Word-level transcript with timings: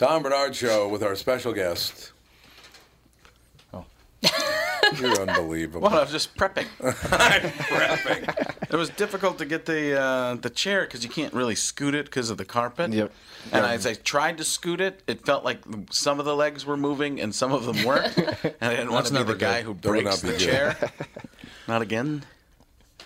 Tom 0.00 0.22
Barnard 0.22 0.56
Show 0.56 0.88
with 0.88 1.02
our 1.02 1.14
special 1.14 1.52
guest. 1.52 2.12
Oh. 3.74 3.84
You're 4.98 5.20
unbelievable. 5.20 5.82
Well, 5.82 5.98
I 5.98 6.00
was 6.00 6.10
just 6.10 6.34
prepping. 6.38 6.64
I'm 6.82 7.42
prepping. 7.42 8.72
It 8.72 8.76
was 8.76 8.88
difficult 8.88 9.36
to 9.36 9.44
get 9.44 9.66
the 9.66 10.00
uh, 10.00 10.34
the 10.36 10.48
chair 10.48 10.86
because 10.86 11.04
you 11.04 11.10
can't 11.10 11.34
really 11.34 11.54
scoot 11.54 11.94
it 11.94 12.06
because 12.06 12.30
of 12.30 12.38
the 12.38 12.46
carpet. 12.46 12.94
Yep. 12.94 13.12
And 13.52 13.66
as 13.66 13.86
I 13.86 13.92
tried 13.92 14.38
to 14.38 14.44
scoot 14.44 14.80
it, 14.80 15.02
it 15.06 15.26
felt 15.26 15.44
like 15.44 15.58
some 15.90 16.18
of 16.18 16.24
the 16.24 16.34
legs 16.34 16.64
were 16.64 16.78
moving 16.78 17.20
and 17.20 17.34
some 17.34 17.52
of 17.52 17.66
them 17.66 17.84
weren't. 17.84 18.16
and 18.16 18.54
I 18.62 18.70
didn't 18.76 18.92
want 18.92 19.04
to 19.04 19.12
be 19.12 19.18
never 19.18 19.34
the 19.34 19.38
guy 19.38 19.60
good. 19.60 19.66
who 19.66 19.74
That 19.74 19.90
would 19.90 20.02
breaks 20.04 20.20
the 20.22 20.28
good. 20.28 20.40
chair. 20.40 20.76
Not 21.68 21.82
again. 21.82 22.24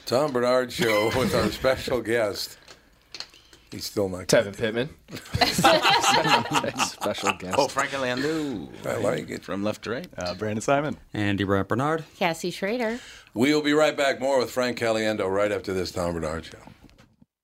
Tom 0.06 0.30
Barnard 0.32 0.70
Show 0.70 1.06
with 1.18 1.34
our 1.34 1.50
special 1.50 2.00
guest. 2.00 2.56
He's 3.74 3.86
still 3.86 4.08
not. 4.08 4.28
Tevin 4.28 4.56
Pittman. 4.56 4.88
Special 6.86 7.32
guest. 7.32 7.56
Oh, 7.58 7.66
Frank 7.66 7.92
Orlando. 7.92 8.68
I 8.86 8.98
like 8.98 9.30
it. 9.30 9.42
From 9.42 9.64
left 9.64 9.82
to 9.84 9.90
right. 9.90 10.06
Uh, 10.16 10.32
Brandon 10.34 10.60
Simon. 10.60 10.96
Andy 11.12 11.42
Brant 11.42 11.66
Barnard. 11.66 12.04
Cassie 12.16 12.52
Schrader. 12.52 13.00
We'll 13.34 13.62
be 13.62 13.72
right 13.72 13.96
back 13.96 14.20
more 14.20 14.38
with 14.38 14.52
Frank 14.52 14.78
Caliendo 14.78 15.28
right 15.28 15.50
after 15.50 15.74
this 15.74 15.90
Tom 15.90 16.12
Barnard 16.12 16.44
Show. 16.44 16.58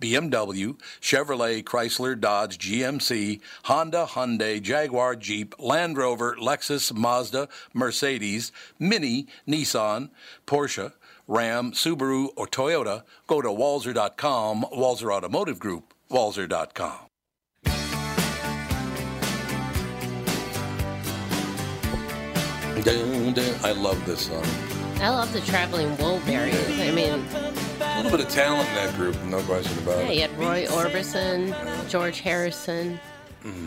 BMW, 0.00 0.76
Chevrolet, 1.00 1.62
Chrysler, 1.62 2.18
Dodge, 2.18 2.58
GMC, 2.58 3.40
Honda, 3.64 4.06
Hyundai, 4.10 4.60
Jaguar, 4.60 5.16
Jeep, 5.16 5.54
Land 5.58 5.96
Rover, 5.96 6.36
Lexus, 6.36 6.92
Mazda, 6.92 7.48
Mercedes, 7.74 8.52
Mini, 8.78 9.26
Nissan, 9.46 10.10
Porsche, 10.46 10.92
Ram, 11.28 11.72
Subaru, 11.72 12.28
or 12.36 12.46
Toyota, 12.46 13.04
go 13.26 13.40
to 13.40 13.48
walser.com, 13.48 14.66
Walser 14.72 15.12
Automotive 15.12 15.58
Group, 15.58 15.94
walser.com. 16.10 17.10
Dun, 22.82 23.34
dun. 23.34 23.54
I 23.62 23.72
love 23.72 24.04
this 24.06 24.26
song. 24.26 24.42
I 25.00 25.10
love 25.10 25.32
the 25.34 25.40
Traveling 25.42 25.94
Wilburys. 25.96 26.80
I 26.80 26.90
mean, 26.90 27.24
A 27.80 28.02
little 28.02 28.10
bit 28.18 28.26
of 28.26 28.32
talent 28.32 28.68
in 28.68 28.74
that 28.74 28.94
group, 28.94 29.20
no 29.24 29.40
question 29.42 29.76
about 29.78 29.98
yeah, 30.04 30.10
it. 30.10 30.14
you 30.14 30.20
had 30.22 30.38
Roy 30.38 30.66
Orbison, 30.66 31.88
George 31.88 32.20
Harrison, 32.20 33.00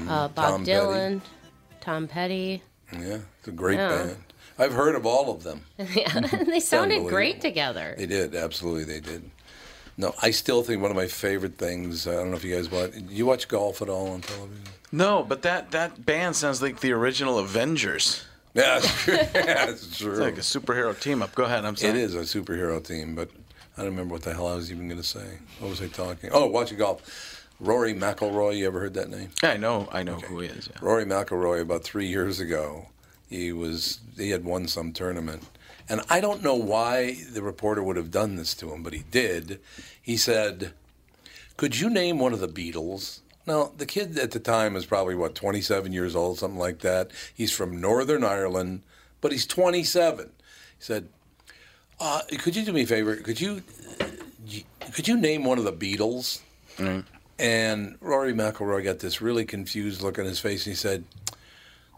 uh, 0.07 0.27
Bob 0.27 0.35
Mm-hmm. 0.35 0.35
Tom 0.35 0.65
Dylan, 0.65 1.21
Tom 1.81 2.07
Petty. 2.07 2.61
Yeah, 2.91 3.19
it's 3.39 3.47
a 3.47 3.51
great 3.51 3.77
Yeah. 3.77 3.89
band. 3.89 4.17
I've 4.59 4.73
heard 4.73 4.93
of 4.95 5.05
all 5.07 5.31
of 5.31 5.41
them. 5.43 5.61
yeah, 5.77 6.19
they 6.19 6.59
sounded 6.71 7.07
great 7.07 7.41
together. 7.41 7.95
They 7.97 8.05
did, 8.05 8.35
absolutely, 8.35 8.83
they 8.83 8.99
did. 8.99 9.29
No, 9.97 10.13
I 10.21 10.29
still 10.31 10.61
think 10.63 10.81
one 10.81 10.91
of 10.91 10.97
my 10.97 11.07
favorite 11.07 11.57
things. 11.57 12.07
I 12.07 12.13
don't 12.13 12.29
know 12.31 12.37
if 12.37 12.43
you 12.43 12.55
guys 12.55 12.69
watch. 12.69 12.91
You 13.09 13.25
watch 13.25 13.47
golf 13.47 13.81
at 13.81 13.89
all 13.89 14.09
on 14.11 14.21
television? 14.21 14.63
No, 14.91 15.23
but 15.23 15.41
that, 15.43 15.71
that 15.71 16.05
band 16.05 16.35
sounds 16.35 16.61
like 16.61 16.79
the 16.81 16.91
original 16.91 17.39
Avengers. 17.39 18.25
Yeah, 18.55 18.79
that's 18.79 19.01
true. 19.03 19.13
yeah, 19.15 19.69
it's 19.71 19.97
true. 19.97 20.11
It's 20.11 20.19
like 20.19 20.37
a 20.37 20.41
superhero 20.41 20.99
team 20.99 21.23
up. 21.23 21.33
Go 21.33 21.43
ahead. 21.45 21.65
I'm 21.65 21.75
sorry. 21.75 21.93
It 21.93 21.95
is 22.03 22.13
a 22.13 22.19
superhero 22.19 22.85
team, 22.85 23.15
but 23.15 23.31
I 23.75 23.81
don't 23.81 23.91
remember 23.91 24.13
what 24.13 24.23
the 24.23 24.33
hell 24.33 24.47
I 24.47 24.55
was 24.55 24.71
even 24.71 24.87
going 24.87 25.01
to 25.01 25.07
say. 25.07 25.39
What 25.59 25.69
was 25.69 25.81
I 25.81 25.87
talking? 25.87 26.29
Oh, 26.31 26.47
watching 26.47 26.77
golf. 26.77 27.47
Rory 27.59 27.93
McIlroy. 27.93 28.57
You 28.57 28.67
ever 28.67 28.79
heard 28.79 28.93
that 28.95 29.09
name? 29.09 29.29
Yeah, 29.41 29.51
I 29.51 29.57
know. 29.57 29.87
I 29.91 30.03
know 30.03 30.15
who 30.15 30.39
he 30.39 30.47
is. 30.47 30.69
Yeah. 30.71 30.79
Rory 30.81 31.05
McIlroy 31.05 31.61
about 31.61 31.83
three 31.83 32.07
years 32.07 32.39
ago, 32.39 32.87
he 33.29 33.51
was 33.51 33.99
he 34.17 34.31
had 34.31 34.43
won 34.43 34.67
some 34.67 34.91
tournament, 34.91 35.43
and 35.89 36.01
I 36.09 36.19
don't 36.19 36.43
know 36.43 36.55
why 36.55 37.17
the 37.31 37.41
reporter 37.41 37.81
would 37.81 37.95
have 37.95 38.11
done 38.11 38.35
this 38.35 38.53
to 38.55 38.71
him, 38.73 38.83
but 38.83 38.93
he 38.93 39.03
did. 39.11 39.59
He 40.01 40.17
said, 40.17 40.73
"Could 41.57 41.79
you 41.79 41.89
name 41.89 42.19
one 42.19 42.33
of 42.33 42.39
the 42.39 42.47
Beatles?" 42.47 43.21
Now, 43.45 43.71
the 43.77 43.85
kid 43.85 44.17
at 44.17 44.31
the 44.31 44.39
time 44.39 44.73
was 44.73 44.85
probably, 44.85 45.15
what, 45.15 45.35
27 45.35 45.91
years 45.91 46.15
old, 46.15 46.39
something 46.39 46.59
like 46.59 46.79
that. 46.79 47.11
He's 47.33 47.51
from 47.51 47.81
Northern 47.81 48.23
Ireland, 48.23 48.83
but 49.19 49.33
he's 49.33 49.45
27. 49.45 50.27
He 50.27 50.31
said, 50.79 51.09
uh, 52.03 52.21
could 52.39 52.55
you 52.55 52.65
do 52.65 52.73
me 52.73 52.81
a 52.83 52.85
favor? 52.85 53.15
Could 53.15 53.39
you, 53.39 53.63
could 54.93 55.07
you 55.07 55.15
name 55.17 55.45
one 55.45 55.57
of 55.57 55.63
the 55.63 55.71
Beatles? 55.73 56.41
And 57.39 57.97
Rory 58.01 58.33
McIlroy 58.33 58.83
got 58.83 58.99
this 58.99 59.21
really 59.21 59.45
confused 59.45 60.01
look 60.01 60.19
on 60.19 60.25
his 60.25 60.39
face, 60.39 60.65
and 60.65 60.73
he 60.73 60.75
said, 60.75 61.03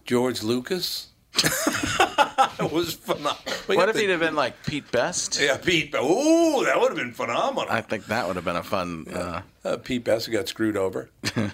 George 0.06 0.44
Lucas? 0.44 1.07
it 1.44 2.72
was 2.72 2.94
phenomenal. 2.94 3.38
We 3.68 3.75
What 3.75 3.90
if 3.90 3.98
he'd 3.98 4.10
have 4.10 4.22
been 4.22 4.36
like 4.36 4.63
Pete 4.66 4.90
Best? 4.92 5.40
Yeah, 5.42 5.57
Pete. 5.57 5.94
Ooh, 5.96 6.63
that 6.66 6.80
would 6.80 6.90
have 6.90 6.98
been 6.98 7.12
phenomenal. 7.13 7.66
I 7.69 7.81
think 7.81 8.06
that 8.06 8.25
would 8.28 8.36
have 8.38 8.46
been 8.46 8.56
a 8.56 8.63
fun. 8.63 9.07
Uh, 9.07 9.42
Uh, 9.66 9.78
Pete 9.78 10.04
Best 10.04 10.28
who 10.28 10.31
got 10.31 10.48
screwed 10.48 10.78
over. 10.78 11.10
Uh, 11.36 11.50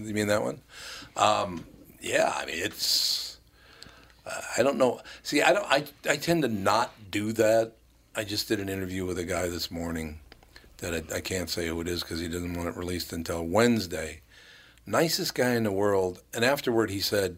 you 0.00 0.14
mean 0.14 0.28
that 0.28 0.42
one? 0.42 0.60
Um, 1.16 1.66
yeah, 2.00 2.32
I 2.34 2.46
mean 2.46 2.56
it's. 2.58 3.38
Uh, 4.24 4.40
I 4.56 4.62
don't 4.62 4.78
know. 4.78 5.00
See, 5.22 5.42
I 5.42 5.52
don't. 5.52 5.66
I 5.66 5.84
I 6.08 6.16
tend 6.16 6.42
to 6.42 6.48
not 6.48 6.92
do 7.10 7.32
that. 7.32 7.72
I 8.18 8.24
just 8.24 8.48
did 8.48 8.60
an 8.60 8.70
interview 8.70 9.04
with 9.04 9.18
a 9.18 9.24
guy 9.24 9.46
this 9.48 9.70
morning 9.70 10.20
that 10.78 10.94
I, 10.94 11.16
I 11.16 11.20
can't 11.20 11.50
say 11.50 11.68
who 11.68 11.82
it 11.82 11.88
is 11.88 12.02
because 12.02 12.18
he 12.18 12.28
doesn't 12.28 12.54
want 12.54 12.70
it 12.70 12.76
released 12.76 13.12
until 13.12 13.44
Wednesday. 13.44 14.22
Nicest 14.86 15.34
guy 15.34 15.54
in 15.54 15.64
the 15.64 15.72
world, 15.72 16.22
and 16.32 16.42
afterward 16.42 16.88
he 16.88 17.00
said, 17.00 17.36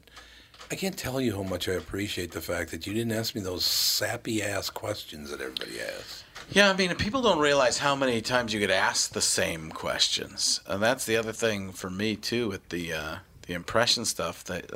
"I 0.70 0.76
can't 0.76 0.96
tell 0.96 1.20
you 1.20 1.34
how 1.34 1.42
much 1.42 1.68
I 1.68 1.72
appreciate 1.72 2.30
the 2.30 2.40
fact 2.40 2.70
that 2.70 2.86
you 2.86 2.94
didn't 2.94 3.10
ask 3.10 3.34
me 3.34 3.40
those 3.40 3.64
sappy 3.64 4.40
ass 4.40 4.70
questions 4.70 5.30
that 5.30 5.40
everybody 5.40 5.80
asks." 5.80 6.22
yeah, 6.50 6.70
I 6.70 6.74
mean, 6.74 6.94
people 6.94 7.22
don't 7.22 7.40
realize 7.40 7.78
how 7.78 7.96
many 7.96 8.20
times 8.20 8.54
you 8.54 8.60
get 8.60 8.70
asked 8.70 9.14
the 9.14 9.20
same 9.20 9.70
questions, 9.70 10.60
and 10.64 10.80
that's 10.80 11.06
the 11.06 11.16
other 11.16 11.32
thing 11.32 11.72
for 11.72 11.90
me 11.90 12.14
too 12.14 12.48
with 12.48 12.68
the 12.68 12.92
uh, 12.92 13.16
the 13.48 13.54
impression 13.54 14.04
stuff. 14.04 14.44
That 14.44 14.70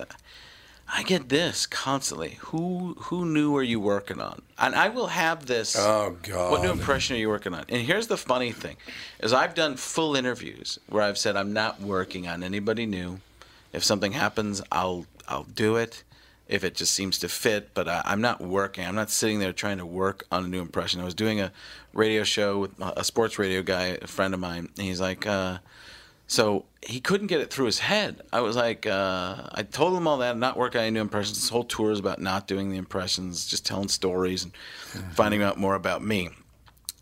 I 0.95 1.03
get 1.05 1.31
this 1.31 1.67
constantly. 1.67 2.37
Who 2.41 2.95
who 2.99 3.25
knew 3.25 3.57
are 3.57 3.63
you 3.63 3.81
working 3.81 4.21
on? 4.21 4.43
And 4.59 4.75
I 4.75 4.91
will 4.91 5.07
have 5.07 5.47
this. 5.47 5.75
Oh 5.79 6.17
God! 6.23 6.51
What 6.53 6.63
new 6.63 6.71
impression 6.71 7.17
are 7.17 7.19
you 7.19 7.31
working 7.31 7.55
on? 7.55 7.65
And 7.71 7.81
here's 7.83 8.09
the 8.09 8.19
funny 8.19 8.53
thing, 8.53 8.77
is 9.21 9.33
I've 9.33 9.55
done 9.55 9.77
full 9.77 10.15
interviews 10.15 10.79
where 10.89 11.03
I've 11.03 11.17
said 11.17 11.35
I'm 11.35 11.55
not 11.55 11.81
working 11.81 12.29
on 12.29 12.43
anybody 12.43 12.85
new. 12.85 13.21
If 13.73 13.83
something 13.83 14.13
happens, 14.13 14.61
I'll 14.71 15.07
I'll 15.27 15.45
do 15.45 15.77
it. 15.77 16.05
If 16.47 16.65
it 16.65 16.75
just 16.75 16.93
seems 16.93 17.19
to 17.21 17.29
fit, 17.29 17.73
but 17.73 17.89
I, 17.89 18.03
I'm 18.05 18.21
not 18.21 18.43
working. 18.43 18.85
I'm 18.85 18.95
not 18.95 19.09
sitting 19.11 19.39
there 19.39 19.55
trying 19.55 19.79
to 19.79 19.87
work 19.87 20.27
on 20.31 20.45
a 20.45 20.49
new 20.49 20.61
impression. 20.61 21.01
I 21.01 21.05
was 21.05 21.15
doing 21.15 21.41
a 21.41 21.51
radio 21.95 22.25
show 22.25 22.59
with 22.59 22.73
a 22.79 23.03
sports 23.05 23.39
radio 23.39 23.63
guy, 23.63 23.97
a 24.03 24.07
friend 24.07 24.35
of 24.35 24.41
mine, 24.41 24.69
and 24.77 24.87
he's 24.87 25.01
like, 25.01 25.27
uh, 25.27 25.59
so 26.33 26.65
he 26.81 26.99
couldn't 26.99 27.27
get 27.27 27.43
it 27.43 27.53
through 27.53 27.67
his 27.67 27.79
head. 27.79 28.23
I 28.33 28.41
was 28.41 28.57
like, 28.57 28.87
uh, 28.87 29.51
I 29.53 29.65
told 29.65 29.95
him 29.95 30.07
all 30.07 30.17
that, 30.17 30.35
not 30.39 30.57
working 30.57 30.79
on 30.79 30.87
any 30.87 30.95
new 30.95 31.03
impressions. 31.03 31.39
This 31.39 31.51
whole 31.51 31.63
tour 31.63 31.91
is 31.91 31.99
about 31.99 32.23
not 32.23 32.47
doing 32.47 32.71
the 32.71 32.79
impressions, 32.79 33.45
just 33.45 33.67
telling 33.67 33.89
stories 33.89 34.43
and 34.43 34.53
finding 35.13 35.43
out 35.43 35.59
more 35.59 35.75
about 35.75 36.03
me. 36.03 36.31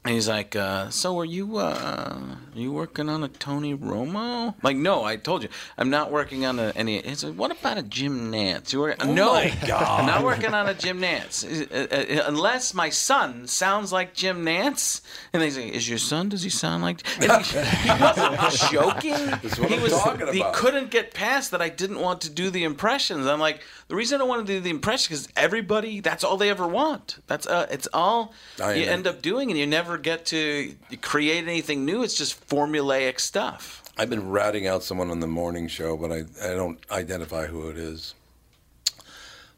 And 0.02 0.14
he's 0.14 0.28
like, 0.30 0.56
uh, 0.56 0.88
so 0.88 1.18
are 1.18 1.26
you, 1.26 1.58
uh, 1.58 2.18
are 2.54 2.58
you 2.58 2.72
working 2.72 3.10
on 3.10 3.22
a 3.22 3.28
Tony 3.28 3.76
Romo? 3.76 4.54
Like, 4.62 4.78
no, 4.78 5.04
I 5.04 5.16
told 5.16 5.42
you, 5.42 5.50
I'm 5.76 5.90
not 5.90 6.10
working 6.10 6.46
on 6.46 6.58
a, 6.58 6.72
any. 6.74 7.02
He's 7.02 7.22
like, 7.22 7.34
what 7.34 7.50
about 7.50 7.76
a 7.76 7.82
Jim 7.82 8.32
Nantz? 8.32 8.72
You 8.72 8.80
work, 8.80 9.04
no, 9.04 9.34
my 9.34 9.54
God. 9.66 10.00
I'm 10.00 10.06
not 10.06 10.24
working 10.24 10.54
on 10.54 10.70
a 10.70 10.72
Jim 10.72 11.02
Nantz. 11.02 11.44
Uh, 11.70 11.94
uh, 11.94 12.24
unless 12.26 12.72
my 12.72 12.88
son 12.88 13.46
sounds 13.46 13.92
like 13.92 14.14
Jim 14.14 14.42
Nantz. 14.42 15.02
And 15.34 15.42
they 15.42 15.50
say, 15.50 15.68
is 15.68 15.86
your 15.86 15.98
son, 15.98 16.30
does 16.30 16.42
he 16.42 16.50
sound 16.50 16.82
like? 16.82 17.06
He, 17.06 17.26
he 17.26 17.90
wasn't 18.00 18.40
joking. 18.70 19.12
he 19.68 19.74
I'm 19.74 19.82
was, 19.82 19.92
talking 19.92 20.32
he 20.32 20.42
couldn't 20.54 20.90
get 20.90 21.12
past 21.12 21.50
that 21.50 21.60
I 21.60 21.68
didn't 21.68 22.00
want 22.00 22.22
to 22.22 22.30
do 22.30 22.48
the 22.48 22.64
impressions. 22.64 23.26
I'm 23.26 23.38
like, 23.38 23.60
the 23.88 23.96
reason 23.96 24.16
I 24.16 24.18
don't 24.20 24.28
want 24.28 24.46
to 24.46 24.52
do 24.52 24.60
the 24.60 24.70
impressions 24.70 25.20
is 25.20 25.28
everybody, 25.36 26.00
that's 26.00 26.24
all 26.24 26.36
they 26.36 26.48
ever 26.48 26.66
want. 26.66 27.18
That's 27.26 27.46
uh, 27.46 27.66
it's 27.70 27.88
all 27.92 28.32
I 28.62 28.74
you 28.74 28.86
know. 28.86 28.92
end 28.92 29.06
up 29.06 29.20
doing, 29.20 29.50
and 29.50 29.58
you 29.58 29.66
never 29.66 29.89
get 29.98 30.26
to 30.26 30.74
create 31.00 31.44
anything 31.44 31.84
new. 31.84 32.02
It's 32.02 32.14
just 32.14 32.46
formulaic 32.48 33.20
stuff. 33.20 33.82
I've 33.98 34.10
been 34.10 34.30
ratting 34.30 34.66
out 34.66 34.82
someone 34.82 35.10
on 35.10 35.20
the 35.20 35.26
morning 35.26 35.68
show, 35.68 35.96
but 35.96 36.10
I, 36.10 36.24
I 36.42 36.54
don't 36.54 36.78
identify 36.90 37.46
who 37.46 37.68
it 37.68 37.76
is. 37.76 38.14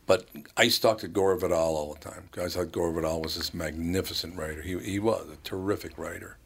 But 0.07 0.27
I 0.57 0.65
used 0.65 0.83
to 0.83 0.89
talk 0.89 0.99
to 0.99 1.09
Gore 1.09 1.37
Vidal 1.37 1.77
all 1.77 1.95
the 1.95 2.01
time. 2.01 2.29
I 2.37 2.49
thought 2.49 2.73
Gore 2.73 2.93
Vidal 2.93 3.23
was 3.23 3.37
this 3.37 3.55
magnificent 3.55 4.37
writer. 4.37 4.61
He, 4.61 4.79
he 4.79 4.99
was 4.99 5.27
a 5.33 5.37
terrific 5.45 5.97
writer. 5.97 6.37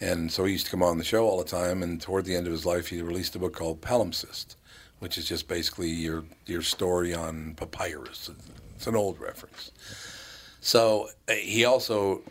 And 0.00 0.32
so 0.32 0.44
he 0.44 0.52
used 0.52 0.64
to 0.64 0.70
come 0.70 0.82
on 0.82 0.96
the 0.96 1.04
show 1.04 1.26
all 1.26 1.38
the 1.38 1.44
time. 1.44 1.82
And 1.82 2.00
toward 2.00 2.24
the 2.24 2.34
end 2.34 2.46
of 2.46 2.52
his 2.52 2.64
life, 2.64 2.88
he 2.88 3.02
released 3.02 3.36
a 3.36 3.38
book 3.38 3.52
called 3.52 3.82
Palimpsest, 3.82 4.56
which 4.98 5.18
is 5.18 5.28
just 5.28 5.46
basically 5.46 5.90
your, 5.90 6.24
your 6.46 6.62
story 6.62 7.12
on 7.12 7.54
papyrus. 7.54 8.30
It's 8.76 8.86
an 8.86 8.96
old 8.96 9.20
reference. 9.20 9.72
So 10.62 11.10
uh, 11.28 11.34
he 11.34 11.66
also 11.66 12.22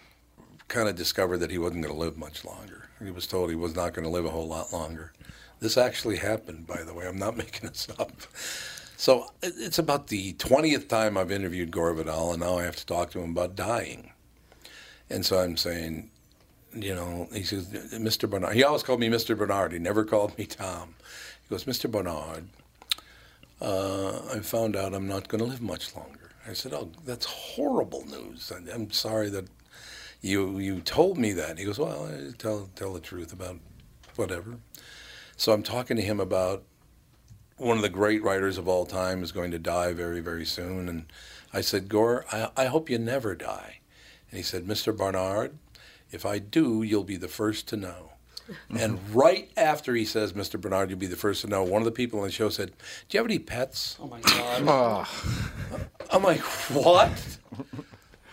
kind 0.70 0.88
of 0.88 0.96
discovered 0.96 1.38
that 1.38 1.52
he 1.52 1.58
wasn't 1.58 1.84
going 1.84 1.94
to 1.94 2.00
live 2.00 2.18
much 2.18 2.46
longer. 2.46 2.88
He 3.04 3.12
was 3.12 3.28
told 3.28 3.50
he 3.50 3.56
was 3.56 3.76
not 3.76 3.94
going 3.94 4.06
to 4.06 4.12
live 4.12 4.26
a 4.26 4.30
whole 4.30 4.48
lot 4.48 4.72
longer. 4.72 5.12
This 5.60 5.78
actually 5.78 6.18
happened, 6.18 6.68
by 6.68 6.84
the 6.84 6.94
way. 6.94 7.08
I'm 7.08 7.20
not 7.20 7.36
making 7.44 7.70
this 7.70 7.88
up. 8.00 8.14
So 8.96 9.32
it's 9.42 9.80
about 9.80 10.08
the 10.08 10.34
20th 10.34 10.88
time 10.90 11.18
I've 11.18 11.32
interviewed 11.32 11.72
Gore 11.72 11.94
Vidal, 11.94 12.32
and 12.32 12.42
now 12.42 12.58
I 12.58 12.64
have 12.64 12.76
to 12.76 12.86
talk 12.86 13.12
to 13.12 13.20
him 13.20 13.32
about 13.32 13.56
dying. 13.56 14.12
And 15.10 15.26
so 15.26 15.40
I'm 15.40 15.58
saying, 15.58 16.12
you 16.74 16.94
know, 16.94 17.28
he 17.34 17.44
says, 17.44 17.68
Mr. 17.94 18.30
Barnard. 18.30 18.56
He 18.56 18.64
always 18.64 18.84
called 18.84 19.00
me 19.00 19.10
Mr. 19.10 19.38
Barnard. 19.38 19.72
He 19.72 19.80
never 19.80 20.04
called 20.04 20.38
me 20.38 20.46
Tom. 20.46 20.96
He 21.48 21.50
goes, 21.50 21.64
Mr. 21.64 21.90
Barnard, 21.90 22.48
uh, 23.62 24.20
I 24.34 24.40
found 24.40 24.76
out 24.76 24.94
I'm 24.94 25.08
not 25.08 25.28
going 25.28 25.40
to 25.40 25.50
live 25.50 25.62
much 25.62 25.96
longer. 25.96 26.32
I 26.48 26.54
said, 26.54 26.74
oh, 26.74 26.90
that's 27.06 27.26
horrible 27.26 28.06
news. 28.06 28.52
I'm 28.74 28.92
sorry 28.92 29.30
that 29.30 29.48
you 30.22 30.60
you 30.60 30.82
told 30.82 31.18
me 31.18 31.32
that. 31.34 31.58
He 31.58 31.66
goes, 31.66 31.80
well, 31.80 32.08
I 32.08 32.32
tell 32.38 32.70
tell 32.76 32.94
the 32.94 33.00
truth 33.00 33.34
about 33.34 33.58
whatever. 34.16 34.58
So 35.38 35.54
I'm 35.54 35.64
talking 35.64 35.96
to 35.98 36.04
him 36.04 36.20
about 36.20 36.64
one 37.58 37.78
of 37.78 37.84
the 37.84 37.90
great 37.90 38.24
writers 38.24 38.58
of 38.58 38.68
all 38.68 38.86
time 38.86 39.24
is 39.24 39.32
going 39.32 39.52
to 39.52 39.60
die 39.60 39.94
very 39.94 40.20
very 40.22 40.46
soon, 40.46 40.90
and 40.90 41.06
I 41.54 41.62
said, 41.62 41.90
Gore, 41.90 42.26
I, 42.32 42.50
I 42.56 42.66
hope 42.66 42.90
you 42.90 42.98
never 43.00 43.36
die. 43.36 43.80
And 44.30 44.38
he 44.38 44.44
said, 44.44 44.66
Mr. 44.66 44.96
Barnard, 44.96 45.58
if 46.12 46.26
I 46.26 46.40
do, 46.40 46.84
you'll 46.84 47.04
be 47.04 47.18
the 47.18 47.28
first 47.28 47.68
to 47.70 47.78
know. 47.78 48.12
And 48.80 49.00
right 49.14 49.52
after 49.56 49.94
he 49.94 50.06
says, 50.06 50.34
Mr. 50.34 50.60
Barnard, 50.60 50.90
you'll 50.90 50.98
be 50.98 51.06
the 51.06 51.16
first 51.16 51.42
to 51.42 51.48
know, 51.48 51.64
one 51.64 51.82
of 51.84 51.86
the 51.86 51.92
people 51.92 52.20
on 52.20 52.26
the 52.26 52.32
show 52.32 52.50
said, 52.50 52.72
Do 53.08 53.16
you 53.16 53.20
have 53.20 53.30
any 53.30 53.38
pets? 53.38 53.96
Oh 54.00 54.08
my 54.08 54.20
God. 54.22 54.64
Ah. 54.68 55.08
I'm 56.12 56.24
like, 56.24 56.42
what? 56.42 57.38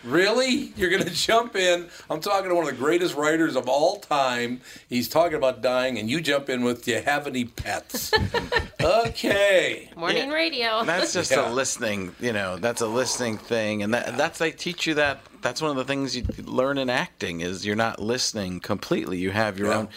Really? 0.07 0.73
You're 0.77 0.91
going 0.91 1.03
to 1.05 1.11
jump 1.11 1.57
in? 1.57 1.89
I'm 2.09 2.21
talking 2.21 2.49
to 2.49 2.55
one 2.55 2.65
of 2.67 2.71
the 2.71 2.77
greatest 2.77 3.15
writers 3.17 3.57
of 3.57 3.69
all 3.69 3.97
time. 3.97 4.61
He's 4.89 5.09
talking 5.09 5.37
about 5.37 5.61
dying, 5.63 5.99
and 5.99 6.09
you 6.09 6.21
jump 6.21 6.49
in 6.49 6.63
with, 6.65 6.85
Do 6.85 6.93
you 6.93 7.03
have 7.03 7.27
any 7.27 7.45
pets? 7.45 8.13
okay. 8.83 9.91
Morning 9.97 10.31
radio. 10.31 10.85
That's 10.85 11.13
just 11.13 11.31
Yeah. 11.31 11.49
a 11.49 11.53
listening, 11.53 12.15
you 12.21 12.33
know, 12.33 12.57
that's 12.57 12.81
a 12.81 12.87
listening 12.87 13.39
thing. 13.39 13.83
And 13.83 13.93
that, 13.95 14.17
that's, 14.17 14.39
they 14.39 14.53
teach 14.53 14.87
you 14.87 14.95
that. 14.95 15.21
That's 15.43 15.61
one 15.63 15.71
of 15.71 15.77
the 15.77 15.85
things 15.85 16.17
you 16.17 16.25
learn 16.45 16.79
in 16.79 16.91
acting 16.91 17.41
is 17.41 17.65
you're 17.67 17.77
not 17.77 18.01
listening 18.01 18.61
completely. 18.61 19.19
You 19.19 19.31
have 19.31 19.59
your 19.59 19.69
Yeah. 19.69 19.79
own. 19.79 19.89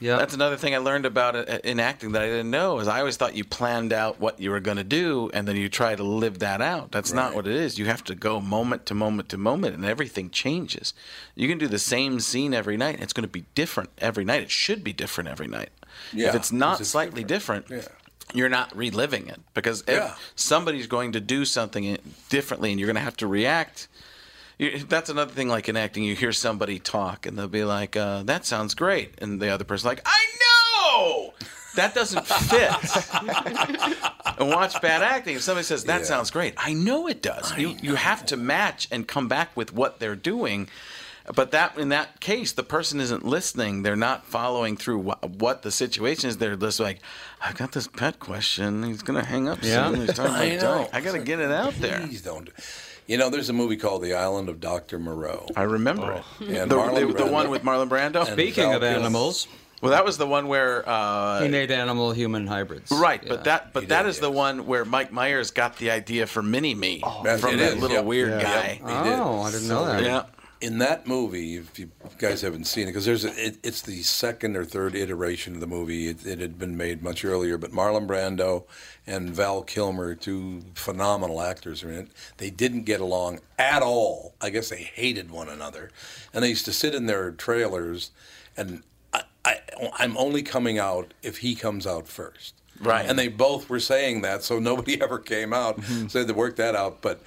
Yeah. 0.00 0.16
That's 0.16 0.34
another 0.34 0.56
thing 0.56 0.74
I 0.74 0.78
learned 0.78 1.06
about 1.06 1.36
it 1.36 1.64
in 1.64 1.80
acting 1.80 2.12
that 2.12 2.22
I 2.22 2.26
didn't 2.26 2.50
know 2.50 2.78
is 2.80 2.88
I 2.88 2.98
always 3.00 3.16
thought 3.16 3.34
you 3.34 3.44
planned 3.44 3.92
out 3.92 4.20
what 4.20 4.38
you 4.40 4.50
were 4.50 4.60
going 4.60 4.76
to 4.76 4.84
do 4.84 5.30
and 5.32 5.48
then 5.48 5.56
you 5.56 5.68
try 5.68 5.94
to 5.94 6.02
live 6.02 6.40
that 6.40 6.60
out. 6.60 6.92
That's 6.92 7.12
not 7.12 7.34
what 7.34 7.46
it 7.46 7.54
is. 7.54 7.78
You 7.78 7.86
have 7.86 8.04
to 8.04 8.14
go 8.14 8.40
moment 8.40 8.84
to 8.86 8.94
moment 8.94 9.28
to 9.30 9.38
moment 9.38 9.74
and 9.74 9.84
everything 9.84 10.28
changes. 10.30 10.92
You 11.34 11.48
can 11.48 11.56
do 11.58 11.66
the 11.66 11.78
same 11.78 12.20
scene 12.20 12.52
every 12.52 12.76
night 12.76 12.94
and 12.96 13.02
it's 13.02 13.12
going 13.14 13.22
to 13.22 13.28
be 13.28 13.46
different 13.54 13.90
every 13.98 14.24
night. 14.24 14.42
It 14.42 14.50
should 14.50 14.84
be 14.84 14.92
different 14.92 15.30
every 15.30 15.48
night. 15.48 15.70
Yeah, 16.12 16.28
if 16.28 16.34
it's 16.34 16.52
not 16.52 16.80
it's 16.80 16.90
slightly 16.90 17.24
different, 17.24 17.66
Yeah. 17.70 17.82
you're 18.34 18.50
not 18.50 18.76
reliving 18.76 19.28
it 19.28 19.40
because 19.54 19.80
if 19.82 19.88
Yeah. 19.96 20.14
somebody's 20.34 20.86
going 20.86 21.12
to 21.12 21.20
do 21.20 21.44
something 21.46 21.96
differently 22.28 22.70
and 22.70 22.78
you're 22.78 22.86
going 22.86 22.96
to 22.96 23.00
have 23.00 23.16
to 23.18 23.26
react. 23.26 23.88
You, 24.58 24.78
that's 24.88 25.10
another 25.10 25.32
thing, 25.32 25.48
like 25.48 25.68
in 25.68 25.76
acting, 25.76 26.02
you 26.04 26.14
hear 26.14 26.32
somebody 26.32 26.78
talk 26.78 27.26
and 27.26 27.38
they'll 27.38 27.46
be 27.48 27.64
like, 27.64 27.94
uh, 27.96 28.22
"That 28.22 28.46
sounds 28.46 28.74
great," 28.74 29.14
and 29.18 29.40
the 29.40 29.48
other 29.50 29.64
person 29.64 29.88
like, 29.88 30.00
"I 30.06 30.24
know." 30.40 31.34
That 31.74 31.94
doesn't 31.94 32.26
fit. 32.26 32.72
and 34.38 34.48
watch 34.48 34.80
bad 34.80 35.02
acting. 35.02 35.36
If 35.36 35.42
somebody 35.42 35.64
says 35.64 35.84
that 35.84 36.00
Yeah. 36.00 36.06
sounds 36.06 36.30
great, 36.30 36.54
I 36.56 36.72
know 36.72 37.06
it 37.06 37.20
does. 37.22 37.56
you 37.58 37.76
you 37.82 37.94
have 37.96 38.24
to 38.26 38.36
match 38.36 38.88
and 38.90 39.06
come 39.06 39.28
back 39.28 39.54
with 39.56 39.72
what 39.74 39.98
they're 39.98 40.16
doing. 40.16 40.68
But 41.34 41.50
that 41.50 41.76
in 41.76 41.88
that 41.88 42.20
case, 42.20 42.52
the 42.52 42.62
person 42.62 43.00
isn't 43.00 43.24
listening. 43.26 43.82
They're 43.82 43.96
not 43.96 44.24
following 44.26 44.76
through 44.76 44.98
what, 45.00 45.28
what 45.28 45.62
the 45.62 45.72
situation 45.72 46.30
is. 46.30 46.36
They're 46.38 46.54
just 46.56 46.78
like, 46.78 47.00
"I've 47.42 47.56
got 47.56 47.72
this 47.72 47.88
pet 47.88 48.20
question. 48.20 48.84
He's 48.84 49.02
gonna 49.02 49.24
hang 49.24 49.48
up 49.48 49.58
Yeah. 49.60 49.90
soon. 49.90 50.00
He's 50.06 50.14
talking 50.14 50.32
I 50.36 50.44
about 50.44 50.62
know. 50.62 50.74
dying. 50.78 50.88
I 50.92 51.00
gotta 51.00 51.18
get 51.18 51.40
it 51.40 51.50
out 51.50 51.74
there." 51.80 52.00
Please 52.00 52.22
don't. 52.22 52.48
You 53.06 53.18
know, 53.18 53.30
there's 53.30 53.48
a 53.48 53.52
movie 53.52 53.76
called 53.76 54.02
The 54.02 54.14
Island 54.14 54.48
of 54.48 54.60
Dr. 54.60 54.98
Moreau. 54.98 55.46
I 55.54 55.62
remember 55.62 56.12
it. 56.40 56.48
And 56.48 56.70
The, 56.70 56.76
Marlon 56.76 56.94
the, 57.08 57.12
the 57.14 57.22
Brando. 57.24 57.32
one 57.32 57.50
with 57.50 57.62
Marlon 57.62 57.88
Brando. 57.88 58.20
And 58.22 58.28
Speaking 58.32 58.64
Val 58.64 58.74
of 58.76 58.82
Kilmer. 58.82 58.96
animals, 58.98 59.46
Well, 59.80 59.92
that 59.92 60.04
was 60.04 60.18
the 60.18 60.26
one 60.26 60.48
where 60.48 60.82
uh, 60.88 61.42
he 61.42 61.48
made 61.48 61.70
animal 61.70 62.10
human 62.12 62.46
hybrids. 62.48 62.90
Right, 62.90 63.22
Yeah. 63.22 63.28
but 63.28 63.44
that 63.44 63.72
but 63.72 63.84
He 63.84 63.86
that 63.90 64.02
did, 64.02 64.08
is 64.08 64.18
the 64.18 64.30
one 64.30 64.66
where 64.66 64.84
Mike 64.84 65.12
Myers 65.12 65.50
got 65.52 65.76
the 65.76 65.90
idea 65.92 66.26
for 66.26 66.42
Mini 66.42 66.74
Me 66.74 67.02
Yes, 67.24 67.40
from 67.40 67.54
it 67.54 67.58
that 67.58 67.74
is, 67.74 67.80
little 67.80 67.96
yep, 67.98 68.04
weird 68.06 68.30
yeah. 68.30 68.42
guy. 68.42 68.80
Yep, 68.84 69.04
he 69.04 69.10
did. 69.10 69.18
Oh, 69.20 69.40
I 69.42 69.50
didn't 69.52 69.68
know 69.68 69.84
that. 69.86 70.02
Yeah. 70.02 70.22
in 70.62 70.78
that 70.78 71.06
movie, 71.06 71.56
if 71.58 71.78
you 71.78 71.90
guys 72.18 72.40
haven't 72.40 72.64
seen 72.64 72.84
it, 72.84 72.86
because 72.86 73.04
there's 73.04 73.24
a, 73.26 73.46
it, 73.46 73.58
it's 73.62 73.82
the 73.82 74.02
second 74.02 74.56
or 74.56 74.64
third 74.64 74.94
iteration 74.96 75.54
of 75.54 75.60
the 75.60 75.66
movie. 75.68 76.08
It, 76.08 76.26
it 76.26 76.40
had 76.40 76.58
been 76.58 76.76
made 76.76 77.02
much 77.04 77.24
earlier, 77.24 77.56
but 77.58 77.70
Marlon 77.72 78.06
Brando 78.08 78.64
and 79.06 79.30
Val 79.30 79.62
Kilmer, 79.62 80.14
two 80.14 80.62
phenomenal 80.74 81.40
actors, 81.40 81.84
are 81.84 81.90
in 81.90 81.98
it. 82.00 82.08
They 82.38 82.50
didn't 82.50 82.82
get 82.82 83.00
along 83.00 83.40
at 83.58 83.82
all. 83.82 84.34
I 84.40 84.50
guess 84.50 84.68
they 84.68 84.82
hated 84.82 85.30
one 85.30 85.48
another, 85.48 85.90
and 86.34 86.42
they 86.42 86.48
used 86.48 86.64
to 86.64 86.72
sit 86.72 86.94
in 86.94 87.06
their 87.06 87.30
trailers, 87.30 88.10
and 88.56 88.82
I, 89.12 89.22
I, 89.44 89.60
I'm 89.98 90.16
only 90.16 90.42
coming 90.42 90.78
out 90.78 91.14
if 91.22 91.38
he 91.38 91.54
comes 91.54 91.86
out 91.86 92.08
first. 92.08 92.54
Right. 92.80 93.06
And 93.08 93.18
they 93.18 93.28
both 93.28 93.68
were 93.68 93.80
saying 93.80 94.22
that, 94.22 94.42
so 94.42 94.58
nobody 94.58 95.00
ever 95.02 95.18
came 95.18 95.52
out. 95.52 95.80
Mm-hmm. 95.80 96.08
So 96.08 96.18
they 96.18 96.20
had 96.20 96.28
to 96.28 96.34
work 96.34 96.56
that 96.56 96.74
out. 96.74 97.00
But 97.00 97.22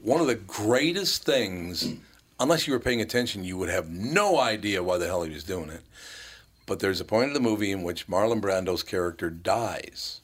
one 0.00 0.20
of 0.20 0.26
the 0.26 0.34
greatest 0.34 1.24
things, 1.24 1.94
unless 2.38 2.66
you 2.66 2.72
were 2.72 2.80
paying 2.80 3.00
attention, 3.00 3.44
you 3.44 3.56
would 3.58 3.68
have 3.68 3.90
no 3.90 4.38
idea 4.38 4.82
why 4.82 4.98
the 4.98 5.06
hell 5.06 5.22
he 5.22 5.32
was 5.32 5.44
doing 5.44 5.70
it. 5.70 5.82
But 6.66 6.80
there's 6.80 7.00
a 7.00 7.04
point 7.04 7.28
in 7.28 7.34
the 7.34 7.40
movie 7.40 7.72
in 7.72 7.82
which 7.82 8.06
Marlon 8.06 8.40
Brando's 8.40 8.82
character 8.82 9.28
dies. 9.28 10.19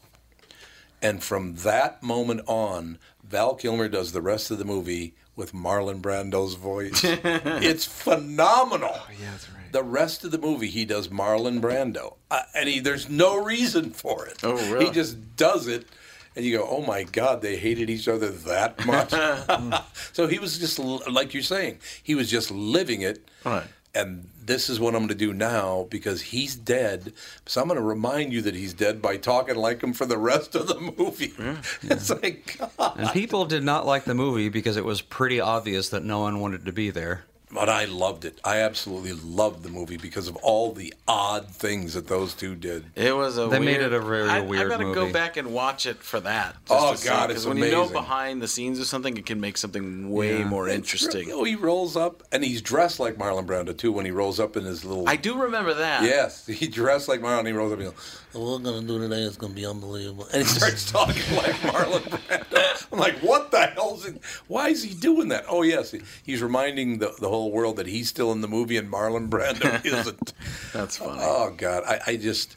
And 1.02 1.22
from 1.22 1.56
that 1.56 2.02
moment 2.02 2.42
on, 2.46 2.98
Val 3.22 3.54
Kilmer 3.54 3.88
does 3.88 4.12
the 4.12 4.22
rest 4.22 4.50
of 4.50 4.58
the 4.58 4.64
movie 4.64 5.14
with 5.36 5.52
Marlon 5.52 6.00
Brando's 6.00 6.54
voice. 6.54 7.02
it's 7.04 7.84
phenomenal. 7.84 8.92
Oh, 8.92 9.08
yeah, 9.20 9.30
that's 9.32 9.50
right. 9.50 9.72
The 9.72 9.82
rest 9.82 10.24
of 10.24 10.30
the 10.30 10.38
movie, 10.38 10.68
he 10.68 10.84
does 10.84 11.08
Marlon 11.08 11.60
Brando. 11.60 12.14
Uh, 12.30 12.42
and 12.54 12.68
he, 12.68 12.80
there's 12.80 13.08
no 13.10 13.42
reason 13.42 13.90
for 13.90 14.26
it. 14.26 14.42
Oh, 14.42 14.54
really? 14.72 14.86
He 14.86 14.90
just 14.90 15.36
does 15.36 15.66
it. 15.66 15.86
And 16.34 16.44
you 16.44 16.58
go, 16.58 16.66
oh 16.68 16.82
my 16.82 17.02
God, 17.02 17.40
they 17.42 17.56
hated 17.56 17.88
each 17.88 18.08
other 18.08 18.30
that 18.30 18.84
much. 18.86 19.10
so 20.12 20.26
he 20.26 20.38
was 20.38 20.58
just, 20.58 20.78
like 20.78 21.34
you're 21.34 21.42
saying, 21.42 21.78
he 22.02 22.14
was 22.14 22.30
just 22.30 22.50
living 22.50 23.02
it. 23.02 23.26
Right. 23.44 23.64
And 23.96 24.28
this 24.44 24.68
is 24.68 24.78
what 24.78 24.94
I'm 24.94 25.00
going 25.00 25.08
to 25.08 25.14
do 25.14 25.32
now 25.32 25.86
because 25.90 26.22
he's 26.22 26.54
dead. 26.54 27.12
So 27.46 27.60
I'm 27.60 27.68
going 27.68 27.78
to 27.78 27.84
remind 27.84 28.32
you 28.32 28.42
that 28.42 28.54
he's 28.54 28.74
dead 28.74 29.02
by 29.02 29.16
talking 29.16 29.56
like 29.56 29.82
him 29.82 29.92
for 29.92 30.06
the 30.06 30.18
rest 30.18 30.54
of 30.54 30.68
the 30.68 30.80
movie. 30.96 31.34
It's 31.82 32.10
like, 32.10 32.58
God. 32.58 32.94
And 32.96 33.10
people 33.10 33.44
did 33.44 33.62
not 33.64 33.86
like 33.86 34.04
the 34.04 34.14
movie 34.14 34.48
because 34.48 34.76
it 34.76 34.84
was 34.84 35.00
pretty 35.00 35.40
obvious 35.40 35.88
that 35.90 36.04
no 36.04 36.20
one 36.20 36.40
wanted 36.40 36.64
to 36.66 36.72
be 36.72 36.90
there. 36.90 37.24
But 37.52 37.68
I 37.68 37.84
loved 37.84 38.24
it. 38.24 38.40
I 38.44 38.58
absolutely 38.58 39.12
loved 39.12 39.62
the 39.62 39.68
movie 39.68 39.96
because 39.96 40.26
of 40.26 40.34
all 40.36 40.72
the 40.72 40.92
odd 41.06 41.48
things 41.48 41.94
that 41.94 42.08
those 42.08 42.34
two 42.34 42.56
did. 42.56 42.86
It 42.96 43.14
was 43.14 43.38
a 43.38 43.46
They 43.46 43.60
made 43.60 43.80
it 43.80 43.92
a 43.92 44.00
very 44.00 44.28
I, 44.28 44.40
weird 44.40 44.66
I 44.66 44.76
gotta 44.76 44.92
go 44.92 45.12
back 45.12 45.36
and 45.36 45.52
watch 45.52 45.86
it 45.86 46.02
for 46.02 46.18
that. 46.20 46.56
Oh, 46.68 46.96
God, 47.04 47.30
it's 47.30 47.44
Because 47.44 47.46
when 47.46 47.58
you 47.58 47.70
know 47.70 47.88
behind 47.88 48.42
the 48.42 48.48
scenes 48.48 48.80
of 48.80 48.86
something, 48.86 49.16
it 49.16 49.26
can 49.26 49.40
make 49.40 49.58
something 49.58 50.10
way 50.10 50.42
more 50.42 50.68
interesting. 50.68 51.30
Oh, 51.30 51.44
he 51.44 51.54
rolls 51.54 51.96
up, 51.96 52.24
and 52.32 52.42
he's 52.42 52.60
dressed 52.60 52.98
like 52.98 53.14
Marlon 53.16 53.46
Brando 53.46 53.76
too. 53.76 53.92
When 53.92 54.04
he 54.04 54.10
rolls 54.10 54.40
up 54.40 54.56
in 54.56 54.64
his 54.64 54.84
little, 54.84 55.08
I 55.08 55.14
do 55.14 55.40
remember 55.40 55.74
that. 55.74 56.02
yes, 56.02 56.46
he 56.48 56.66
dressed 56.66 57.06
like 57.08 57.20
Marlon. 57.20 57.46
He 57.46 57.52
rolls 57.52 57.72
up, 57.72 57.78
and 57.78 57.88
he 57.88 57.92
goes, 57.92 58.20
"What 58.32 58.60
we're 58.60 58.72
gonna 58.72 58.86
do 58.86 58.98
today 58.98 59.22
is 59.22 59.36
gonna 59.36 59.54
be 59.54 59.66
unbelievable," 59.66 60.26
and 60.32 60.42
he 60.42 60.48
starts 60.48 60.90
talking 60.90 61.36
like 61.36 61.54
Marlon 61.60 62.02
Brando. 62.02 62.66
I'm 62.92 62.98
like, 62.98 63.18
what 63.18 63.50
the 63.50 63.66
hell's 63.66 64.06
it? 64.06 64.20
Why 64.46 64.68
is 64.68 64.82
he 64.82 64.94
doing 64.94 65.28
that? 65.28 65.44
Oh, 65.48 65.62
yes, 65.62 65.94
he's 66.24 66.42
reminding 66.42 66.98
the 66.98 67.14
the 67.20 67.28
whole 67.28 67.35
world 67.44 67.76
that 67.76 67.86
he's 67.86 68.08
still 68.08 68.32
in 68.32 68.40
the 68.40 68.48
movie 68.48 68.76
and 68.76 68.90
Marlon 68.90 69.28
Brando 69.28 69.84
isn't. 69.84 70.32
That's 70.72 70.96
funny. 70.96 71.20
Oh 71.22 71.54
God, 71.56 71.84
I, 71.86 72.00
I 72.06 72.16
just, 72.16 72.56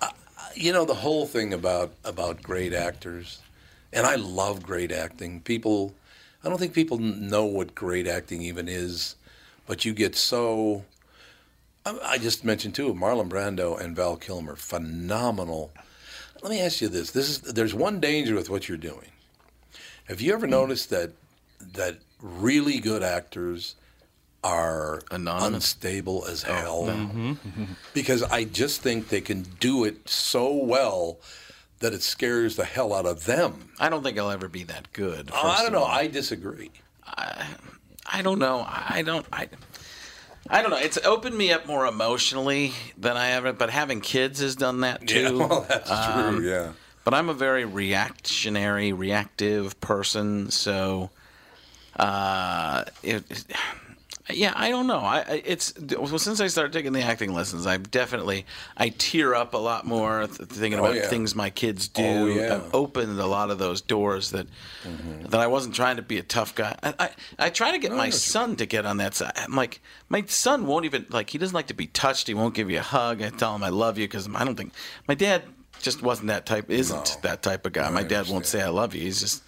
I, 0.00 0.10
you 0.54 0.72
know, 0.72 0.84
the 0.84 0.94
whole 0.94 1.26
thing 1.26 1.52
about 1.52 1.92
about 2.04 2.42
great 2.42 2.72
actors, 2.72 3.40
and 3.92 4.06
I 4.06 4.16
love 4.16 4.62
great 4.62 4.92
acting. 4.92 5.40
People, 5.40 5.94
I 6.44 6.48
don't 6.48 6.58
think 6.58 6.74
people 6.74 6.98
know 6.98 7.44
what 7.44 7.74
great 7.74 8.06
acting 8.06 8.42
even 8.42 8.68
is, 8.68 9.16
but 9.66 9.84
you 9.84 9.92
get 9.92 10.16
so. 10.16 10.84
I, 11.84 11.98
I 12.02 12.18
just 12.18 12.44
mentioned 12.44 12.74
too 12.74 12.92
Marlon 12.94 13.28
Brando 13.28 13.80
and 13.80 13.96
Val 13.96 14.16
Kilmer, 14.16 14.56
phenomenal. 14.56 15.72
Let 16.42 16.50
me 16.50 16.60
ask 16.60 16.80
you 16.80 16.88
this: 16.88 17.10
This 17.10 17.28
is 17.28 17.40
there's 17.40 17.74
one 17.74 18.00
danger 18.00 18.34
with 18.34 18.50
what 18.50 18.68
you're 18.68 18.78
doing. 18.78 19.08
Have 20.08 20.20
you 20.20 20.32
ever 20.32 20.46
noticed 20.46 20.90
that 20.90 21.12
that 21.74 21.98
really 22.20 22.78
good 22.78 23.02
actors 23.02 23.74
are 24.44 25.00
Anonymous. 25.10 25.54
unstable 25.54 26.24
as 26.26 26.42
hell? 26.42 27.36
because 27.94 28.22
I 28.24 28.44
just 28.44 28.80
think 28.82 29.08
they 29.08 29.20
can 29.20 29.42
do 29.60 29.84
it 29.84 30.08
so 30.08 30.52
well 30.52 31.18
that 31.80 31.92
it 31.92 32.02
scares 32.02 32.56
the 32.56 32.64
hell 32.64 32.92
out 32.92 33.06
of 33.06 33.24
them. 33.24 33.70
I 33.78 33.88
don't 33.88 34.02
think 34.02 34.18
I'll 34.18 34.30
ever 34.30 34.48
be 34.48 34.64
that 34.64 34.92
good. 34.92 35.30
Oh, 35.32 35.48
I 35.48 35.62
don't 35.62 35.72
know. 35.72 35.84
I 35.84 36.06
disagree. 36.08 36.70
I 37.06 38.22
don't 38.22 38.38
know. 38.38 38.64
I 38.68 39.02
don't. 39.04 39.26
I. 39.32 39.48
I 40.50 40.60
don't 40.60 40.70
know. 40.70 40.76
It's 40.78 40.98
opened 41.04 41.36
me 41.38 41.52
up 41.52 41.66
more 41.66 41.86
emotionally 41.86 42.72
than 42.98 43.16
I 43.16 43.30
ever. 43.30 43.52
But 43.52 43.70
having 43.70 44.00
kids 44.00 44.40
has 44.40 44.56
done 44.56 44.80
that 44.80 45.06
too. 45.06 45.20
Yeah, 45.20 45.30
well, 45.48 45.66
that's 45.68 45.90
Um, 45.90 46.36
true. 46.38 46.48
Yeah. 46.50 46.72
But 47.04 47.14
I'm 47.14 47.28
a 47.28 47.34
very 47.34 47.64
reactionary, 47.64 48.92
reactive 48.92 49.80
person. 49.80 50.50
So, 50.50 51.10
uh, 51.96 52.84
it, 53.02 53.24
it- 53.30 53.44
yeah, 54.36 54.52
I 54.56 54.70
don't 54.70 54.86
know. 54.86 54.98
I 54.98 55.42
it's 55.44 55.74
well, 55.96 56.18
since 56.18 56.40
I 56.40 56.46
started 56.48 56.72
taking 56.72 56.92
the 56.92 57.02
acting 57.02 57.32
lessons, 57.32 57.66
I've 57.66 57.90
definitely 57.90 58.46
I 58.76 58.90
tear 58.90 59.34
up 59.34 59.54
a 59.54 59.58
lot 59.58 59.84
more 59.86 60.26
th- 60.26 60.48
thinking 60.48 60.80
Oh, 60.80 60.84
about 60.84 60.96
yeah. 60.96 61.06
things 61.08 61.34
my 61.34 61.50
kids 61.50 61.88
do. 61.88 62.02
Oh, 62.02 62.26
yeah. 62.26 62.42
Mm-hmm. 62.50 62.66
I've 62.66 62.74
opened 62.74 63.18
a 63.20 63.26
lot 63.26 63.50
of 63.50 63.58
those 63.58 63.80
doors 63.80 64.30
that 64.30 64.46
that 65.30 65.40
I 65.40 65.46
wasn't 65.46 65.74
trying 65.74 65.96
to 65.96 66.02
be 66.02 66.18
a 66.18 66.22
tough 66.22 66.54
guy. 66.54 66.76
I 66.82 66.94
I, 66.98 67.10
I 67.38 67.50
try 67.50 67.70
to 67.72 67.78
get 67.78 67.92
my 67.92 68.10
son 68.10 68.56
to 68.56 68.66
get 68.66 68.86
on 68.86 68.96
that 68.98 69.14
side. 69.14 69.32
I'm 69.36 69.54
like 69.54 69.80
my 70.08 70.22
son 70.26 70.66
won't 70.66 70.84
even 70.84 71.06
like 71.10 71.30
he 71.30 71.38
doesn't 71.38 71.54
like 71.54 71.68
to 71.68 71.74
be 71.74 71.86
touched. 71.86 72.26
He 72.26 72.34
won't 72.34 72.54
give 72.54 72.70
you 72.70 72.78
a 72.78 72.82
hug. 72.82 73.22
I 73.22 73.30
tell 73.30 73.54
him 73.54 73.62
I 73.62 73.68
love 73.70 73.98
you 73.98 74.04
because 74.06 74.28
I 74.34 74.44
don't 74.44 74.56
think 74.56 74.72
my 75.08 75.14
dad 75.14 75.42
just 75.80 76.02
wasn't 76.02 76.28
that 76.28 76.46
type. 76.46 76.70
Isn't 76.70 76.96
No. 77.16 77.20
that 77.22 77.42
type 77.42 77.66
of 77.66 77.72
guy? 77.72 77.90
my 77.90 78.02
dad 78.04 78.28
won't 78.28 78.46
say 78.46 78.62
I 78.62 78.68
love 78.68 78.94
you. 78.94 79.00
He's 79.02 79.20
just. 79.20 79.42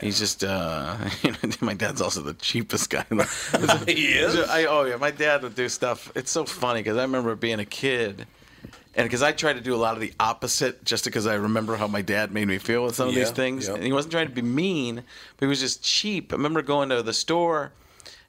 He's 0.00 0.18
just, 0.18 0.44
uh, 0.44 0.96
my 1.60 1.74
dad's 1.74 2.00
also 2.00 2.20
the 2.20 2.34
cheapest 2.34 2.90
guy. 2.90 3.04
he 3.86 4.06
is. 4.06 4.36
I, 4.48 4.64
oh 4.64 4.84
yeah, 4.84 4.96
my 4.96 5.10
dad 5.10 5.42
would 5.42 5.54
do 5.54 5.68
stuff. 5.68 6.12
It's 6.14 6.30
so 6.30 6.44
funny 6.44 6.80
because 6.80 6.96
I 6.96 7.02
remember 7.02 7.34
being 7.34 7.60
a 7.60 7.64
kid, 7.64 8.26
and 8.94 9.04
because 9.06 9.22
I 9.22 9.32
tried 9.32 9.54
to 9.54 9.60
do 9.60 9.74
a 9.74 9.76
lot 9.76 9.94
of 9.94 10.00
the 10.00 10.12
opposite, 10.20 10.84
just 10.84 11.04
because 11.04 11.26
I 11.26 11.34
remember 11.34 11.76
how 11.76 11.86
my 11.86 12.02
dad 12.02 12.32
made 12.32 12.46
me 12.48 12.58
feel 12.58 12.84
with 12.84 12.94
some 12.94 13.08
of 13.08 13.14
these 13.14 13.30
things. 13.30 13.68
yeah. 13.68 13.74
And 13.74 13.84
he 13.84 13.92
wasn't 13.92 14.12
trying 14.12 14.28
to 14.28 14.34
be 14.34 14.42
mean, 14.42 14.96
but 15.36 15.46
he 15.46 15.46
was 15.46 15.60
just 15.60 15.82
cheap. 15.82 16.32
I 16.32 16.36
remember 16.36 16.62
going 16.62 16.88
to 16.90 17.02
the 17.02 17.12
store, 17.12 17.72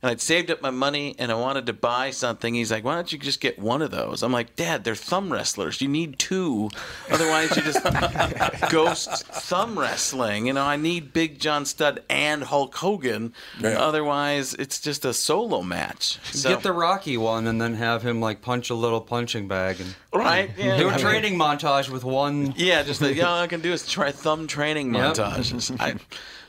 and 0.01 0.10
I'd 0.12 0.22
saved 0.22 0.50
up 0.50 0.62
my 0.62 0.72
money, 0.72 1.15
and 1.20 1.31
I 1.31 1.36
wanted 1.36 1.65
to 1.67 1.74
buy 1.74 2.12
something. 2.12 2.53
He's 2.55 2.72
like, 2.72 2.84
"Why 2.84 2.96
don't 2.96 3.12
you 3.13 3.20
just 3.20 3.39
get 3.41 3.60
one 3.60 3.81
of 3.81 3.91
those?" 3.91 4.24
I'm 4.24 4.31
like, 4.31 4.55
"Dad, 4.55 4.84
they're 4.84 4.96
thumb 4.96 5.31
wrestlers. 5.31 5.81
You 5.81 5.88
need 5.88 6.17
two, 6.20 6.70
otherwise 7.12 7.55
you 7.55 7.62
just 7.62 7.84
ghost 8.72 9.10
thumb 9.27 9.77
wrestling. 9.77 10.48
You 10.48 10.53
know, 10.53 10.63
I 10.65 10.75
need 10.77 11.13
Big 11.13 11.39
John 11.39 11.65
Studd 11.65 12.01
and 12.10 12.43
Hulk 12.43 12.75
Hogan. 12.75 13.34
Yeah. 13.60 13.79
Otherwise, 13.79 14.53
it's 14.55 14.79
just 14.79 15.05
a 15.05 15.13
solo 15.13 15.62
match. 15.62 16.20
So, 16.34 16.50
Get 16.50 16.63
the 16.63 16.74
Rocky 16.74 17.17
one 17.17 17.48
and 17.48 17.62
then 17.62 17.75
have 17.75 18.01
him 18.03 18.20
like 18.20 18.41
punch 18.41 18.70
a 18.70 18.75
little 18.75 19.01
punching 19.01 19.48
bag 19.48 19.79
and 19.79 19.96
right. 20.13 20.50
Yeah, 20.58 20.77
do 20.77 20.88
I 20.88 20.93
a 20.93 20.96
mean- 20.96 21.00
training 21.05 21.38
montage 21.38 21.89
with 21.89 22.03
one. 22.03 22.53
Yeah, 22.58 22.84
just 22.84 23.01
yeah, 23.01 23.24
all 23.29 23.39
I 23.41 23.48
can 23.48 23.62
do 23.62 23.72
is 23.72 23.88
try 23.88 24.12
thumb 24.12 24.48
training 24.48 24.93
Yep. 24.96 25.15
montages. 25.15 25.79
I, 25.79 25.96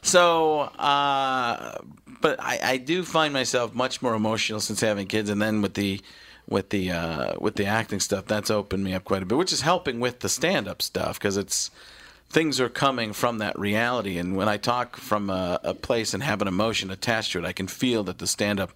so, 0.05 0.61
uh, 0.63 1.79
but 2.23 2.41
I, 2.41 2.59
I 2.63 2.77
do 2.79 3.05
find 3.05 3.33
myself 3.35 3.75
much 3.75 4.01
more 4.01 4.15
emotional 4.15 4.61
since 4.61 4.81
having 4.81 5.07
kids, 5.07 5.29
and 5.29 5.43
then 5.43 5.61
with 5.61 5.75
the 5.75 6.01
with 6.49 6.71
the 6.71 6.91
uh, 6.91 7.35
with 7.39 7.57
the 7.57 7.67
acting 7.67 8.01
stuff, 8.01 8.25
that's 8.27 8.51
opened 8.51 8.85
me 8.85 8.95
up 8.95 9.05
quite 9.05 9.23
a 9.23 9.27
bit, 9.27 9.37
which 9.37 9.53
is 9.53 9.61
helping 9.61 10.01
with 10.01 10.21
the 10.21 10.29
stand 10.29 10.69
up 10.69 10.81
stuff 10.81 11.19
because 11.19 11.37
it's 11.37 11.71
things 12.31 12.59
are 12.59 12.71
coming 12.71 13.13
from 13.13 13.39
that 13.39 13.59
reality. 13.59 14.17
And 14.17 14.37
when 14.37 14.49
I 14.49 14.57
talk 14.57 14.97
from 14.97 15.29
a, 15.29 15.61
a 15.63 15.75
place 15.75 16.15
and 16.15 16.23
have 16.23 16.41
an 16.41 16.49
emotion 16.49 16.91
attached 16.91 17.33
to 17.33 17.41
it, 17.41 17.45
I 17.45 17.53
can 17.53 17.67
feel 17.67 18.03
that 18.05 18.19
the 18.19 18.27
stand 18.27 18.59
up 18.59 18.71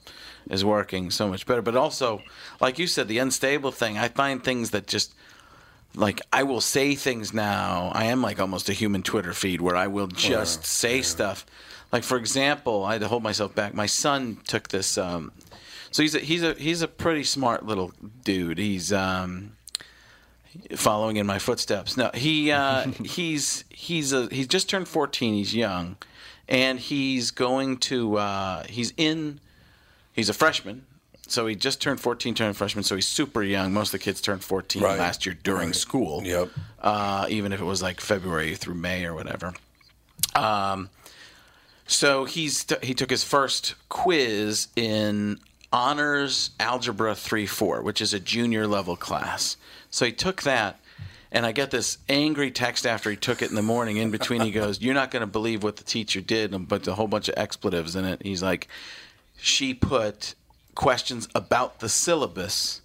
is 0.50 0.62
working 0.62 1.10
so 1.10 1.26
much 1.26 1.46
better. 1.46 1.62
But 1.62 1.74
also, 1.74 2.22
like 2.60 2.78
you 2.78 2.86
said, 2.86 3.08
the 3.08 3.18
unstable 3.18 3.72
thing, 3.72 3.96
I 3.96 4.08
find 4.08 4.44
things 4.44 4.70
that 4.70 4.86
just 4.86 5.14
like 5.94 6.20
I 6.32 6.42
will 6.42 6.60
say 6.60 6.94
things 6.94 7.32
now. 7.32 7.90
I 7.94 8.04
am 8.04 8.20
like 8.22 8.38
almost 8.38 8.68
a 8.68 8.74
human 8.74 9.02
Twitter 9.02 9.32
feed 9.32 9.60
where 9.60 9.76
I 9.76 9.86
will 9.86 10.08
just 10.08 10.64
say 10.64 11.00
stuff. 11.02 11.46
Like 11.92 12.04
for 12.04 12.16
example, 12.16 12.84
I 12.84 12.92
had 12.92 13.00
to 13.02 13.08
hold 13.08 13.22
myself 13.22 13.54
back. 13.54 13.74
My 13.74 13.86
son 13.86 14.38
took 14.46 14.68
this. 14.68 14.98
Um, 14.98 15.32
so 15.90 16.02
he's 16.02 16.14
a, 16.14 16.18
he's 16.18 16.42
a 16.42 16.54
he's 16.54 16.82
a 16.82 16.88
pretty 16.88 17.24
smart 17.24 17.64
little 17.64 17.92
dude. 18.24 18.58
He's 18.58 18.92
um, 18.92 19.52
following 20.74 21.16
in 21.16 21.26
my 21.26 21.38
footsteps. 21.38 21.96
No, 21.96 22.10
he 22.12 22.50
uh, 22.50 22.86
he's 23.04 23.64
he's 23.68 24.12
a 24.12 24.28
he's 24.28 24.48
just 24.48 24.68
turned 24.68 24.88
14. 24.88 25.34
He's 25.34 25.54
young, 25.54 25.96
and 26.48 26.78
he's 26.78 27.30
going 27.30 27.78
to 27.78 28.18
uh, 28.18 28.64
he's 28.68 28.92
in 28.96 29.40
he's 30.12 30.28
a 30.28 30.34
freshman 30.34 30.84
so 31.28 31.46
he 31.46 31.56
just 31.56 31.80
turned 31.80 32.00
14, 32.00 32.34
turned 32.34 32.56
freshman, 32.56 32.84
so 32.84 32.94
he's 32.94 33.06
super 33.06 33.42
young. 33.42 33.72
Most 33.72 33.88
of 33.88 33.92
the 33.92 34.04
kids 34.04 34.20
turned 34.20 34.44
14 34.44 34.82
Right. 34.82 34.98
last 34.98 35.26
year 35.26 35.36
during 35.42 35.72
school. 35.72 36.22
Yep. 36.24 36.50
Uh, 36.80 37.26
even 37.28 37.52
if 37.52 37.60
it 37.60 37.64
was 37.64 37.82
like 37.82 38.00
February 38.00 38.54
through 38.54 38.74
May 38.74 39.04
or 39.04 39.14
whatever. 39.14 39.52
Um, 40.36 40.88
so 41.86 42.24
he's 42.24 42.64
t- 42.64 42.76
he 42.82 42.94
took 42.94 43.10
his 43.10 43.24
first 43.24 43.74
quiz 43.88 44.68
in 44.76 45.38
honors 45.72 46.50
algebra 46.58 47.12
3-4, 47.12 47.82
which 47.82 48.00
is 48.00 48.14
a 48.14 48.20
junior 48.20 48.66
level 48.66 48.96
class. 48.96 49.56
So 49.90 50.06
he 50.06 50.12
took 50.12 50.42
that 50.42 50.80
and 51.32 51.44
I 51.44 51.52
get 51.52 51.70
this 51.70 51.98
angry 52.08 52.50
text 52.50 52.86
after 52.86 53.10
he 53.10 53.16
took 53.16 53.42
it 53.42 53.50
in 53.50 53.56
the 53.56 53.62
morning. 53.62 53.96
In 53.96 54.10
between, 54.10 54.40
he 54.42 54.50
goes, 54.50 54.80
"You're 54.80 54.94
not 54.94 55.10
going 55.10 55.20
to 55.20 55.26
believe 55.26 55.62
what 55.62 55.76
the 55.76 55.84
teacher 55.84 56.20
did," 56.20 56.68
but 56.68 56.86
a 56.86 56.94
whole 56.94 57.08
bunch 57.08 57.28
of 57.28 57.34
expletives 57.36 57.96
in 57.96 58.04
it. 58.04 58.22
He's 58.22 58.42
like, 58.42 58.68
"She 59.36 59.74
put 59.74 60.34
questions 60.74 61.28
about 61.34 61.80
the 61.80 61.88
syllabus 61.88 62.80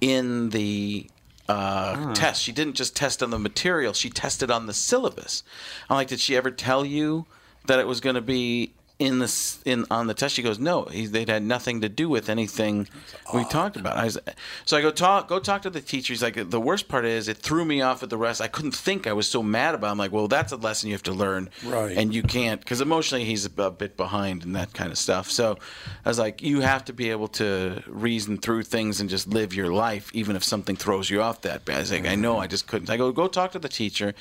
in 0.00 0.50
the 0.50 1.10
uh, 1.48 2.14
test. 2.14 2.42
She 2.42 2.52
didn't 2.52 2.74
just 2.74 2.96
test 2.96 3.22
on 3.22 3.30
the 3.30 3.38
material; 3.38 3.92
she 3.92 4.08
tested 4.08 4.50
on 4.50 4.66
the 4.66 4.74
syllabus." 4.74 5.42
I'm 5.90 5.96
like, 5.96 6.08
"Did 6.08 6.20
she 6.20 6.36
ever 6.36 6.50
tell 6.50 6.86
you 6.86 7.26
that 7.66 7.78
it 7.78 7.86
was 7.86 8.00
going 8.00 8.14
to 8.14 8.22
be 8.22 8.74
in 9.04 9.18
the 9.18 9.56
in 9.64 9.86
on 9.90 10.06
the 10.06 10.14
test?" 10.14 10.34
She 10.34 10.42
goes, 10.42 10.58
"No, 10.58 10.84
he, 10.84 11.06
they'd 11.06 11.28
had 11.28 11.42
nothing 11.42 11.80
to 11.82 11.88
do 11.88 12.08
with 12.08 12.28
anything 12.28 12.88
we 13.32 13.40
oh. 13.40 13.48
talked 13.48 13.76
about." 13.76 13.96
I 13.96 14.04
was, 14.04 14.18
so 14.64 14.76
I 14.76 14.82
go 14.82 14.90
talk 14.90 15.28
go 15.28 15.38
talk 15.38 15.62
to 15.62 15.70
the 15.70 15.80
teacher. 15.80 16.12
He's 16.12 16.22
like, 16.22 16.50
"The 16.50 16.60
worst 16.60 16.88
part 16.88 17.04
is 17.04 17.28
it 17.28 17.38
threw 17.38 17.64
me 17.64 17.80
off 17.80 18.02
at 18.02 18.10
the 18.10 18.18
rest. 18.18 18.40
I 18.40 18.48
couldn't 18.48 18.74
think. 18.74 19.06
I 19.06 19.12
was 19.12 19.28
so 19.28 19.42
mad 19.42 19.74
about." 19.74 19.88
It. 19.88 19.90
I'm 19.92 19.98
like, 19.98 20.12
"Well, 20.12 20.28
that's 20.28 20.52
a 20.52 20.56
lesson 20.56 20.88
you 20.88 20.94
have 20.94 21.02
to 21.04 21.12
learn, 21.12 21.50
Right. 21.64 21.96
And 21.96 22.14
you 22.14 22.22
can't 22.22 22.60
because 22.60 22.80
emotionally 22.80 23.24
he's 23.24 23.46
a, 23.46 23.62
a 23.62 23.70
bit 23.70 23.96
behind 23.96 24.44
and 24.44 24.54
that 24.56 24.72
kind 24.72 24.90
of 24.90 24.98
stuff. 24.98 25.30
So 25.30 25.58
I 26.04 26.08
was 26.08 26.18
like, 26.18 26.42
you 26.42 26.60
have 26.60 26.84
to 26.86 26.92
be 26.92 27.10
able 27.10 27.28
to 27.28 27.82
reason 27.86 28.38
through 28.38 28.64
things 28.64 29.00
and 29.00 29.08
just 29.08 29.26
live 29.28 29.54
your 29.54 29.72
life, 29.72 30.10
even 30.14 30.36
if 30.36 30.44
something 30.44 30.76
throws 30.76 31.10
you 31.10 31.22
off 31.22 31.42
that 31.42 31.64
bad. 31.64 31.76
I 31.76 31.80
was 31.80 31.92
like, 31.92 32.06
I 32.06 32.14
know, 32.14 32.38
I 32.38 32.46
just 32.46 32.66
couldn't. 32.66 32.90
I 32.90 32.96
go, 32.96 33.12
go 33.12 33.28
talk 33.28 33.52
to 33.52 33.58
the 33.58 33.68
teacher, 33.68 34.14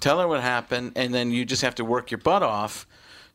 tell 0.00 0.20
her 0.20 0.28
what 0.28 0.40
happened, 0.40 0.92
and 0.96 1.14
then 1.14 1.30
you 1.30 1.44
just 1.44 1.62
have 1.62 1.74
to 1.76 1.84
work 1.84 2.10
your 2.10 2.18
butt 2.18 2.42
off. 2.42 2.86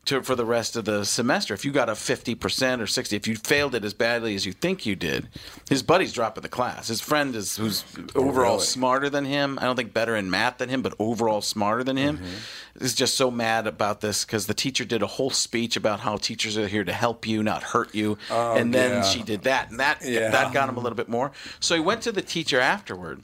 To, 0.06 0.22
for 0.22 0.36
the 0.36 0.44
rest 0.44 0.76
of 0.76 0.84
the 0.84 1.04
semester, 1.04 1.52
if 1.52 1.64
you 1.64 1.72
got 1.72 1.88
a 1.88 1.92
50% 1.94 2.80
or 2.80 2.86
60, 2.86 3.16
if 3.16 3.26
you 3.26 3.34
failed 3.34 3.74
it 3.74 3.84
as 3.84 3.92
badly 3.92 4.36
as 4.36 4.46
you 4.46 4.52
think 4.52 4.86
you 4.86 4.94
did, 4.94 5.28
his 5.68 5.82
buddy's 5.82 6.12
dropping 6.12 6.42
the 6.42 6.48
class. 6.48 6.86
His 6.86 7.00
friend 7.00 7.34
is 7.34 7.56
who's 7.56 7.84
overall 8.14 8.54
really? 8.54 8.64
smarter 8.66 9.10
than 9.10 9.24
him. 9.24 9.58
I 9.60 9.64
don't 9.64 9.74
think 9.74 9.92
better 9.92 10.14
in 10.14 10.30
math 10.30 10.58
than 10.58 10.68
him, 10.68 10.80
but 10.80 10.94
overall 11.00 11.40
smarter 11.40 11.82
than 11.82 11.96
him. 11.96 12.18
Mm-hmm. 12.18 12.84
Is 12.84 12.94
just 12.94 13.16
so 13.16 13.32
mad 13.32 13.66
about 13.66 14.00
this 14.00 14.24
because 14.24 14.46
the 14.46 14.54
teacher 14.54 14.84
did 14.84 15.02
a 15.02 15.06
whole 15.08 15.30
speech 15.30 15.76
about 15.76 15.98
how 16.00 16.18
teachers 16.18 16.56
are 16.56 16.68
here 16.68 16.84
to 16.84 16.92
help 16.92 17.26
you, 17.26 17.42
not 17.42 17.62
hurt 17.64 17.92
you, 17.92 18.16
and 18.30 18.72
then 18.72 18.92
Oh, 18.92 18.94
yeah. 18.96 19.02
she 19.02 19.22
did 19.24 19.42
that, 19.42 19.70
and 19.70 19.80
that 19.80 20.02
Yeah. 20.04 20.30
that 20.30 20.52
got 20.52 20.68
him 20.68 20.76
a 20.76 20.80
little 20.80 20.94
bit 20.96 21.08
more. 21.08 21.32
So 21.58 21.74
he 21.74 21.80
went 21.80 22.02
to 22.02 22.12
the 22.12 22.22
teacher 22.22 22.60
afterward, 22.60 23.22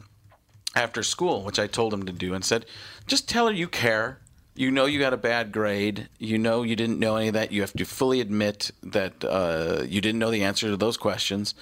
after 0.74 1.02
school, 1.04 1.42
which 1.44 1.58
I 1.60 1.66
told 1.68 1.92
him 1.94 2.06
to 2.06 2.12
do, 2.12 2.34
and 2.34 2.44
said, 2.44 2.64
just 3.06 3.28
tell 3.28 3.46
her 3.46 3.52
you 3.52 3.68
care. 3.68 4.18
You 4.54 4.70
know 4.70 4.84
you 4.84 4.98
got 4.98 5.14
a 5.14 5.18
bad 5.18 5.50
grade. 5.50 6.08
You 6.18 6.38
know 6.38 6.62
you 6.62 6.76
didn't 6.76 6.98
know 6.98 7.16
any 7.16 7.28
of 7.28 7.34
that. 7.34 7.52
You 7.52 7.62
have 7.62 7.72
to 7.72 7.84
fully 7.84 8.20
admit 8.20 8.70
that 8.82 9.24
uh, 9.24 9.84
you 9.86 10.00
didn't 10.00 10.18
know 10.18 10.30
the 10.30 10.44
answer 10.44 10.68
to 10.68 10.76
those 10.76 10.96
questions. 10.96 11.54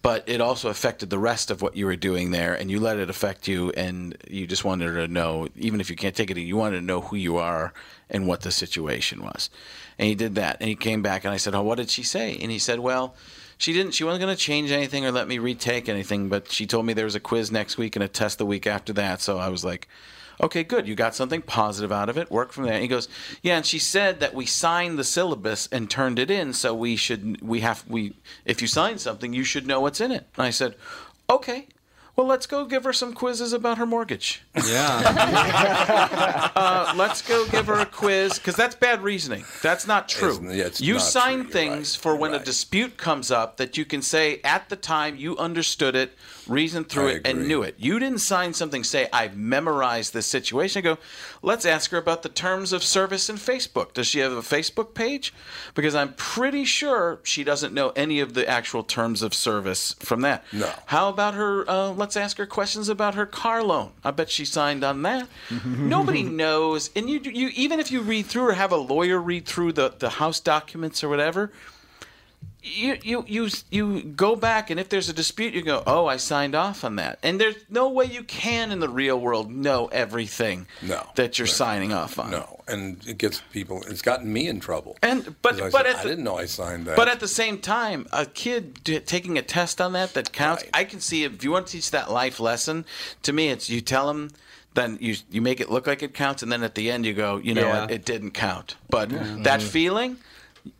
But 0.00 0.28
it 0.28 0.40
also 0.40 0.68
affected 0.68 1.10
the 1.10 1.18
rest 1.18 1.52
of 1.52 1.62
what 1.62 1.76
you 1.76 1.86
were 1.86 1.94
doing 1.94 2.32
there, 2.32 2.54
and 2.54 2.68
you 2.68 2.80
let 2.80 2.98
it 2.98 3.08
affect 3.08 3.46
you, 3.46 3.70
and 3.76 4.16
you 4.28 4.48
just 4.48 4.64
wanted 4.64 4.94
to 4.94 5.06
know, 5.06 5.46
even 5.54 5.80
if 5.80 5.88
you 5.88 5.94
can't 5.94 6.16
take 6.16 6.28
it, 6.28 6.38
you 6.38 6.56
wanted 6.56 6.80
to 6.80 6.84
know 6.84 7.02
who 7.02 7.14
you 7.14 7.36
are 7.36 7.72
and 8.10 8.26
what 8.26 8.40
the 8.40 8.50
situation 8.50 9.22
was. 9.22 9.48
And 10.00 10.08
he 10.08 10.16
did 10.16 10.34
that, 10.34 10.56
and 10.58 10.68
he 10.68 10.74
came 10.74 11.02
back, 11.02 11.24
and 11.24 11.32
I 11.32 11.36
said, 11.36 11.54
"Oh, 11.54 11.62
what 11.62 11.76
did 11.76 11.88
she 11.88 12.02
say?" 12.02 12.36
And 12.40 12.50
he 12.50 12.58
said, 12.58 12.80
"Well." 12.80 13.14
She 13.58 13.72
didn't. 13.72 13.92
She 13.92 14.02
wasn't 14.02 14.22
going 14.22 14.34
to 14.34 14.42
change 14.42 14.72
anything 14.72 15.06
or 15.06 15.12
let 15.12 15.28
me 15.28 15.38
retake 15.38 15.88
anything. 15.88 16.28
But 16.28 16.50
she 16.50 16.66
told 16.66 16.84
me 16.84 16.94
there 16.94 17.04
was 17.04 17.14
a 17.14 17.20
quiz 17.20 17.52
next 17.52 17.78
week 17.78 17.94
and 17.94 18.02
a 18.02 18.08
test 18.08 18.38
the 18.38 18.46
week 18.46 18.66
after 18.66 18.92
that. 18.94 19.20
So 19.20 19.38
I 19.38 19.50
was 19.50 19.64
like, 19.64 19.86
"Okay, 20.42 20.64
good. 20.64 20.88
You 20.88 20.94
got 20.94 21.14
something 21.14 21.42
positive 21.42 21.92
out 21.92 22.08
of 22.08 22.18
it. 22.18 22.30
Work 22.30 22.52
from 22.52 22.64
there." 22.64 22.74
And 22.74 22.82
he 22.82 22.88
goes, 22.88 23.08
"Yeah." 23.42 23.56
And 23.56 23.66
she 23.66 23.78
said 23.78 24.20
that 24.20 24.34
we 24.34 24.46
signed 24.46 24.98
the 24.98 25.04
syllabus 25.04 25.68
and 25.70 25.88
turned 25.88 26.18
it 26.18 26.30
in. 26.30 26.52
So 26.52 26.74
we 26.74 26.96
should. 26.96 27.40
We 27.40 27.60
have. 27.60 27.84
We. 27.86 28.14
If 28.44 28.60
you 28.60 28.68
sign 28.68 28.98
something, 28.98 29.32
you 29.32 29.44
should 29.44 29.66
know 29.66 29.80
what's 29.80 30.00
in 30.00 30.10
it. 30.10 30.26
And 30.36 30.46
I 30.46 30.50
said, 30.50 30.74
"Okay." 31.30 31.68
Well, 32.14 32.26
let's 32.26 32.46
go 32.46 32.66
give 32.66 32.84
her 32.84 32.92
some 32.92 33.14
quizzes 33.14 33.54
about 33.54 33.78
her 33.78 33.86
mortgage. 33.86 34.42
Yeah. 34.66 36.48
Uh, 36.54 36.92
let's 36.96 37.22
go 37.22 37.46
give 37.48 37.66
her 37.66 37.80
a 37.80 37.86
quiz 37.86 38.34
because 38.38 38.54
that's 38.54 38.74
bad 38.74 39.02
reasoning. 39.02 39.44
That's 39.62 39.86
not 39.86 40.08
true. 40.08 40.36
It's- 40.50 40.66
it's 40.72 40.80
you 40.80 40.94
not 40.94 41.02
sign 41.02 41.42
true. 41.42 41.50
Things 41.50 41.96
right. 41.96 42.02
for 42.02 42.16
when 42.16 42.34
a 42.34 42.38
dispute 42.38 42.96
comes 42.96 43.30
up 43.30 43.56
that 43.56 43.76
you 43.76 43.84
can 43.84 44.02
say 44.02 44.40
at 44.44 44.68
the 44.68 44.76
time 44.76 45.16
you 45.16 45.36
understood 45.38 45.96
it, 45.96 46.16
reasoned 46.46 46.88
through 46.88 47.08
I 47.08 47.12
it, 47.12 47.22
and 47.26 47.48
knew 47.48 47.62
it. 47.62 47.74
You 47.78 47.98
didn't 47.98 48.18
sign 48.18 48.52
something 48.52 48.84
say 48.84 49.08
I've 49.12 49.36
memorized 49.36 50.12
this 50.12 50.26
situation. 50.26 50.80
I 50.80 50.82
go, 50.82 50.98
let's 51.42 51.64
ask 51.64 51.90
her 51.90 51.98
about 51.98 52.22
the 52.22 52.28
terms 52.28 52.72
of 52.72 52.82
service 52.82 53.28
in 53.30 53.36
Facebook. 53.36 53.94
Does 53.94 54.06
she 54.06 54.18
have 54.20 54.32
a 54.32 54.42
Facebook 54.42 54.94
page? 54.94 55.32
Because 55.74 55.94
I'm 55.94 56.12
pretty 56.14 56.64
sure 56.64 57.20
she 57.22 57.44
doesn't 57.44 57.72
know 57.72 57.90
any 57.96 58.20
of 58.20 58.34
the 58.34 58.46
actual 58.48 58.82
terms 58.84 59.22
of 59.22 59.34
service 59.34 59.94
from 60.00 60.20
that. 60.22 60.44
No. 60.52 60.70
How 60.86 61.08
about 61.08 61.34
her? 61.34 61.68
Uh, 61.68 61.92
let's 62.02 62.16
ask 62.16 62.36
her 62.36 62.46
questions 62.46 62.88
about 62.88 63.14
her 63.14 63.24
car 63.24 63.62
loan. 63.62 63.92
I 64.04 64.10
bet 64.10 64.28
she 64.28 64.44
signed 64.44 64.82
on 64.82 65.02
that. 65.02 65.28
Nobody 65.64 66.24
knows, 66.24 66.90
and 66.96 67.08
you, 67.08 67.20
you 67.20 67.50
even 67.54 67.78
if 67.78 67.92
you 67.92 68.00
read 68.00 68.26
through 68.26 68.48
or 68.48 68.52
have 68.54 68.72
a 68.72 68.76
lawyer 68.76 69.20
read 69.20 69.46
through 69.46 69.74
the, 69.74 69.94
the 69.96 70.10
house 70.10 70.40
documents 70.40 71.04
or 71.04 71.08
whatever, 71.08 71.52
you, 72.62 72.98
you 73.02 73.24
you 73.26 73.48
you 73.70 74.02
go 74.02 74.36
back 74.36 74.70
and 74.70 74.78
if 74.78 74.88
there's 74.88 75.08
a 75.08 75.12
dispute, 75.12 75.52
you 75.52 75.62
go, 75.62 75.82
oh, 75.86 76.06
I 76.06 76.16
signed 76.16 76.54
off 76.54 76.84
on 76.84 76.96
that, 76.96 77.18
and 77.22 77.40
there's 77.40 77.56
no 77.68 77.88
way 77.88 78.04
you 78.04 78.22
can 78.22 78.70
in 78.70 78.78
the 78.78 78.88
real 78.88 79.18
world 79.18 79.50
know 79.50 79.86
everything 79.86 80.66
No. 80.80 81.04
that 81.16 81.38
you're 81.38 81.46
signing 81.46 81.92
off 81.92 82.18
on. 82.18 82.30
No, 82.30 82.60
and 82.68 83.04
it 83.06 83.18
gets 83.18 83.42
people. 83.52 83.82
It's 83.88 84.02
gotten 84.02 84.32
me 84.32 84.46
in 84.46 84.60
trouble. 84.60 84.96
And 85.02 85.34
but 85.42 85.60
I, 85.60 85.70
but 85.70 85.72
said, 85.72 85.86
at 85.86 85.96
I 85.96 86.02
the- 86.02 86.08
didn't 86.10 86.24
know 86.24 86.38
I 86.38 86.46
signed 86.46 86.86
that. 86.86 86.96
But 86.96 87.08
at 87.08 87.18
the 87.20 87.28
same 87.28 87.58
time, 87.58 88.06
a 88.12 88.26
kid 88.26 88.84
d- 88.84 89.00
taking 89.00 89.38
a 89.38 89.42
test 89.42 89.80
on 89.80 89.92
that 89.94 90.14
that 90.14 90.32
counts. 90.32 90.62
Right. 90.62 90.70
I 90.74 90.84
can 90.84 91.00
see 91.00 91.24
if 91.24 91.42
you 91.42 91.50
want 91.50 91.66
to 91.66 91.72
teach 91.72 91.90
that 91.90 92.10
life 92.12 92.38
lesson. 92.38 92.84
To 93.22 93.32
me, 93.32 93.48
it's 93.48 93.68
you 93.68 93.80
tell 93.80 94.06
them, 94.06 94.30
then 94.74 94.98
you 95.00 95.16
you 95.30 95.42
make 95.42 95.60
it 95.60 95.68
look 95.68 95.88
like 95.88 96.02
it 96.04 96.14
counts, 96.14 96.44
and 96.44 96.52
then 96.52 96.62
at 96.62 96.76
the 96.76 96.92
end 96.92 97.06
you 97.06 97.12
go, 97.14 97.38
you 97.38 97.54
know, 97.54 97.62
Yeah. 97.62 97.80
what, 97.80 97.90
it 97.90 98.04
didn't 98.04 98.32
count. 98.32 98.76
But 98.88 99.10
that 99.10 99.18
mm-hmm. 99.60 99.68
feeling. 99.68 100.16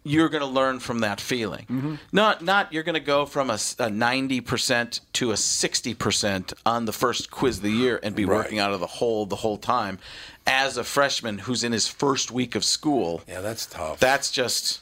You're 0.05 0.29
going 0.29 0.43
to 0.43 0.47
learn 0.49 0.79
from 0.79 1.01
that 1.01 1.21
feeling. 1.21 1.67
Mm-hmm. 1.69 1.95
Not, 2.13 2.43
not 2.43 2.73
you're 2.73 2.85
going 2.85 2.95
to 2.95 3.01
go 3.01 3.27
from 3.27 3.51
a, 3.51 3.55
90% 3.55 5.01
to 5.15 5.31
a 5.31 5.35
60% 5.35 6.53
on 6.65 6.85
the 6.85 6.93
first 6.93 7.31
quiz 7.31 7.57
of 7.59 7.63
the 7.63 7.71
year 7.71 7.99
and 8.03 8.15
be 8.15 8.25
Right. 8.25 8.37
working 8.37 8.59
out 8.59 8.73
of 8.73 8.81
the 8.81 8.87
hole 8.87 9.27
the 9.27 9.37
whole 9.37 9.57
time. 9.59 9.99
As 10.47 10.77
a 10.77 10.85
freshman 10.85 11.39
who's 11.39 11.65
in 11.65 11.73
his 11.73 11.89
first 11.89 12.31
week 12.31 12.55
of 12.55 12.65
school, 12.65 13.23
yeah, 13.29 13.41
that's 13.41 13.67
tough. 13.67 14.01
that's 14.01 14.31
just 14.31 14.81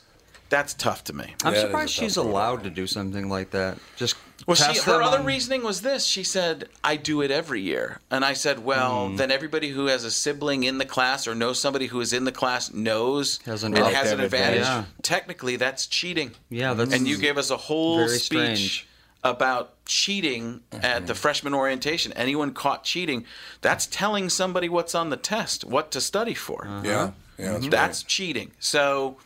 that's 0.48 0.74
tough 0.74 1.04
to 1.04 1.12
me. 1.12 1.34
I'm 1.44 1.52
Yeah, 1.54 1.58
it 1.58 1.58
is 1.58 1.62
a 1.64 1.66
surprised 1.68 1.92
she's 1.92 2.16
road. 2.16 2.26
allowed 2.26 2.62
to 2.64 2.70
do 2.70 2.86
something 2.86 3.28
like 3.28 3.50
that. 3.50 3.78
Just 3.96 4.16
Well, 4.46 4.54
she, 4.56 4.80
her 4.80 5.02
other 5.02 5.18
on- 5.18 5.24
reasoning 5.26 5.62
was 5.62 5.82
this. 5.82 6.04
She 6.06 6.24
said, 6.24 6.68
"I 6.82 6.96
do 6.96 7.20
it 7.22 7.30
every 7.30 7.60
year," 7.60 8.00
and 8.10 8.24
I 8.24 8.32
said, 8.32 8.64
"Well, 8.64 9.08
Hmm. 9.08 9.16
then 9.16 9.30
everybody 9.30 9.70
who 9.70 9.86
has 9.86 10.02
a 10.04 10.10
sibling 10.10 10.64
in 10.64 10.78
the 10.78 10.84
class 10.86 11.28
or 11.28 11.34
knows 11.34 11.60
somebody 11.60 11.86
who 11.88 12.00
is 12.00 12.12
in 12.12 12.24
the 12.24 12.32
class 12.32 12.72
knows 12.72 13.38
Has 13.44 13.62
an 13.64 13.76
and 13.76 13.86
has 13.94 14.10
an 14.12 14.20
advantage. 14.20 14.62
Yeah. 14.62 14.84
Technically, 15.02 15.56
that's 15.56 15.86
cheating. 15.86 16.32
Yeah, 16.48 16.74
that's 16.74 16.92
and 16.94 17.06
you 17.06 17.18
gave 17.18 17.36
us 17.38 17.50
a 17.50 17.56
whole 17.56 18.08
speech 18.08 18.24
strange. 18.24 18.86
about 19.22 19.74
cheating 19.84 20.60
at 20.72 21.06
the 21.06 21.14
freshman 21.14 21.52
orientation. 21.54 22.12
Anyone 22.14 22.52
caught 22.54 22.84
cheating, 22.84 23.26
that's 23.60 23.86
telling 23.86 24.30
somebody 24.30 24.68
what's 24.68 24.94
on 24.94 25.10
the 25.10 25.16
test, 25.18 25.64
what 25.64 25.90
to 25.90 26.00
study 26.00 26.34
for. 26.34 26.64
Uh-huh. 26.66 26.80
yeah, 26.84 27.10
yeah, 27.38 27.52
that's, 27.52 27.68
That's 27.68 28.02
right. 28.04 28.08
cheating. 28.08 28.50
So 28.58 29.16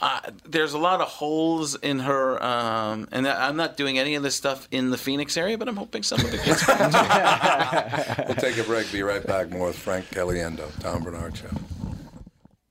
uh, 0.00 0.20
there's 0.44 0.74
a 0.74 0.78
lot 0.78 1.00
of 1.00 1.08
holes 1.08 1.74
in 1.74 1.98
her, 2.00 2.42
um, 2.42 3.08
and 3.10 3.26
I'm 3.26 3.56
not 3.56 3.76
doing 3.76 3.98
any 3.98 4.14
of 4.14 4.22
this 4.22 4.36
stuff 4.36 4.68
in 4.70 4.90
the 4.90 4.98
Phoenix 4.98 5.36
area, 5.36 5.58
but 5.58 5.68
I'm 5.68 5.76
hoping 5.76 6.02
some 6.02 6.20
of 6.20 6.32
it 6.32 6.44
gets. 6.44 6.66
We'll 8.28 8.36
take 8.36 8.58
a 8.58 8.64
break. 8.64 8.90
Be 8.92 9.02
right 9.02 9.26
back. 9.26 9.50
More 9.50 9.68
with 9.68 9.78
Frank 9.78 10.06
Caliendo, 10.10 10.68
Tom 10.80 11.02
Barnard 11.02 11.36
Show. 11.36 11.48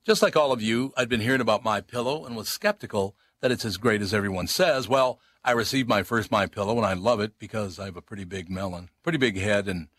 Just 0.06 0.22
like 0.22 0.38
all 0.38 0.52
of 0.54 0.62
you, 0.62 0.94
I'd 0.96 1.10
been 1.10 1.20
hearing 1.20 1.42
about 1.42 1.64
my 1.66 1.82
pillow 1.82 2.26
and 2.26 2.36
was 2.36 2.48
skeptical 2.48 3.16
that 3.42 3.52
it's 3.52 3.66
as 3.66 3.76
great 3.78 4.02
as 4.02 4.14
everyone 4.14 4.48
says. 4.48 4.88
Well, 4.88 5.20
I 5.44 5.52
received 5.52 5.90
my 5.90 6.04
first 6.04 6.32
my 6.32 6.46
pillow 6.46 6.78
and 6.78 6.86
I 6.86 6.94
love 6.94 7.20
it 7.20 7.34
because 7.40 7.78
I 7.78 7.86
have 7.86 7.98
a 7.98 8.02
pretty 8.02 8.24
big 8.24 8.50
melon, 8.50 8.90
pretty 9.04 9.18
big 9.18 9.38
head, 9.38 9.68
and 9.68 9.90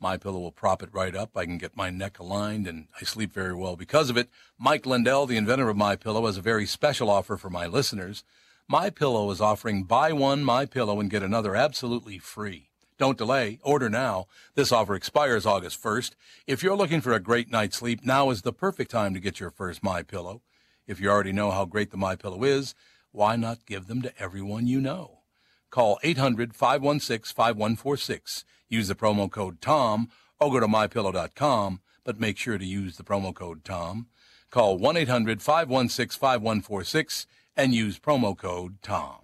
my 0.00 0.16
pillow 0.16 0.38
will 0.38 0.52
prop 0.52 0.82
it 0.82 0.92
right 0.92 1.14
up. 1.14 1.36
I 1.36 1.44
can 1.44 1.58
get 1.58 1.76
my 1.76 1.90
neck 1.90 2.18
aligned 2.18 2.66
and 2.66 2.88
I 3.00 3.04
sleep 3.04 3.32
very 3.32 3.54
well 3.54 3.76
because 3.76 4.10
of 4.10 4.16
it. 4.16 4.28
Mike 4.58 4.86
Lindell, 4.86 5.26
the 5.26 5.36
inventor 5.36 5.68
of 5.68 5.76
my 5.76 5.96
pillow, 5.96 6.26
has 6.26 6.36
a 6.36 6.42
very 6.42 6.66
special 6.66 7.10
offer 7.10 7.36
for 7.36 7.50
my 7.50 7.66
listeners. 7.66 8.24
My 8.68 8.90
pillow 8.90 9.30
is 9.30 9.40
offering 9.40 9.84
buy 9.84 10.12
one 10.12 10.42
my 10.44 10.66
pillow 10.66 11.00
and 11.00 11.10
get 11.10 11.22
another 11.22 11.54
absolutely 11.54 12.18
free. 12.18 12.70
Don't 12.96 13.18
delay. 13.18 13.58
Order 13.62 13.90
now. 13.90 14.26
This 14.54 14.70
offer 14.70 14.94
expires 14.94 15.46
August 15.46 15.82
1st. 15.82 16.12
If 16.46 16.62
you're 16.62 16.76
looking 16.76 17.00
for 17.00 17.12
a 17.12 17.20
great 17.20 17.50
night's 17.50 17.76
sleep, 17.76 18.04
now 18.04 18.30
is 18.30 18.42
the 18.42 18.52
perfect 18.52 18.90
time 18.90 19.14
to 19.14 19.20
get 19.20 19.40
your 19.40 19.50
first 19.50 19.82
My 19.82 20.02
Pillow. 20.02 20.42
If 20.86 21.00
you 21.00 21.10
already 21.10 21.32
know 21.32 21.50
how 21.50 21.64
great 21.64 21.90
the 21.90 21.96
My 21.96 22.14
Pillow 22.14 22.44
is, 22.44 22.74
why 23.10 23.36
not 23.36 23.66
give 23.66 23.86
them 23.86 24.00
to 24.02 24.12
everyone 24.18 24.66
you 24.66 24.80
know? 24.80 25.13
Call 25.74 25.98
800 26.04 26.54
516 26.54 27.34
5146. 27.34 28.44
Use 28.68 28.86
the 28.86 28.94
promo 28.94 29.28
code 29.28 29.60
TOM 29.60 30.08
or 30.38 30.52
go 30.52 30.60
to 30.60 30.68
mypillow.com, 30.68 31.80
but 32.04 32.20
make 32.20 32.38
sure 32.38 32.58
to 32.58 32.64
use 32.64 32.96
the 32.96 33.02
promo 33.02 33.34
code 33.34 33.64
TOM. 33.64 34.06
Call 34.52 34.78
1 34.78 34.96
800 34.96 35.42
516 35.42 36.16
5146 36.16 37.26
and 37.56 37.74
use 37.74 37.98
promo 37.98 38.38
code 38.38 38.80
TOM. 38.82 39.23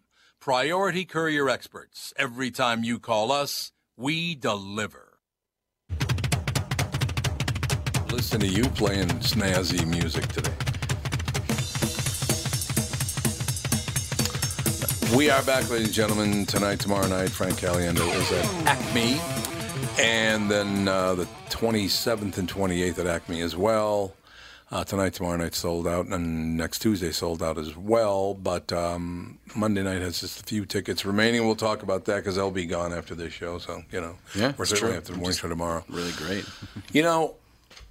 Priority 0.41 1.05
Courier 1.05 1.47
Experts. 1.49 2.15
Every 2.17 2.49
time 2.49 2.83
you 2.83 2.97
call 2.97 3.31
us, 3.31 3.73
we 3.95 4.33
deliver. 4.33 5.19
Listen 8.11 8.39
to 8.39 8.47
you 8.47 8.63
playing 8.69 9.09
snazzy 9.19 9.85
music 9.85 10.27
today. 10.29 10.51
We 15.15 15.29
are 15.29 15.43
back, 15.43 15.69
ladies 15.69 15.89
and 15.89 15.93
gentlemen, 15.93 16.47
tonight, 16.47 16.79
tomorrow 16.79 17.07
night. 17.07 17.29
Frank 17.29 17.59
Caliendo 17.59 18.11
is 18.15 18.31
at 18.31 18.45
Acme. 18.65 19.21
And 19.99 20.49
then 20.49 20.87
uh, 20.87 21.13
the 21.13 21.25
27th 21.51 22.39
and 22.39 22.51
28th 22.51 22.97
at 22.97 23.05
Acme 23.05 23.41
as 23.41 23.55
well. 23.55 24.15
Uh, 24.71 24.85
tonight, 24.85 25.13
tomorrow 25.13 25.35
night 25.35 25.53
sold 25.53 25.85
out, 25.85 26.05
and 26.07 26.55
next 26.55 26.79
Tuesday 26.79 27.11
sold 27.11 27.43
out 27.43 27.57
as 27.57 27.75
well. 27.75 28.33
But 28.33 28.71
um, 28.71 29.37
Monday 29.53 29.83
night 29.83 30.01
has 30.01 30.21
just 30.21 30.39
a 30.39 30.43
few 30.43 30.65
tickets 30.65 31.03
remaining. 31.03 31.45
We'll 31.45 31.57
talk 31.57 31.83
about 31.83 32.05
that 32.05 32.17
because 32.17 32.37
they'll 32.37 32.51
be 32.51 32.65
gone 32.65 32.93
after 32.93 33.13
this 33.13 33.33
show. 33.33 33.57
So 33.57 33.83
you 33.91 33.99
know, 33.99 34.15
Yeah, 34.33 34.53
we're 34.57 34.63
certainly 34.63 34.93
true. 34.93 34.97
after 34.99 35.11
the 35.11 35.17
morning 35.19 35.37
show 35.37 35.49
tomorrow. 35.49 35.83
Really 35.89 36.13
great. 36.13 36.45
You 36.93 37.01
know, 37.03 37.35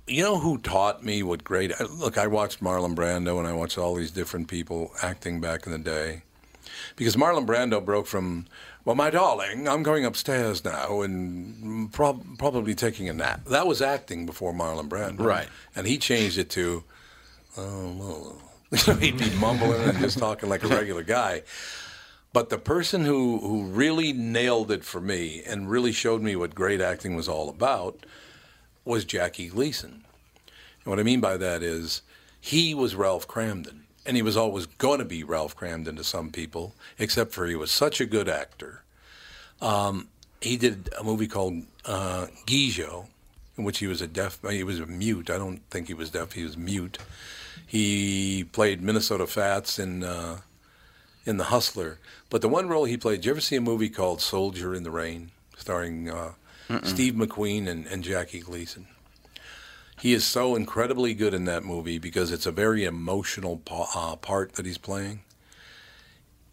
you 0.07 0.23
know 0.23 0.39
who 0.39 0.57
taught 0.59 1.05
me 1.05 1.23
what 1.23 1.45
great? 1.45 1.73
Look, 1.81 2.17
I 2.19 2.27
watched 2.27 2.63
Marlon 2.63 2.95
Brando 2.95 3.39
and 3.39 3.47
I 3.47 3.53
watched 3.53 3.77
all 3.79 3.95
these 3.95 4.11
different 4.11 4.49
people 4.49 4.91
acting 5.03 5.41
back 5.41 5.67
in 5.67 5.73
the 5.73 5.79
day, 5.79 6.23
because 6.97 7.15
Marlon 7.17 7.47
Brando 7.47 7.83
broke 7.85 8.07
from, 8.07 8.47
well, 8.85 8.97
my 8.97 9.11
darling, 9.11 9.69
I'm 9.69 9.83
going 9.83 10.05
upstairs 10.05 10.65
now 10.65 11.03
and 11.03 11.93
prob- 11.93 12.39
probably 12.39 12.75
taking 12.75 13.09
a 13.09 13.13
nap. 13.13 13.45
That 13.47 13.67
was 13.67 13.83
acting 13.83 14.27
before 14.27 14.53
Marlon 14.53 14.89
Brando, 14.89 15.21
Right. 15.21 15.49
And 15.77 15.87
he 15.87 15.99
changed 15.99 16.39
it 16.39 16.51
to, 16.51 16.85
oh, 17.57 17.93
well. 17.99 18.43
he'd 19.01 19.19
be 19.19 19.31
mumbling 19.31 19.83
and 19.83 19.99
just 19.99 20.19
talking 20.19 20.49
like 20.49 20.63
a 20.63 20.69
regular 20.69 21.03
guy. 21.03 21.43
But 22.33 22.49
the 22.49 22.59
person 22.59 23.05
who, 23.05 23.39
who 23.41 23.65
really 23.65 24.13
nailed 24.13 24.71
it 24.71 24.85
for 24.85 25.01
me 25.01 25.43
and 25.45 25.69
really 25.69 25.91
showed 25.91 26.23
me 26.23 26.37
what 26.37 26.55
great 26.55 26.81
acting 26.81 27.17
was 27.17 27.29
all 27.29 27.49
about 27.49 28.07
was 28.85 29.05
Jackie 29.05 29.49
Gleason. 29.49 30.05
And 30.85 30.91
what 30.91 31.01
I 31.01 31.03
mean 31.03 31.21
by 31.21 31.37
that 31.37 31.63
is 31.63 32.03
he 32.41 32.73
was 32.75 32.95
Ralph 32.95 33.27
Kramden, 33.27 33.81
and 34.07 34.17
he 34.17 34.23
was 34.23 34.37
always 34.37 34.67
going 34.67 34.99
to 34.99 35.05
be 35.05 35.23
Ralph 35.23 35.57
Kramden 35.57 35.97
to 35.97 36.05
some 36.05 36.31
people, 36.31 36.75
except 36.99 37.33
for 37.33 37.47
he 37.47 37.55
was 37.55 37.71
such 37.71 38.01
a 38.01 38.07
good 38.07 38.29
actor. 38.29 38.83
Um, 39.61 40.09
he 40.41 40.57
did 40.57 40.89
a 40.99 41.05
movie 41.05 41.27
called 41.27 41.63
uh, 41.85 42.27
Gigot, 42.47 43.07
in 43.59 43.65
which 43.65 43.79
he 43.79 43.87
was 43.87 44.01
a 44.01 44.07
deaf, 44.07 44.39
he 44.49 44.65
was 44.65 44.81
a 44.81 44.87
mute. 44.87 45.29
I 45.29 45.37
don't 45.37 45.61
think 45.71 45.89
he 45.89 45.95
was 45.95 46.11
deaf, 46.11 46.33
he 46.33 46.45
was 46.45 46.57
mute. 46.57 46.99
He 47.67 48.45
played 48.53 48.83
Minnesota 48.83 49.27
Fats 49.27 49.79
in 49.79 50.03
uh, 50.03 50.39
in 51.27 51.37
The 51.37 51.45
Hustler. 51.45 51.99
But 52.31 52.41
the 52.41 52.49
one 52.49 52.69
role 52.69 52.85
he 52.85 52.97
played, 52.97 53.17
did 53.17 53.27
you 53.27 53.31
ever 53.33 53.41
see 53.41 53.57
a 53.57 53.61
movie 53.61 53.91
called 53.91 54.21
Soldier 54.21 54.75
in 54.75 54.83
the 54.83 54.91
Rain, 54.91 55.31
starring 55.57 56.09
uh, 56.09 56.33
Steve 56.85 57.15
McQueen 57.15 57.69
and, 57.69 57.87
and 57.87 58.03
Jackie 58.03 58.41
Gleason? 58.41 58.87
He 60.01 60.15
is 60.15 60.25
so 60.25 60.57
incredibly 60.57 61.13
good 61.13 61.35
in 61.35 61.45
that 61.45 61.63
movie 61.63 61.99
because 61.99 62.33
it's 62.33 62.47
a 62.47 62.51
very 62.51 62.85
emotional 62.85 63.61
uh, 63.71 64.17
part 64.17 64.55
that 64.55 64.65
he's 64.65 64.79
playing. 64.79 65.21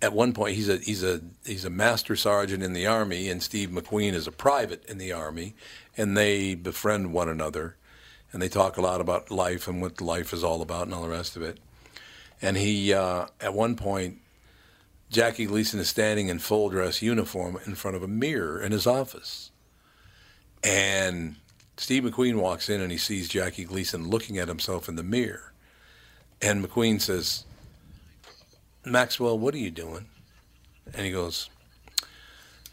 At 0.02 0.12
one 0.12 0.34
point, 0.34 0.56
he's 0.56 0.68
a 0.68 0.78
he's 0.78 1.02
a 1.02 1.22
he's 1.46 1.64
a 1.64 1.70
master 1.70 2.18
sergeant 2.18 2.62
in 2.62 2.74
the 2.74 2.86
army, 2.86 3.30
and 3.30 3.42
Steve 3.42 3.70
McQueen 3.70 4.12
is 4.12 4.28
a 4.28 4.34
private 4.34 4.84
in 4.86 4.98
the 4.98 5.14
army, 5.14 5.56
and 5.96 6.18
they 6.18 6.56
befriend 6.56 7.14
one 7.14 7.30
another, 7.30 7.78
and 8.34 8.42
they 8.42 8.50
talk 8.50 8.76
a 8.76 8.82
lot 8.82 9.00
about 9.00 9.32
life 9.32 9.66
and 9.70 9.82
what 9.82 10.02
life 10.02 10.34
is 10.34 10.44
all 10.44 10.62
about 10.62 10.84
and 10.84 10.94
all 10.94 11.04
the 11.04 11.08
rest 11.08 11.38
of 11.38 11.42
it. 11.42 11.58
And 12.42 12.58
he, 12.58 12.94
uh, 12.94 13.28
at 13.40 13.54
one 13.54 13.78
point, 13.78 14.18
Jackie 15.10 15.46
Gleason 15.46 15.80
is 15.80 15.88
standing 15.88 16.28
in 16.28 16.40
full 16.40 16.68
dress 16.68 17.02
uniform 17.02 17.58
in 17.66 17.76
front 17.76 17.96
of 17.96 18.04
a 18.04 18.10
mirror 18.10 18.62
in 18.62 18.74
his 18.74 18.86
office. 18.86 19.52
And 20.62 21.38
Steve 21.78 22.04
McQueen 22.04 22.36
walks 22.36 22.70
in 22.70 22.82
and 22.82 22.92
he 22.92 22.98
sees 22.98 23.30
Jackie 23.30 23.64
Gleason 23.64 24.10
looking 24.10 24.38
at 24.38 24.48
himself 24.48 24.90
in 24.90 24.96
the 24.96 25.04
mirror. 25.04 25.54
And 26.42 26.64
McQueen 26.66 27.00
says, 27.00 27.46
Maxwell, 28.86 29.38
what 29.38 29.54
are 29.54 29.60
you 29.60 29.72
doing? 29.72 30.08
And 30.94 31.06
he 31.06 31.12
goes, 31.12 31.50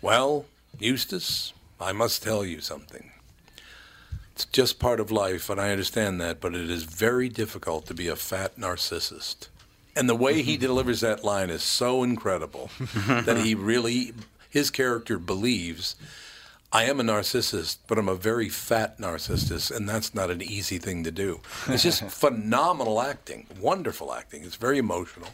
Well, 0.00 0.46
Eustace, 0.78 1.52
I 1.80 1.92
must 1.92 2.22
tell 2.22 2.44
you 2.44 2.60
something. 2.60 3.10
It's 4.32 4.46
just 4.46 4.78
part 4.80 5.00
of 5.00 5.10
life, 5.12 5.48
and 5.48 5.60
I 5.60 5.70
understand 5.70 6.20
that, 6.20 6.40
but 6.40 6.54
it 6.54 6.68
is 6.68 6.82
very 6.82 7.28
difficult 7.28 7.86
to 7.86 7.94
be 7.94 8.08
a 8.08 8.16
fat 8.16 8.58
narcissist. 8.58 9.48
And 9.94 10.08
the 10.08 10.14
way 10.16 10.42
he 10.42 10.56
delivers 10.58 11.00
that 11.00 11.24
line 11.24 11.50
is 11.50 11.62
so 11.62 12.02
incredible 12.02 12.70
that 13.06 13.38
he 13.38 13.54
really, 13.54 14.12
his 14.50 14.70
character 14.70 15.18
believes, 15.18 15.94
I 16.74 16.84
am 16.87 16.98
a 16.98 17.04
narcissist, 17.04 17.78
but 17.87 17.98
I'm 17.98 18.08
a 18.08 18.16
very 18.16 18.48
fat 18.48 18.98
narcissist, 18.98 19.74
and 19.74 19.88
that's 19.88 20.12
not 20.12 20.28
an 20.32 20.42
easy 20.42 20.78
thing 20.78 21.04
to 21.04 21.12
do. 21.12 21.40
It's 21.68 21.84
just 21.84 22.02
phenomenal 22.10 23.00
acting, 23.00 23.46
wonderful 23.60 24.12
acting. 24.12 24.42
It's 24.42 24.56
very 24.56 24.78
emotional. 24.78 25.28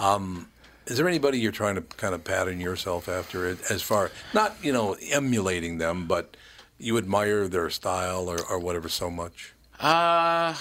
Um, 0.00 0.48
is 0.86 0.96
there 0.96 1.06
anybody 1.06 1.38
you're 1.38 1.52
trying 1.52 1.76
to 1.76 1.82
kind 1.82 2.16
of 2.16 2.24
pattern 2.24 2.60
yourself 2.60 3.08
after, 3.08 3.48
it, 3.48 3.70
as 3.70 3.80
far 3.80 4.10
not 4.34 4.56
you 4.60 4.72
know 4.72 4.96
emulating 5.12 5.78
them, 5.78 6.08
but 6.08 6.36
you 6.78 6.98
admire 6.98 7.46
their 7.46 7.70
style 7.70 8.28
or, 8.28 8.44
or 8.50 8.58
whatever 8.58 8.88
so 8.88 9.08
much? 9.08 9.54
Uh, 9.78 10.56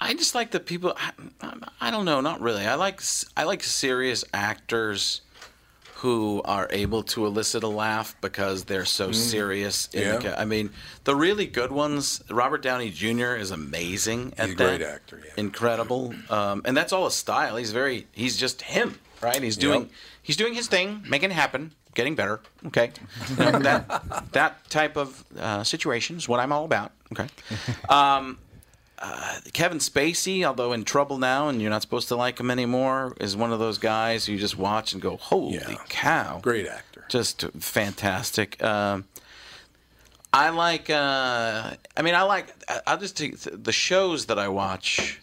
I 0.00 0.14
just 0.14 0.34
like 0.34 0.50
the 0.50 0.60
people. 0.60 0.96
I, 0.96 1.12
I 1.78 1.90
don't 1.90 2.06
know, 2.06 2.22
not 2.22 2.40
really. 2.40 2.64
I 2.64 2.76
like 2.76 3.02
I 3.36 3.44
like 3.44 3.62
serious 3.62 4.24
actors 4.32 5.20
who 5.98 6.42
are 6.44 6.66
able 6.70 7.02
to 7.02 7.24
elicit 7.24 7.62
a 7.62 7.68
laugh 7.68 8.14
because 8.20 8.64
they're 8.64 8.84
so 8.84 9.12
serious. 9.12 9.88
in 9.92 10.00
the 10.00 10.06
Mm. 10.16 10.22
Yeah. 10.24 10.30
ca- 10.32 10.40
I 10.40 10.44
mean, 10.44 10.70
the 11.04 11.14
really 11.16 11.46
good 11.46 11.72
ones. 11.72 12.22
Robert 12.30 12.62
Downey 12.62 12.90
Jr. 12.90 13.34
is 13.36 13.50
amazing 13.50 14.34
at 14.36 14.46
He's 14.46 14.54
a 14.54 14.58
that. 14.58 14.78
great 14.78 14.82
actor, 14.82 15.22
yeah. 15.24 15.32
Incredible, 15.36 16.14
um, 16.30 16.62
and 16.64 16.76
that's 16.76 16.92
all 16.92 17.06
a 17.06 17.10
style. 17.10 17.56
He's 17.56 17.72
very. 17.72 18.06
He's 18.12 18.36
just 18.36 18.62
him, 18.62 18.98
right? 19.22 19.40
He's 19.42 19.56
doing. 19.56 19.82
Yep. 19.82 19.90
He's 20.22 20.36
doing 20.36 20.54
his 20.54 20.66
thing, 20.68 21.04
making 21.08 21.30
it 21.30 21.34
happen, 21.34 21.72
getting 21.94 22.14
better. 22.14 22.40
Okay, 22.66 22.90
that 23.36 24.28
that 24.32 24.68
type 24.70 24.96
of 24.96 25.22
uh, 25.38 25.62
situation 25.64 26.16
is 26.16 26.28
what 26.28 26.40
I'm 26.40 26.52
all 26.52 26.64
about. 26.64 26.92
Okay. 27.12 27.28
Um, 27.88 28.38
uh, 29.06 29.40
Kevin 29.52 29.78
Spacey, 29.78 30.44
although 30.44 30.72
in 30.72 30.84
trouble 30.84 31.18
now, 31.18 31.48
and 31.48 31.60
you're 31.60 31.70
not 31.70 31.82
supposed 31.82 32.08
to 32.08 32.16
like 32.16 32.40
him 32.40 32.50
anymore, 32.50 33.14
is 33.20 33.36
one 33.36 33.52
of 33.52 33.58
those 33.58 33.76
guys 33.78 34.24
who 34.24 34.32
you 34.32 34.38
just 34.38 34.56
watch 34.56 34.92
and 34.94 35.02
go, 35.02 35.16
"Holy 35.18 35.54
Yeah. 35.56 35.76
cow!" 35.88 36.38
Great 36.42 36.66
actor. 36.66 37.04
just 37.08 37.44
fantastic. 37.60 38.62
Um, 38.62 39.04
I 40.32 40.48
like. 40.50 40.88
Uh, 40.90 41.72
I 41.96 42.02
mean, 42.02 42.14
I 42.14 42.22
like. 42.22 42.46
I- 42.68 42.80
I'll 42.86 42.98
just 42.98 43.16
take 43.16 43.38
the 43.40 43.72
shows 43.72 44.26
that 44.26 44.38
I 44.38 44.48
watch 44.48 45.20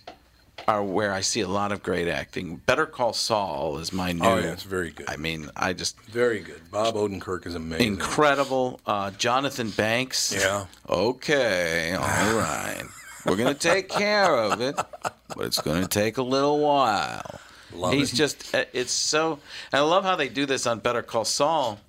are 0.68 0.84
where 0.84 1.12
I 1.12 1.22
see 1.22 1.42
a 1.42 1.48
lot 1.48 1.72
of 1.72 1.82
great 1.82 2.08
acting. 2.08 2.58
Better 2.58 2.86
Call 2.86 3.14
Saul 3.14 3.80
is 3.80 3.92
my 3.92 4.12
new. 4.12 4.24
Oh, 4.24 4.38
yeah, 4.38 4.52
it's 4.54 4.62
very 4.64 4.92
good. 4.92 5.10
I 5.10 5.18
mean, 5.18 5.50
I 5.56 5.74
just 5.74 6.00
Very 6.02 6.40
good. 6.42 6.62
Bob 6.72 6.94
Odenkirk 6.96 7.48
is 7.48 7.56
amazing. 7.56 7.88
incredible. 7.88 8.80
Uh, 8.86 9.10
Jonathan 9.12 9.72
Banks. 9.72 10.32
Yeah. 10.32 10.68
Okay. 10.88 11.94
All 11.94 12.04
right. 12.38 12.84
We're 13.26 13.36
gonna 13.38 13.54
take 13.54 13.90
care 13.90 14.36
of 14.36 14.62
it, 14.62 14.76
but 14.76 15.46
it's 15.46 15.62
gonna 15.62 15.88
take 15.88 16.18
a 16.18 16.24
little 16.24 16.60
while. 16.60 17.40
Love 17.74 17.94
He's 17.94 18.12
it. 18.14 18.16
just. 18.18 18.54
uh, 18.56 18.66
It's 18.74 18.92
so. 18.92 19.34
And 19.72 19.80
I 19.80 19.82
love 19.82 20.04
how 20.04 20.16
they 20.16 20.28
do 20.30 20.46
this 20.46 20.68
on 20.68 20.80
Better 20.80 21.02
Call 21.02 21.24
Saul. 21.26 21.80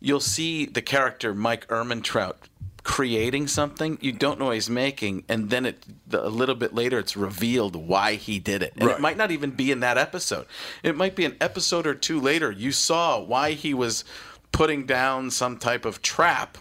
You'll 0.00 0.20
see 0.20 0.66
the 0.66 0.82
character 0.82 1.34
Mike 1.34 1.66
Ehrmantraut 1.68 2.34
creating 2.82 3.46
something 3.46 3.98
you 4.00 4.10
don't 4.12 4.38
know 4.38 4.50
he's 4.50 4.70
making, 4.70 5.24
and 5.28 5.50
then 5.50 5.66
it 5.66 5.84
the, 6.06 6.24
a 6.26 6.28
little 6.30 6.54
bit 6.54 6.74
later 6.74 6.98
it's 6.98 7.14
revealed 7.16 7.76
why 7.76 8.14
he 8.14 8.38
did 8.38 8.62
it, 8.62 8.72
and 8.76 8.86
Right. 8.86 8.96
it 8.96 9.00
might 9.00 9.16
not 9.18 9.30
even 9.30 9.50
be 9.50 9.70
in 9.70 9.80
that 9.80 9.98
episode. 9.98 10.46
It 10.82 10.96
might 10.96 11.14
be 11.14 11.24
an 11.26 11.36
episode 11.42 11.86
or 11.86 11.94
two 11.94 12.18
later. 12.20 12.50
You 12.50 12.72
saw 12.72 13.20
why 13.20 13.52
he 13.52 13.74
was 13.74 14.04
putting 14.52 14.86
down 14.86 15.30
some 15.30 15.58
type 15.58 15.84
of 15.84 16.00
trap. 16.02 16.56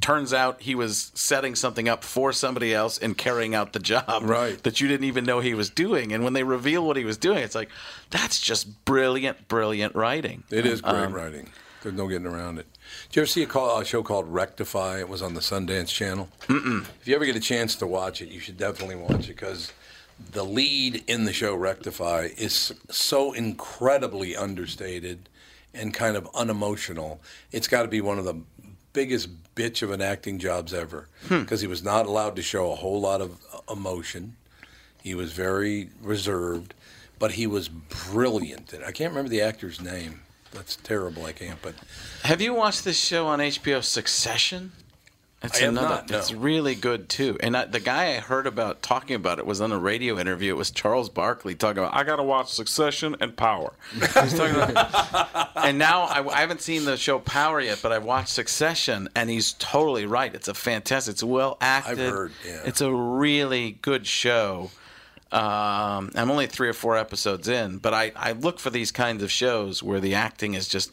Turns 0.00 0.32
out 0.34 0.60
he 0.62 0.74
was 0.74 1.10
setting 1.14 1.54
something 1.54 1.88
up 1.88 2.02
for 2.04 2.32
somebody 2.32 2.74
else 2.74 2.98
and 2.98 3.16
carrying 3.16 3.54
out 3.54 3.72
the 3.72 3.78
job 3.78 4.22
Right. 4.22 4.60
that 4.64 4.80
you 4.80 4.88
didn't 4.88 5.06
even 5.06 5.24
know 5.24 5.40
he 5.40 5.54
was 5.54 5.70
doing. 5.70 6.12
And 6.12 6.22
when 6.24 6.32
they 6.32 6.42
reveal 6.42 6.86
what 6.86 6.96
he 6.96 7.04
was 7.04 7.16
doing, 7.16 7.38
it's 7.38 7.54
like 7.54 7.70
that's 8.10 8.40
just 8.40 8.84
brilliant, 8.84 9.48
brilliant 9.48 9.94
writing. 9.94 10.42
It 10.50 10.66
is 10.66 10.80
great 10.80 10.94
Um, 10.94 11.12
writing. 11.12 11.48
There's 11.82 11.94
no 11.94 12.08
getting 12.08 12.26
around 12.26 12.58
it. 12.58 12.66
Did 13.10 13.16
you 13.16 13.22
ever 13.22 13.26
see 13.28 13.42
a, 13.44 13.46
call, 13.46 13.78
a 13.78 13.84
show 13.84 14.02
called 14.02 14.26
Rectify? 14.32 14.98
It 14.98 15.08
was 15.08 15.22
on 15.22 15.34
the 15.34 15.40
Sundance 15.40 15.88
Channel. 15.88 16.28
Mm-mm. 16.48 16.82
If 17.00 17.06
you 17.06 17.14
ever 17.14 17.24
get 17.24 17.36
a 17.36 17.40
chance 17.40 17.76
to 17.76 17.86
watch 17.86 18.20
it, 18.20 18.28
you 18.28 18.40
should 18.40 18.56
definitely 18.56 18.96
watch 18.96 19.24
it 19.28 19.36
because 19.36 19.72
the 20.32 20.44
lead 20.44 21.04
in 21.06 21.24
the 21.26 21.32
show 21.32 21.54
Rectify 21.54 22.30
is 22.36 22.72
so 22.90 23.32
incredibly 23.32 24.36
understated 24.36 25.28
and 25.74 25.92
kind 25.94 26.16
of 26.16 26.26
unemotional. 26.34 27.20
It's 27.52 27.68
got 27.68 27.82
to 27.82 27.88
be 27.88 28.00
one 28.00 28.18
of 28.18 28.24
the 28.24 28.34
biggest 28.96 29.28
bitch 29.54 29.82
of 29.82 29.90
an 29.90 30.00
acting 30.00 30.38
jobs 30.38 30.72
ever 30.72 31.06
because 31.28 31.60
he 31.60 31.66
was 31.66 31.82
not 31.84 32.06
allowed 32.06 32.34
to 32.34 32.42
show 32.42 32.72
a 32.72 32.74
whole 32.76 32.98
lot 32.98 33.20
of 33.20 33.38
uh, 33.52 33.72
emotion. 33.72 34.34
He 35.02 35.14
was 35.14 35.32
very 35.32 35.90
reserved, 36.02 36.72
but 37.18 37.32
he 37.32 37.46
was 37.46 37.68
brilliant. 37.68 38.72
I 38.74 38.92
can't 38.92 39.10
remember 39.10 39.28
the 39.28 39.42
actor's 39.42 39.82
name. 39.82 40.22
That's 40.52 40.76
terrible. 40.76 41.26
I 41.26 41.32
can't. 41.32 41.60
But 41.60 41.74
Have 42.22 42.40
you 42.40 42.54
watched 42.54 42.84
this 42.84 42.98
show 42.98 43.26
on 43.26 43.38
HBO, 43.40 43.84
Succession? 43.84 44.72
It's 45.46 45.62
I 45.62 45.66
another. 45.66 45.88
not, 45.88 46.10
no. 46.10 46.18
It's 46.18 46.32
really 46.32 46.74
good 46.74 47.08
too. 47.08 47.36
And 47.40 47.56
I, 47.56 47.64
the 47.64 47.80
guy 47.80 48.16
I 48.16 48.20
heard 48.20 48.46
about 48.46 48.82
talking 48.82 49.16
about 49.16 49.38
it 49.38 49.46
was 49.46 49.60
on 49.60 49.72
a 49.72 49.78
radio 49.78 50.18
interview. 50.18 50.52
It 50.52 50.56
was 50.56 50.70
Charles 50.70 51.08
Barkley 51.08 51.54
talking 51.54 51.78
about. 51.78 51.94
I 51.94 52.04
got 52.04 52.16
to 52.16 52.22
watch 52.22 52.52
Succession 52.52 53.16
and 53.20 53.36
Power. 53.36 53.72
About, 54.16 55.50
and 55.56 55.78
now 55.78 56.02
I, 56.02 56.26
I 56.26 56.40
haven't 56.40 56.60
seen 56.60 56.84
the 56.84 56.96
show 56.96 57.18
Power 57.18 57.60
yet, 57.60 57.80
but 57.82 57.92
I've 57.92 58.04
watched 58.04 58.28
Succession, 58.28 59.08
and 59.14 59.30
he's 59.30 59.52
totally 59.54 60.06
right. 60.06 60.34
It's 60.34 60.48
a 60.48 60.54
fantastic. 60.54 61.12
It's 61.12 61.22
well 61.22 61.56
acted. 61.60 61.98
heard, 61.98 62.32
yeah. 62.46 62.62
It's 62.64 62.80
a 62.80 62.92
really 62.92 63.72
good 63.82 64.06
show. 64.06 64.70
Um, 65.32 66.10
I'm 66.14 66.30
only 66.30 66.46
three 66.46 66.68
or 66.68 66.72
four 66.72 66.96
episodes 66.96 67.48
in, 67.48 67.78
but 67.78 67.92
I, 67.92 68.12
I 68.14 68.32
look 68.32 68.58
for 68.58 68.70
these 68.70 68.92
kinds 68.92 69.22
of 69.22 69.30
shows 69.30 69.82
where 69.82 70.00
the 70.00 70.14
acting 70.14 70.54
is 70.54 70.68
just 70.68 70.92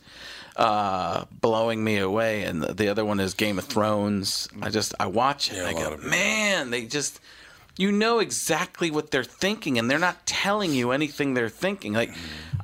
uh, 0.56 1.26
blowing 1.42 1.84
me 1.84 1.98
away. 1.98 2.44
And 2.44 2.62
the, 2.62 2.74
the 2.74 2.88
other 2.90 3.04
one 3.06 3.20
is 3.20 3.34
Game 3.34 3.58
of 3.58 3.66
Thrones. 3.66 4.48
I 4.62 4.70
just 4.70 4.94
I 5.00 5.08
watch 5.08 5.52
it. 5.52 5.58
Yeah, 5.58 5.68
I 5.68 5.74
go, 5.74 5.98
man, 5.98 6.70
they 6.70 6.86
just 6.86 7.20
you 7.78 7.92
know 7.92 8.20
exactly 8.20 8.92
what 8.92 9.10
they're 9.12 9.24
thinking, 9.24 9.80
and 9.80 9.90
they're 9.90 9.98
not 10.00 10.26
telling 10.26 10.74
you 10.74 10.92
anything 10.92 11.34
they're 11.34 11.50
thinking. 11.50 11.94
Like 11.94 12.12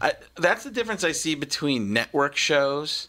I, 0.01 0.13
that's 0.35 0.63
the 0.63 0.71
difference 0.71 1.03
I 1.03 1.11
see 1.13 1.33
between 1.35 1.91
network 1.93 2.35
shows, 2.35 3.07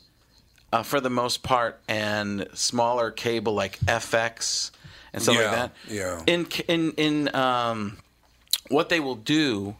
uh, 0.72 0.82
for 0.82 1.00
the 1.00 1.10
most 1.10 1.42
part, 1.42 1.78
and 1.88 2.48
smaller 2.54 3.10
cable 3.10 3.52
like 3.54 3.78
FX 3.80 4.70
and 5.12 5.22
stuff 5.22 5.34
Yeah, 5.36 5.42
like 5.42 5.52
that. 5.56 5.72
yeah. 5.88 6.22
In 6.26 6.46
in 6.68 6.92
in 6.92 7.34
um, 7.34 7.98
what 8.68 8.88
they 8.88 9.00
will 9.00 9.16
do 9.16 9.76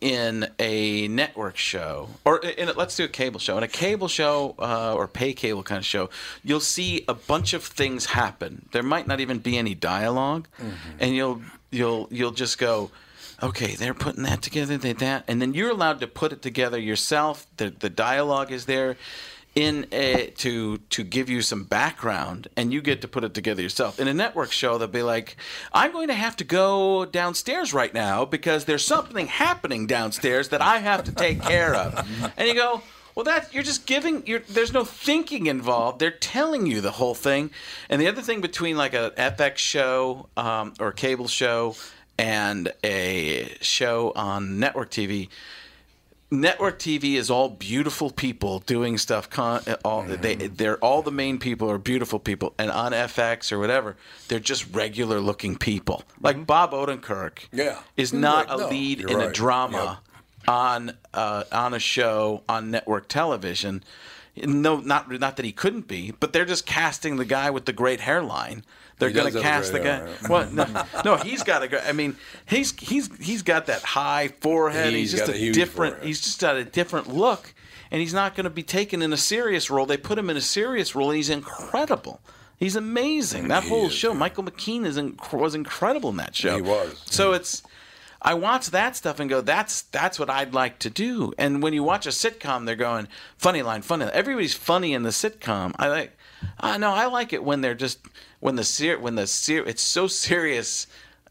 in 0.00 0.48
a 0.58 1.08
network 1.08 1.56
show, 1.56 2.08
or 2.24 2.38
in 2.38 2.68
a, 2.68 2.72
let's 2.72 2.96
do 2.96 3.04
a 3.04 3.08
cable 3.08 3.40
show. 3.40 3.56
In 3.56 3.62
a 3.62 3.68
cable 3.68 4.08
show 4.08 4.54
uh, 4.58 4.94
or 4.94 5.08
pay 5.08 5.32
cable 5.32 5.62
kind 5.62 5.78
of 5.78 5.84
show, 5.84 6.10
you'll 6.42 6.60
see 6.60 7.04
a 7.08 7.14
bunch 7.14 7.52
of 7.52 7.64
things 7.64 8.06
happen. 8.06 8.68
There 8.72 8.82
might 8.82 9.06
not 9.06 9.20
even 9.20 9.38
be 9.38 9.58
any 9.58 9.74
dialog 9.74 10.46
and 10.98 11.14
you'll 11.14 11.42
you'll 11.70 12.08
you'll 12.10 12.32
just 12.32 12.58
go. 12.58 12.90
Okay, 13.40 13.76
they're 13.76 13.94
putting 13.94 14.24
that 14.24 14.42
together, 14.42 14.76
they 14.76 14.94
that, 14.94 15.22
and 15.28 15.40
then 15.40 15.54
you're 15.54 15.70
allowed 15.70 16.00
to 16.00 16.08
put 16.08 16.32
it 16.32 16.42
together 16.42 16.78
yourself. 16.78 17.46
The 17.56 17.70
the 17.70 17.90
dialogue 17.90 18.50
is 18.50 18.66
there 18.66 18.96
in 19.58 19.86
a, 19.90 20.28
to 20.36 20.78
to 20.78 21.02
give 21.02 21.28
you 21.28 21.42
some 21.42 21.64
background, 21.64 22.46
and 22.56 22.72
you 22.72 22.80
get 22.80 23.00
to 23.00 23.08
put 23.08 23.24
it 23.24 23.34
together 23.34 23.60
yourself. 23.60 23.98
In 23.98 24.06
a 24.06 24.14
network 24.14 24.52
show, 24.52 24.78
they'll 24.78 24.86
be 24.86 25.02
like, 25.02 25.36
"I'm 25.72 25.90
going 25.90 26.06
to 26.08 26.14
have 26.14 26.36
to 26.36 26.44
go 26.44 27.04
downstairs 27.04 27.74
right 27.74 27.92
now 27.92 28.24
because 28.24 28.66
there's 28.66 28.84
something 28.84 29.26
happening 29.26 29.88
downstairs 29.88 30.50
that 30.50 30.62
I 30.62 30.78
have 30.78 31.02
to 31.04 31.12
take 31.12 31.42
care 31.42 31.74
of," 31.74 32.32
and 32.36 32.48
you 32.48 32.54
go. 32.54 32.82
Well, 33.14 33.24
that 33.24 33.52
you're 33.52 33.64
just 33.64 33.84
giving. 33.84 34.24
You're, 34.28 34.44
there's 34.48 34.72
no 34.72 34.84
thinking 34.84 35.46
involved. 35.46 35.98
They're 35.98 36.12
telling 36.12 36.66
you 36.66 36.80
the 36.80 36.92
whole 36.92 37.16
thing. 37.16 37.50
And 37.88 38.00
the 38.00 38.06
other 38.06 38.22
thing 38.22 38.40
between 38.40 38.76
like 38.76 38.94
a 38.94 39.10
FX 39.18 39.56
show 39.56 40.28
um, 40.36 40.74
or 40.78 40.88
a 40.88 40.94
cable 40.94 41.26
show 41.26 41.74
and 42.16 42.72
a 42.84 43.56
show 43.60 44.12
on 44.14 44.60
network 44.60 44.92
TV, 44.92 45.30
network 46.30 46.78
TV 46.78 47.14
is 47.14 47.30
all 47.30 47.48
beautiful 47.48 48.10
people 48.10 48.60
doing 48.60 48.98
stuff. 48.98 49.30
Con- 49.30 49.62
all 49.84 50.02
they 50.02 50.34
they're 50.34 50.78
all 50.78 51.02
the 51.02 51.10
main 51.12 51.38
people 51.38 51.70
are 51.70 51.78
beautiful 51.78 52.18
people, 52.18 52.54
and 52.58 52.70
on 52.70 52.92
FX 52.92 53.52
or 53.52 53.58
whatever, 53.58 53.96
they're 54.28 54.38
just 54.40 54.66
regular 54.74 55.20
looking 55.20 55.56
people. 55.56 56.02
Like 56.20 56.46
Bob 56.46 56.72
Odenkirk, 56.72 57.40
Yeah. 57.52 57.80
is 57.96 58.12
not 58.12 58.48
right. 58.48 58.56
a 58.56 58.58
No, 58.62 58.68
lead 58.68 59.00
in 59.00 59.10
a 59.10 59.26
right. 59.26 59.34
drama 59.34 60.00
on 60.46 60.92
uh, 61.14 61.44
on 61.52 61.74
a 61.74 61.78
show 61.78 62.42
on 62.48 62.70
network 62.70 63.08
television. 63.08 63.82
No, 64.36 64.78
not 64.78 65.10
not 65.10 65.36
that 65.36 65.44
he 65.44 65.52
couldn't 65.52 65.88
be, 65.88 66.12
but 66.20 66.32
they're 66.32 66.44
just 66.44 66.64
casting 66.66 67.16
the 67.16 67.24
guy 67.24 67.50
with 67.50 67.64
the 67.64 67.72
great 67.72 68.00
hairline. 68.00 68.64
They're 68.98 69.10
going 69.10 69.32
to 69.32 69.40
cast 69.40 69.72
the 69.72 69.78
guy. 69.78 69.96
hairline. 69.98 70.16
Well, 70.28 70.50
no, 70.50 70.84
no, 71.04 71.16
he's 71.16 71.42
got 71.42 71.62
a. 71.62 71.68
gr- 71.68 71.76
I 71.86 71.92
mean, 71.92 72.16
he's 72.46 72.72
he's 72.78 73.08
he's 73.18 73.42
got 73.42 73.66
that 73.66 73.82
high 73.82 74.28
forehead. 74.40 74.92
He's 74.92 75.12
He's, 75.12 75.20
just 75.20 75.26
got 75.32 75.36
a, 75.36 75.48
a 75.48 75.52
different. 75.52 75.92
forehead. 75.94 76.06
He's 76.06 76.20
just 76.20 76.40
got 76.40 76.56
a 76.56 76.64
different 76.64 77.08
look, 77.14 77.54
and 77.90 78.00
he's 78.00 78.14
not 78.14 78.34
going 78.34 78.44
to 78.44 78.50
be 78.50 78.62
taken 78.62 79.00
in 79.02 79.12
a 79.12 79.16
serious 79.16 79.70
role. 79.70 79.86
They 79.86 79.96
put 79.96 80.18
him 80.18 80.28
in 80.30 80.36
a 80.36 80.40
serious 80.40 80.94
role, 80.94 81.10
and 81.10 81.16
he's 81.16 81.30
incredible. 81.30 82.20
He's 82.58 82.74
amazing. 82.74 83.48
That 83.48 83.62
He 83.62 83.68
whole 83.68 83.86
is, 83.86 83.92
show, 83.92 84.12
yeah. 84.12 84.18
Michael 84.18 84.42
McKean 84.42 84.84
is 84.84 84.98
inc- 84.98 85.32
was 85.32 85.54
incredible 85.54 86.10
in 86.10 86.16
that 86.16 86.34
show. 86.34 86.56
He 86.56 86.62
was. 86.62 87.00
So 87.06 87.32
it's. 87.32 87.62
I 88.20 88.34
watch 88.34 88.70
that 88.72 88.96
stuff 88.96 89.20
and 89.20 89.30
go, 89.30 89.40
that's 89.40 89.82
that's 89.82 90.18
what 90.18 90.28
I'd 90.28 90.52
like 90.52 90.80
to 90.80 90.90
do. 90.90 91.32
And 91.38 91.62
when 91.62 91.72
you 91.72 91.84
watch 91.84 92.04
a 92.04 92.08
sitcom, 92.10 92.66
they're 92.66 92.74
going 92.74 93.06
funny 93.36 93.62
line, 93.62 93.82
funny. 93.82 94.06
Line. 94.06 94.12
Everybody's 94.12 94.54
funny 94.54 94.92
in 94.92 95.04
the 95.04 95.10
sitcom. 95.10 95.72
I 95.78 95.86
like, 95.86 96.18
I 96.58 96.78
know 96.78 96.90
I 96.90 97.06
like 97.06 97.32
it 97.32 97.44
when 97.44 97.60
they're 97.60 97.76
just 97.76 98.00
when 98.40 98.56
the 98.56 98.64
ser- 98.64 98.98
when 98.98 99.14
the 99.14 99.26
ser- 99.26 99.64
it's 99.66 99.82
so 99.82 100.06
serious. 100.06 100.86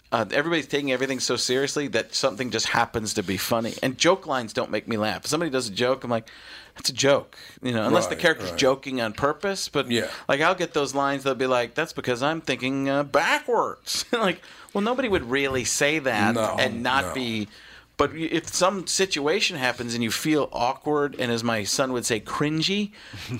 Uh, 0.10 0.24
everybody's 0.32 0.68
taking 0.68 0.94
everything 0.94 1.20
so 1.20 1.36
seriously 1.36 1.90
that 1.90 2.16
something 2.16 2.50
just 2.50 2.68
happens 2.68 3.14
to 3.16 3.22
be 3.22 3.36
funny. 3.36 3.74
And 3.84 3.98
joke 3.98 4.26
lines 4.26 4.54
don't 4.54 4.72
make 4.72 4.88
me 4.88 4.96
laugh. 4.96 5.26
If 5.26 5.28
somebody 5.28 5.52
does 5.52 5.68
a 5.68 5.72
joke, 5.74 6.06
I'm 6.06 6.10
like, 6.10 6.30
that's 6.76 6.90
a 6.90 6.94
joke, 6.94 7.38
you 7.62 7.74
know, 7.74 7.86
unless 7.86 8.08
the 8.08 8.16
character's 8.16 8.52
right. 8.52 8.58
joking 8.58 9.02
on 9.02 9.12
purpose. 9.12 9.68
But 9.68 9.92
Yeah. 9.92 10.08
like 10.30 10.40
I'll 10.40 10.56
get 10.56 10.74
those 10.74 10.96
lines. 10.96 11.24
They'll 11.24 11.36
be 11.36 11.46
like, 11.46 11.74
"That's 11.76 11.92
because 11.92 12.24
I'm 12.24 12.40
thinking 12.40 12.88
uh, 12.88 13.04
backwards." 13.04 14.06
like, 14.14 14.42
well, 14.74 14.82
nobody 14.82 15.10
would 15.10 15.30
really 15.30 15.66
say 15.66 16.00
that 16.00 16.36
No, 16.36 16.56
and 16.58 16.84
not 16.84 17.08
no. 17.08 17.14
be. 17.14 17.50
But 17.98 18.16
if 18.16 18.54
some 18.54 18.86
situation 18.86 19.58
happens 19.58 19.96
and 19.96 20.04
you 20.04 20.12
feel 20.12 20.50
awkward 20.54 21.16
and, 21.18 21.32
as 21.32 21.44
my 21.44 21.64
son 21.64 21.94
would 21.94 22.06
say, 22.06 22.20
cringy, 22.20 22.92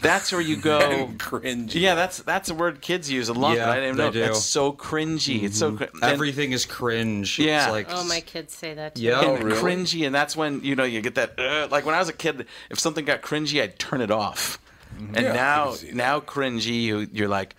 that's 0.02 0.32
where 0.32 0.42
you 0.42 0.58
go. 0.62 1.12
cringy. 1.18 1.76
Yeah, 1.76 1.94
that's 1.94 2.18
that's 2.24 2.50
a 2.50 2.56
word 2.56 2.82
kids 2.82 3.10
use 3.12 3.30
a 3.30 3.34
lot. 3.34 3.56
Yeah, 3.56 3.70
I 3.70 3.76
didn't 3.76 3.98
they 3.98 4.04
know 4.06 4.12
do. 4.12 4.20
that's 4.22 4.44
so 4.44 4.74
cringy. 4.74 5.44
It's 5.44 5.60
so 5.60 5.74
cr- 5.78 5.84
and- 5.94 6.04
Everything 6.04 6.54
is 6.54 6.66
cringe. 6.66 7.38
Yeah. 7.38 7.66
It's 7.66 7.72
like, 7.72 7.88
Oh, 7.92 8.04
my 8.06 8.20
kids 8.20 8.56
say 8.56 8.74
that 8.74 8.96
too. 8.96 9.04
Yeah. 9.04 9.20
and 9.20 9.28
Oh, 9.28 9.46
really? 9.46 9.62
cringy, 9.62 10.08
and 10.08 10.16
that's 10.16 10.36
when 10.36 10.64
you 10.64 10.76
know 10.76 10.86
you 10.86 11.02
get 11.02 11.14
that. 11.16 11.40
Uh, 11.40 11.68
like 11.70 11.86
when 11.86 11.94
I 11.94 12.00
was 12.00 12.10
a 12.10 12.14
kid, 12.14 12.48
if 12.72 12.80
something 12.80 13.06
got 13.06 13.22
cringy, 13.22 13.62
I'd 13.62 13.78
turn 13.78 14.02
it 14.02 14.10
off. 14.12 14.58
And 14.98 15.10
Mm-hmm. 15.10 15.24
Yeah, 15.24 15.34
now, 15.34 15.66
can 15.68 15.76
see 15.76 15.88
that. 15.88 15.96
now 15.96 16.20
cringy, 16.20 16.82
you, 16.82 17.08
you're 17.14 17.28
like, 17.28 17.56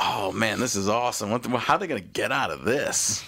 oh 0.00 0.32
man, 0.32 0.58
this 0.58 0.74
is 0.74 0.88
awesome. 0.88 1.30
What 1.30 1.44
the, 1.44 1.50
how 1.50 1.74
are 1.74 1.78
they 1.78 1.86
going 1.86 2.02
to 2.02 2.08
get 2.08 2.32
out 2.32 2.50
of 2.50 2.64
this? 2.64 3.22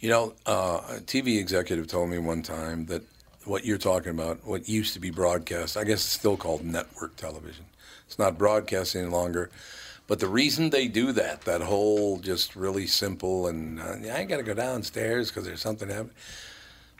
You 0.00 0.08
know, 0.10 0.34
uh, 0.46 0.80
a 0.88 1.00
TV 1.00 1.38
executive 1.38 1.86
told 1.86 2.10
me 2.10 2.18
one 2.18 2.42
time 2.42 2.86
that 2.86 3.02
what 3.44 3.64
you're 3.64 3.78
talking 3.78 4.10
about, 4.10 4.44
what 4.46 4.68
used 4.68 4.94
to 4.94 5.00
be 5.00 5.10
broadcast, 5.10 5.76
I 5.76 5.84
guess 5.84 5.96
it's 6.04 6.04
still 6.12 6.36
called 6.36 6.64
network 6.64 7.16
television. 7.16 7.66
It's 8.06 8.18
not 8.18 8.38
broadcast 8.38 8.94
any 8.96 9.06
longer. 9.08 9.50
But 10.06 10.20
the 10.20 10.28
reason 10.28 10.68
they 10.70 10.86
do 10.88 11.12
that, 11.12 11.42
that 11.42 11.62
whole 11.62 12.18
just 12.18 12.54
really 12.56 12.86
simple 12.86 13.46
and 13.46 13.80
uh, 13.80 13.96
I 14.14 14.24
got 14.24 14.36
to 14.36 14.42
go 14.42 14.52
downstairs 14.54 15.30
because 15.30 15.46
there's 15.46 15.62
something 15.62 15.88
happening. 15.88 16.10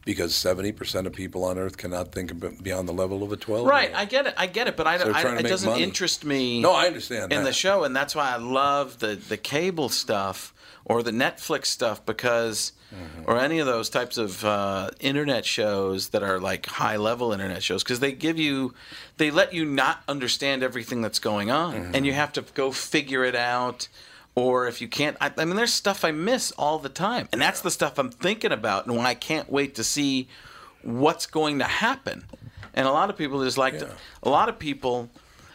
because 0.07 0.33
70% 0.33 1.07
of 1.07 1.13
people 1.13 1.45
on 1.45 1.59
earth 1.59 1.77
cannot 1.77 2.13
think 2.13 2.63
beyond 2.63 2.89
the 2.89 2.93
level 2.95 3.23
of 3.23 3.31
a 3.33 3.37
12 3.37 3.67
Right, 3.67 3.95
I 3.95 4.07
get 4.07 4.27
it. 4.27 4.35
I 4.39 4.47
get 4.47 4.69
it, 4.69 4.77
but 4.77 4.87
I, 4.87 4.97
So 4.99 5.13
I 5.13 5.37
it 5.37 5.43
doesn't 5.43 5.69
money. 5.69 5.83
interest 5.83 6.25
me. 6.25 6.61
No, 6.63 6.73
I 6.73 6.87
understand 6.87 7.31
in 7.33 7.41
that. 7.41 7.45
the 7.45 7.53
show, 7.53 7.85
and 7.85 7.95
that's 7.95 8.15
why 8.15 8.31
I 8.33 8.37
love 8.37 8.99
the 9.01 9.17
the 9.17 9.37
cable 9.37 9.89
stuff 9.91 10.54
or 10.85 11.03
the 11.03 11.11
Netflix 11.11 11.67
stuff 11.67 12.05
because, 12.05 12.73
Mm-hmm. 12.95 13.29
or 13.29 13.39
any 13.41 13.59
of 13.59 13.67
those 13.67 13.91
types 13.91 14.19
of 14.19 14.45
uh, 14.45 14.89
internet 15.01 15.45
shows 15.45 16.11
that 16.11 16.23
are 16.23 16.39
like 16.39 16.67
high 16.67 16.97
level 16.97 17.33
internet 17.33 17.61
shows 17.61 17.83
because 17.83 17.99
they 17.99 18.13
give 18.13 18.39
you, 18.39 18.73
they 19.17 19.33
let 19.33 19.53
you 19.53 19.65
not 19.65 20.05
understand 20.07 20.63
everything 20.63 21.03
that's 21.03 21.19
going 21.19 21.51
on, 21.51 21.75
Mm-hmm. 21.75 21.95
and 21.97 22.07
you 22.07 22.13
have 22.13 22.33
to 22.35 22.43
go 22.55 22.71
figure 22.71 23.25
it 23.25 23.35
out. 23.35 23.89
Or 24.37 24.69
if 24.69 24.81
you 24.81 24.87
can't, 24.87 25.17
I, 25.21 25.33
I 25.39 25.45
mean, 25.45 25.57
there's 25.57 25.73
stuff 25.73 26.05
I 26.05 26.11
miss 26.13 26.53
all 26.53 26.79
the 26.79 26.89
time, 26.89 27.29
and 27.33 27.41
that's 27.41 27.61
the 27.63 27.71
stuff 27.71 27.99
I'm 27.99 28.11
thinking 28.11 28.53
about, 28.53 28.87
and 28.87 29.01
I 29.01 29.15
can't 29.15 29.51
wait 29.51 29.75
to 29.77 29.83
see 29.85 30.29
what's 30.83 31.27
going 31.27 31.59
to 31.61 31.65
happen. 31.65 32.25
And 32.75 32.87
a 32.87 32.91
lot 32.93 33.11
of 33.11 33.17
people 33.17 33.43
just 33.43 33.59
like 33.59 33.79
to, 33.81 33.91
a 34.23 34.29
lot 34.29 34.49
of 34.49 34.59
people. 34.59 35.09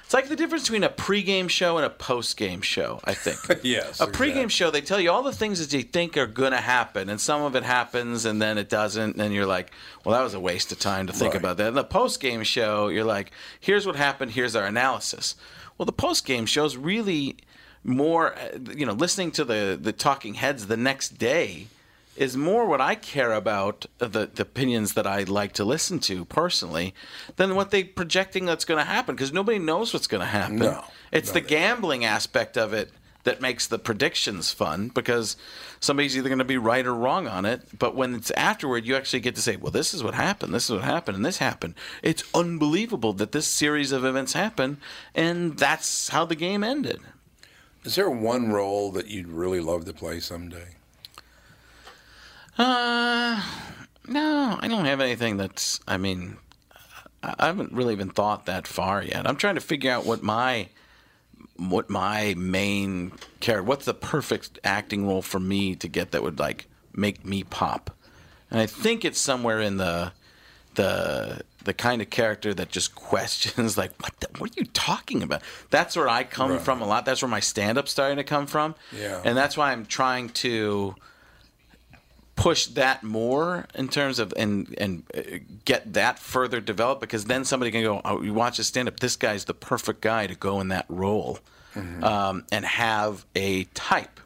It's 0.09 0.13
like 0.15 0.27
the 0.27 0.35
difference 0.35 0.63
between 0.63 0.83
a 0.83 0.89
pregame 0.89 1.51
show 1.51 1.77
and 1.77 1.85
a 1.85 1.89
postgame 1.91 2.63
show. 2.63 2.99
I 3.03 3.13
think. 3.13 3.61
Yes, 3.63 3.99
A 4.01 4.07
pregame 4.07 4.45
exactly. 4.45 4.49
show, 4.49 4.71
they 4.71 4.81
tell 4.81 4.99
you 4.99 5.11
all 5.11 5.21
the 5.21 5.31
things 5.31 5.59
that 5.59 5.71
you 5.71 5.83
think 5.83 6.17
are 6.17 6.25
going 6.25 6.49
to 6.51 6.57
happen, 6.57 7.09
and 7.09 7.21
some 7.21 7.43
of 7.43 7.55
it 7.55 7.61
happens, 7.61 8.25
and 8.25 8.41
then 8.41 8.57
it 8.57 8.69
doesn't, 8.69 9.21
and 9.21 9.35
you're 9.35 9.45
like, 9.45 9.69
"Well, 10.03 10.17
that 10.17 10.23
was 10.23 10.33
a 10.33 10.39
waste 10.39 10.71
of 10.71 10.79
time 10.79 11.05
to 11.05 11.13
think 11.13 11.35
Right. 11.35 11.39
about 11.39 11.57
that." 11.57 11.67
And 11.67 11.77
the 11.77 11.83
postgame 11.83 12.43
show, 12.43 12.87
you're 12.87 13.03
like, 13.03 13.29
"Here's 13.59 13.85
what 13.85 13.97
happened. 13.97 14.31
Here's 14.31 14.55
our 14.55 14.65
analysis." 14.65 15.35
Well, 15.77 15.85
the 15.85 15.93
postgame 15.93 16.47
show's 16.47 16.75
really 16.75 17.37
more, 17.83 18.33
uh, 18.33 18.57
you 18.75 18.87
know, 18.87 18.93
listening 18.93 19.29
to 19.33 19.45
the 19.45 19.77
the 19.79 19.93
talking 19.93 20.33
heads 20.33 20.65
the 20.65 20.75
next 20.77 21.19
day 21.19 21.67
is 22.19 22.35
more 22.35 22.65
what 22.65 22.81
I 22.81 22.95
care 22.95 23.31
about 23.31 23.85
the, 23.97 24.29
the 24.31 24.41
opinions 24.41 24.93
that 24.95 25.07
I 25.07 25.23
like 25.23 25.53
to 25.53 25.63
listen 25.63 25.99
to 26.01 26.25
personally 26.25 26.93
than 27.37 27.55
what 27.55 27.71
they 27.71 27.81
projecting 27.81 28.45
that's 28.45 28.65
going 28.65 28.77
to 28.77 28.83
happen 28.83 29.15
because 29.15 29.31
nobody 29.31 29.57
knows 29.57 29.93
what's 29.93 30.05
going 30.05 30.19
to 30.19 30.27
happen. 30.27 30.57
No. 30.57 30.83
it's 31.13 31.31
the 31.31 31.39
gambling 31.39 32.03
aspect 32.03 32.57
of 32.57 32.73
it 32.73 32.91
that 33.23 33.39
makes 33.39 33.67
the 33.67 33.79
predictions 33.79 34.51
fun 34.51 34.89
because 34.89 35.37
somebody's 35.79 36.17
either 36.17 36.27
going 36.27 36.39
to 36.39 36.45
be 36.45 36.57
right 36.57 36.85
or 36.85 36.93
wrong 36.93 37.25
on 37.25 37.45
it. 37.45 37.61
But 37.79 37.95
when 37.95 38.13
it's 38.13 38.31
afterward, 38.31 38.85
you 38.85 38.97
actually 38.97 39.21
get 39.21 39.35
to 39.35 39.41
say, 39.41 39.55
"Well, 39.55 39.71
this 39.71 39.93
is 39.93 40.03
what 40.03 40.13
happened. 40.13 40.53
This 40.53 40.65
is 40.65 40.71
what 40.71 40.83
happened, 40.83 41.15
and 41.15 41.25
this 41.25 41.37
happened." 41.37 41.75
It's 42.03 42.23
unbelievable 42.33 43.13
that 43.13 43.31
this 43.31 43.47
series 43.47 43.93
of 43.93 44.03
events 44.03 44.33
happened, 44.33 44.77
and 45.15 45.57
that's 45.57 46.09
how 46.09 46.25
the 46.25 46.35
game 46.35 46.63
ended. 46.65 46.99
Is 47.85 47.95
there 47.95 48.09
one 48.09 48.51
role 48.51 48.91
that 48.91 49.07
you'd 49.07 49.29
really 49.29 49.61
love 49.61 49.85
to 49.85 49.93
play 49.93 50.19
someday? 50.19 50.78
Uh, 52.59 53.41
no, 54.07 54.57
I 54.59 54.67
don't 54.67 54.85
have 54.85 54.99
anything 55.01 55.37
that's. 55.37 55.79
I 55.87 55.97
mean, 55.97 56.37
I 57.23 57.45
haven't 57.47 57.71
really 57.71 57.93
even 57.93 58.09
thought 58.09 58.45
that 58.47 58.67
far 58.67 59.01
yet. 59.01 59.25
I'm 59.27 59.37
trying 59.37 59.55
to 59.55 59.61
figure 59.61 59.91
out 59.91 60.05
what 60.05 60.21
my 60.21 60.67
what 61.57 61.89
my 61.89 62.33
main 62.37 63.13
character. 63.39 63.63
What's 63.63 63.85
the 63.85 63.93
perfect 63.93 64.59
acting 64.63 65.07
role 65.07 65.21
for 65.21 65.39
me 65.39 65.75
to 65.75 65.87
get 65.87 66.11
that 66.11 66.21
would 66.21 66.37
like 66.39 66.67
make 66.93 67.25
me 67.25 67.43
pop? 67.43 67.91
And 68.51 68.59
I 68.59 68.65
think 68.65 69.05
it's 69.05 69.19
somewhere 69.19 69.61
in 69.61 69.77
the 69.77 70.11
the 70.75 71.41
the 71.63 71.73
kind 71.73 72.01
of 72.01 72.09
character 72.09 72.53
that 72.53 72.69
just 72.69 72.93
questions 73.13 73.77
like 73.77 73.91
what 74.01 74.19
the, 74.19 74.27
what 74.37 74.49
are 74.51 74.59
you 74.59 74.65
talking 74.73 75.23
about? 75.23 75.41
That's 75.69 75.95
where 75.95 76.09
I 76.09 76.25
come 76.25 76.51
Right. 76.51 76.61
from 76.61 76.81
a 76.81 76.85
lot. 76.87 77.05
That's 77.05 77.21
where 77.21 77.29
my 77.29 77.39
stand 77.41 77.77
up's 77.77 77.91
starting 77.91 78.17
to 78.17 78.23
come 78.25 78.47
from. 78.47 78.75
Yeah. 78.91 79.21
And 79.23 79.37
that's 79.37 79.55
why 79.55 79.71
I'm 79.71 79.85
trying 79.85 80.29
to 80.29 80.95
push 82.39 82.67
that 82.67 83.03
more 83.03 83.65
in 83.75 83.89
terms 83.89 84.17
of 84.17 84.33
and 84.37 84.73
and 84.77 85.03
uh, 85.13 85.39
get 85.65 85.93
that 85.93 86.17
further 86.17 86.61
developed? 86.61 87.01
Because 87.01 87.25
then 87.25 87.43
somebody 87.43 87.69
can 87.69 87.83
go 87.83 88.01
oh 88.05 88.21
you 88.21 88.33
watch 88.33 88.59
a 88.59 88.63
stand 88.63 88.87
up 88.87 88.99
this 88.99 89.17
guy's 89.17 89.45
the 89.45 89.53
perfect 89.53 89.99
guy 90.01 90.25
to 90.25 90.35
go 90.35 90.61
in 90.61 90.69
that 90.69 90.85
role 90.87 91.39
um, 92.01 92.45
and 92.51 92.65
have 92.65 93.25
a 93.35 93.65
type. 93.73 94.19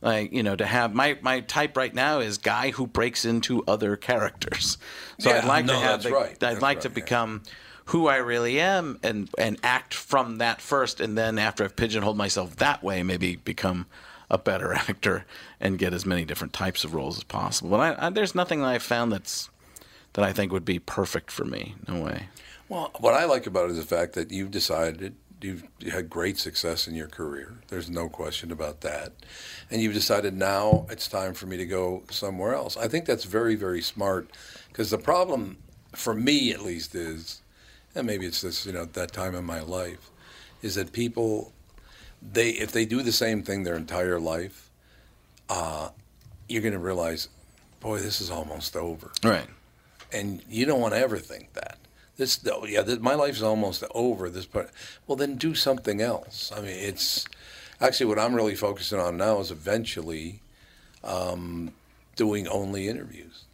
Like 0.00 0.32
you 0.32 0.42
know 0.42 0.56
to 0.56 0.64
have 0.64 0.94
my 0.94 1.18
my 1.20 1.40
type 1.40 1.76
right 1.76 1.94
now 1.94 2.20
is 2.20 2.38
guy 2.38 2.70
who 2.70 2.86
breaks 2.86 3.26
into 3.26 3.62
other 3.68 3.96
characters. 3.96 4.78
So 5.18 5.28
Yeah, 5.28 5.38
I'd 5.38 5.44
like 5.44 5.66
no, 5.66 5.74
to 5.74 5.78
have 5.78 6.02
the, 6.02 6.10
right. 6.12 6.30
I'd 6.30 6.40
That's 6.40 6.62
like 6.62 6.78
right, 6.78 6.82
to 6.82 6.88
yeah. 6.88 6.94
become 6.94 7.42
who 7.86 8.06
I 8.06 8.16
really 8.16 8.58
am 8.58 8.98
and 9.02 9.28
and 9.36 9.58
act 9.62 9.92
from 9.92 10.38
that 10.38 10.62
first 10.62 11.00
and 11.00 11.18
then 11.18 11.38
after 11.38 11.64
I've 11.64 11.76
pigeonholed 11.76 12.16
myself 12.16 12.56
that 12.56 12.82
way 12.82 13.02
maybe 13.02 13.36
become 13.36 13.84
a 14.30 14.38
better 14.38 14.72
actor 14.88 15.24
and 15.60 15.78
get 15.78 15.92
as 15.92 16.06
many 16.06 16.24
different 16.24 16.52
types 16.52 16.84
of 16.84 16.94
roles 16.94 17.18
as 17.18 17.24
possible. 17.24 17.70
But 17.70 17.80
I, 17.80 18.06
I, 18.06 18.10
there's 18.10 18.34
nothing 18.34 18.60
that 18.60 18.68
I've 18.68 18.82
found 18.82 19.12
that's 19.12 19.50
that 20.14 20.24
I 20.24 20.32
think 20.32 20.52
would 20.52 20.64
be 20.64 20.78
perfect 20.78 21.30
for 21.30 21.44
me. 21.44 21.76
No 21.86 22.02
way. 22.02 22.28
Well, 22.68 22.90
what 22.98 23.14
I 23.14 23.24
like 23.24 23.46
about 23.46 23.66
it 23.66 23.72
is 23.72 23.76
the 23.76 23.96
fact 23.96 24.14
that 24.14 24.30
you've 24.30 24.50
decided 24.50 25.14
you've 25.42 25.64
had 25.90 26.10
great 26.10 26.38
success 26.38 26.86
in 26.86 26.94
your 26.94 27.06
career. 27.06 27.54
There's 27.68 27.90
no 27.90 28.08
question 28.08 28.52
about 28.52 28.82
that. 28.82 29.12
And 29.70 29.80
you've 29.80 29.94
decided 29.94 30.34
now 30.34 30.86
it's 30.90 31.08
time 31.08 31.34
for 31.34 31.46
me 31.46 31.56
to 31.56 31.66
go 31.66 32.02
somewhere 32.10 32.54
else. 32.54 32.76
I 32.76 32.88
think 32.88 33.06
that's 33.06 33.24
very, 33.24 33.54
very 33.54 33.80
smart 33.80 34.28
because 34.68 34.90
the 34.90 34.98
problem, 34.98 35.58
for 35.94 36.14
me 36.14 36.52
at 36.52 36.62
least, 36.62 36.94
is, 36.94 37.42
and 37.94 38.06
maybe 38.06 38.26
it's 38.26 38.42
this, 38.42 38.66
you 38.66 38.72
know, 38.72 38.84
that 38.84 39.12
time 39.12 39.34
in 39.34 39.44
my 39.44 39.60
life, 39.60 40.10
is 40.62 40.74
that 40.74 40.92
people, 40.92 41.52
they 42.22 42.50
if 42.50 42.72
they 42.72 42.84
do 42.84 43.02
the 43.02 43.12
same 43.12 43.42
thing 43.42 43.62
their 43.62 43.76
entire 43.76 44.18
life, 44.20 44.70
uh, 45.48 45.90
you're 46.48 46.62
going 46.62 46.72
to 46.72 46.78
realize, 46.78 47.28
boy, 47.80 47.98
this 47.98 48.20
is 48.20 48.30
almost 48.30 48.76
over 48.76 49.10
Right. 49.24 49.46
and 50.12 50.42
you 50.48 50.66
don't 50.66 50.80
want 50.80 50.94
to 50.94 51.00
ever 51.00 51.18
think 51.18 51.52
that. 51.54 51.78
This, 52.16 52.38
oh, 52.52 52.66
yeah, 52.66 52.82
this, 52.82 52.98
my 52.98 53.14
life's 53.14 53.40
almost 53.40 53.82
over. 53.94 54.28
This 54.28 54.44
part, 54.44 54.70
well, 55.06 55.16
then 55.16 55.36
do 55.36 55.54
something 55.54 56.02
else. 56.02 56.52
I 56.54 56.60
mean, 56.60 56.68
it's 56.76 57.24
actually 57.80 58.06
what 58.06 58.18
I'm 58.18 58.34
really 58.34 58.54
focusing 58.54 59.00
on 59.00 59.16
now 59.16 59.38
is 59.40 59.50
eventually 59.50 60.42
um, 61.02 61.72
doing 62.16 62.46
only 62.48 62.88
interviews. 62.88 63.44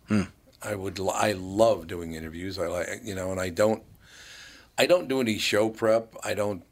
I 0.63 0.75
would, 0.75 0.99
l- 0.99 1.11
I 1.11 1.33
love 1.33 1.87
doing 1.87 2.15
interviews. 2.15 2.59
I 2.59 2.67
like, 2.67 2.89
you 3.05 3.15
know, 3.15 3.31
and 3.31 3.41
I 3.41 3.51
don't, 3.51 3.83
I 4.77 4.87
don't 4.87 5.07
do 5.07 5.21
any 5.21 5.39
show 5.39 5.69
prep. 5.69 6.15
I 6.25 6.35
don't, 6.35 6.65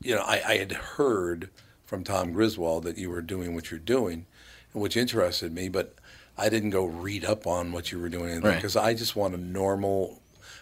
you 0.00 0.14
know, 0.14 0.22
I, 0.22 0.42
I 0.46 0.56
had 0.58 0.72
heard 0.72 1.50
from 1.84 2.04
Tom 2.04 2.32
Griswold 2.32 2.84
that 2.84 2.98
you 2.98 3.10
were 3.10 3.22
doing 3.22 3.54
what 3.54 3.70
you're 3.70 3.80
doing, 3.80 4.26
which 4.72 4.96
interested 4.96 5.52
me, 5.52 5.68
but 5.68 5.94
I 6.36 6.48
didn't 6.48 6.70
go 6.70 6.84
read 6.84 7.24
up 7.24 7.46
on 7.46 7.72
what 7.72 7.92
you 7.92 7.98
were 8.00 8.08
doing 8.08 8.40
Right. 8.40 8.56
because 8.56 8.76
I 8.76 8.94
just 8.94 9.16
want 9.16 9.34
a 9.34 9.38
normal 9.38 10.20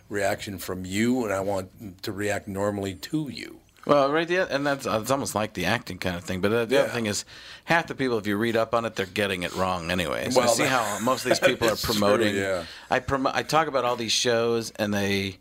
reaction 0.09 0.59
from 0.59 0.85
you, 0.85 1.25
and 1.25 1.33
I 1.33 1.41
want 1.41 2.03
to 2.03 2.13
react 2.13 2.47
normally 2.47 2.95
to 2.95 3.29
you. 3.31 3.61
Well, 3.87 4.11
right, 4.11 4.29
yeah, 4.31 4.47
and 4.49 4.67
that's 4.67 4.87
it's 4.87 5.11
almost 5.11 5.35
like 5.35 5.53
the 5.53 5.67
acting 5.67 5.99
kind 5.99 6.17
of 6.17 6.25
thing. 6.25 6.41
But 6.41 6.53
uh, 6.53 6.65
the 6.65 6.81
other 6.85 6.89
thing 6.89 7.05
is, 7.07 7.27
half 7.65 7.87
the 7.87 7.95
people, 7.95 8.17
if 8.17 8.27
you 8.27 8.37
read 8.39 8.57
up 8.57 8.75
on 8.75 8.87
it, 8.87 8.95
they're 8.97 9.05
getting 9.05 9.43
it 9.43 9.55
wrong 9.55 9.91
anyway. 9.91 10.31
So 10.31 10.41
Well, 10.41 10.51
I 10.51 10.53
see 10.55 10.65
how 10.65 10.99
most 11.01 11.25
of 11.25 11.31
these 11.31 11.39
people 11.41 11.67
are 11.69 11.71
that's 11.71 11.83
true, 11.83 11.93
promoting. 11.95 12.35
yeah. 12.35 12.65
I 12.91 13.01
promo- 13.01 13.33
I 13.35 13.43
talk 13.43 13.67
about 13.69 13.85
all 13.85 13.97
these 13.97 14.13
shows, 14.13 14.71
and 14.77 14.95
they 14.95 15.37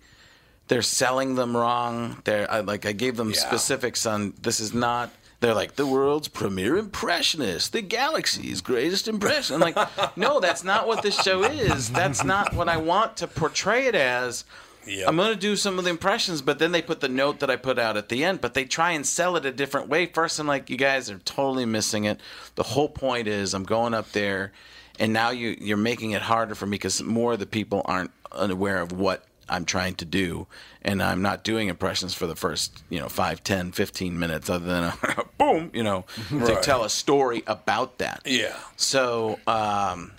they're 0.67 0.81
selling 0.81 1.35
them 1.35 1.55
wrong. 1.55 2.21
They're 2.23 2.49
I, 2.49 2.59
like 2.61 2.85
I 2.85 2.91
gave 2.93 3.17
them 3.17 3.29
Yeah. 3.31 3.35
specifics 3.39 4.05
on 4.05 4.33
this 4.41 4.59
is 4.59 4.73
not. 4.73 5.11
They're 5.39 5.53
like 5.53 5.75
the 5.75 5.85
world's 5.85 6.29
premier 6.29 6.77
impressionist, 6.77 7.73
the 7.73 7.81
galaxy's 7.81 8.61
greatest 8.61 9.07
impression. 9.09 9.55
I'm 9.61 9.73
like, 9.73 10.17
no, 10.17 10.39
that's 10.39 10.63
not 10.63 10.87
what 10.87 11.01
this 11.03 11.21
show 11.21 11.43
is. 11.43 11.89
That's 11.89 12.23
not 12.23 12.53
what 12.53 12.69
I 12.69 12.77
want 12.77 13.17
to 13.17 13.27
portray 13.27 13.87
it 13.87 13.95
as. 13.95 14.45
Yep. 14.85 15.07
I'm 15.07 15.15
going 15.15 15.33
to 15.33 15.39
do 15.39 15.55
some 15.55 15.77
of 15.77 15.85
the 15.85 15.89
impressions, 15.89 16.41
but 16.41 16.59
then 16.59 16.71
they 16.73 16.81
put 16.81 16.99
the 17.01 17.07
note 17.09 17.39
that 17.39 17.49
I 17.49 17.55
put 17.55 17.79
out 17.79 17.95
at 17.95 18.09
the 18.09 18.23
end, 18.25 18.41
but 18.41 18.53
they 18.53 18.65
try 18.65 18.91
and 18.91 19.05
sell 19.05 19.37
it 19.37 19.45
a 19.45 19.51
different 19.51 19.87
way. 19.87 20.05
First, 20.07 20.39
I'm 20.39 20.47
like, 20.47 20.69
you 20.69 20.75
guys 20.77 21.09
are 21.09 21.19
totally 21.19 21.65
missing 21.65 22.03
it. 22.03 22.19
The 22.55 22.63
whole 22.63 22.89
point 22.89 23.27
is 23.29 23.53
I'm 23.53 23.63
going 23.63 23.93
up 23.93 24.11
there, 24.11 24.51
and 24.99 25.13
now 25.13 25.29
you, 25.29 25.55
you're 25.59 25.77
making 25.77 26.11
it 26.11 26.21
harder 26.21 26.53
for 26.53 26.65
me 26.65 26.71
because 26.75 27.01
more 27.01 27.33
of 27.33 27.39
the 27.39 27.45
people 27.45 27.81
aren't 27.85 28.11
unaware 28.33 28.81
of 28.81 28.91
what 28.91 29.25
I'm 29.49 29.65
trying 29.65 29.95
to 29.95 30.05
do. 30.05 30.47
And 30.81 31.01
I'm 31.01 31.21
not 31.21 31.43
doing 31.43 31.69
impressions 31.69 32.13
for 32.13 32.27
the 32.27 32.35
first, 32.35 32.83
you 32.89 32.99
know, 32.99 33.07
5, 33.09 33.43
10, 33.43 33.71
15 33.71 34.19
minutes, 34.19 34.49
other 34.49 34.65
than 34.65 34.83
a 34.85 35.23
boom, 35.37 35.71
you 35.73 35.83
know, 35.83 36.05
to 36.29 36.59
tell 36.61 36.83
a 36.83 36.89
story 36.89 37.43
about 37.47 37.99
that. 37.99 38.21
Yeah. 38.25 38.55
So, 38.75 39.39
um, 39.47 40.11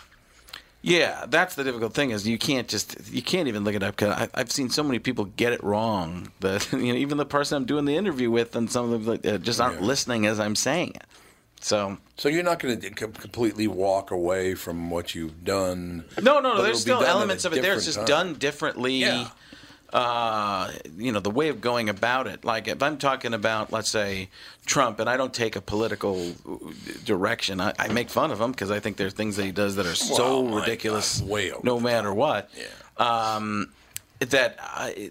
yeah, 0.82 1.24
that's 1.28 1.54
the 1.54 1.64
difficult 1.64 1.94
thing 1.94 2.10
is 2.10 2.26
you 2.28 2.36
can't 2.38 2.68
just 2.68 2.96
you 3.10 3.22
can't 3.22 3.48
even 3.48 3.64
look 3.64 3.74
it 3.74 3.82
up 3.82 3.96
because 3.96 4.28
I've 4.34 4.52
seen 4.52 4.68
so 4.68 4.82
many 4.82 4.98
people 4.98 5.24
get 5.24 5.52
it 5.54 5.64
wrong 5.64 6.30
that 6.40 6.70
you 6.72 6.92
know 6.92 6.98
even 6.98 7.16
the 7.16 7.24
person 7.24 7.56
I'm 7.56 7.64
doing 7.64 7.86
the 7.86 7.96
interview 7.96 8.30
with 8.30 8.54
and 8.54 8.70
some 8.70 8.92
of 8.92 9.04
them 9.04 9.06
like, 9.06 9.26
uh, 9.26 9.38
just 9.38 9.60
aren't 9.62 9.80
Yeah. 9.80 9.86
listening 9.86 10.26
as 10.26 10.38
I'm 10.38 10.54
saying 10.54 10.92
it. 10.94 11.04
So 11.64 11.96
So 12.18 12.28
you're 12.28 12.42
not 12.42 12.58
going 12.58 12.78
to 12.78 12.90
completely 12.90 13.66
walk 13.68 14.10
away 14.10 14.54
from 14.54 14.90
what 14.90 15.14
you've 15.14 15.44
done. 15.44 16.04
no, 16.20 16.38
no, 16.40 16.56
no. 16.56 16.62
There's 16.62 16.82
still 16.82 17.00
done 17.00 17.06
at 17.06 17.08
a 17.08 17.16
elements 17.16 17.44
of 17.46 17.54
it 17.54 17.62
there. 17.62 17.74
It's 17.74 17.86
just 17.86 17.96
time. 17.96 18.06
done 18.06 18.34
differently. 18.34 18.96
Yeah. 18.96 19.28
uh, 19.90 20.70
you 20.98 21.10
know, 21.10 21.20
the 21.20 21.30
way 21.30 21.48
of 21.48 21.62
going 21.62 21.88
about 21.88 22.26
it. 22.26 22.44
Like 22.44 22.68
if 22.68 22.82
I'm 22.82 22.98
talking 22.98 23.32
about, 23.32 23.72
let's 23.72 23.88
say, 23.88 24.28
Trump, 24.66 25.00
and 25.00 25.08
I 25.08 25.16
don't 25.16 25.32
take 25.32 25.56
a 25.56 25.62
political 25.62 26.34
direction, 27.06 27.62
I, 27.62 27.72
I 27.78 27.88
make 27.88 28.10
fun 28.10 28.30
of 28.30 28.38
him 28.38 28.50
because 28.50 28.70
I 28.70 28.80
think 28.80 28.98
there 28.98 29.06
are 29.06 29.10
things 29.10 29.36
that 29.36 29.44
he 29.46 29.52
does 29.52 29.76
that 29.76 29.86
are 29.86 29.94
so 29.94 30.42
Well, 30.42 30.60
ridiculous, 30.60 31.22
God, 31.22 31.64
no 31.64 31.80
matter 31.80 32.12
what. 32.12 32.50
Yeah. 32.58 32.66
Um, 33.38 33.72
that 34.20 34.58
I, 34.60 35.10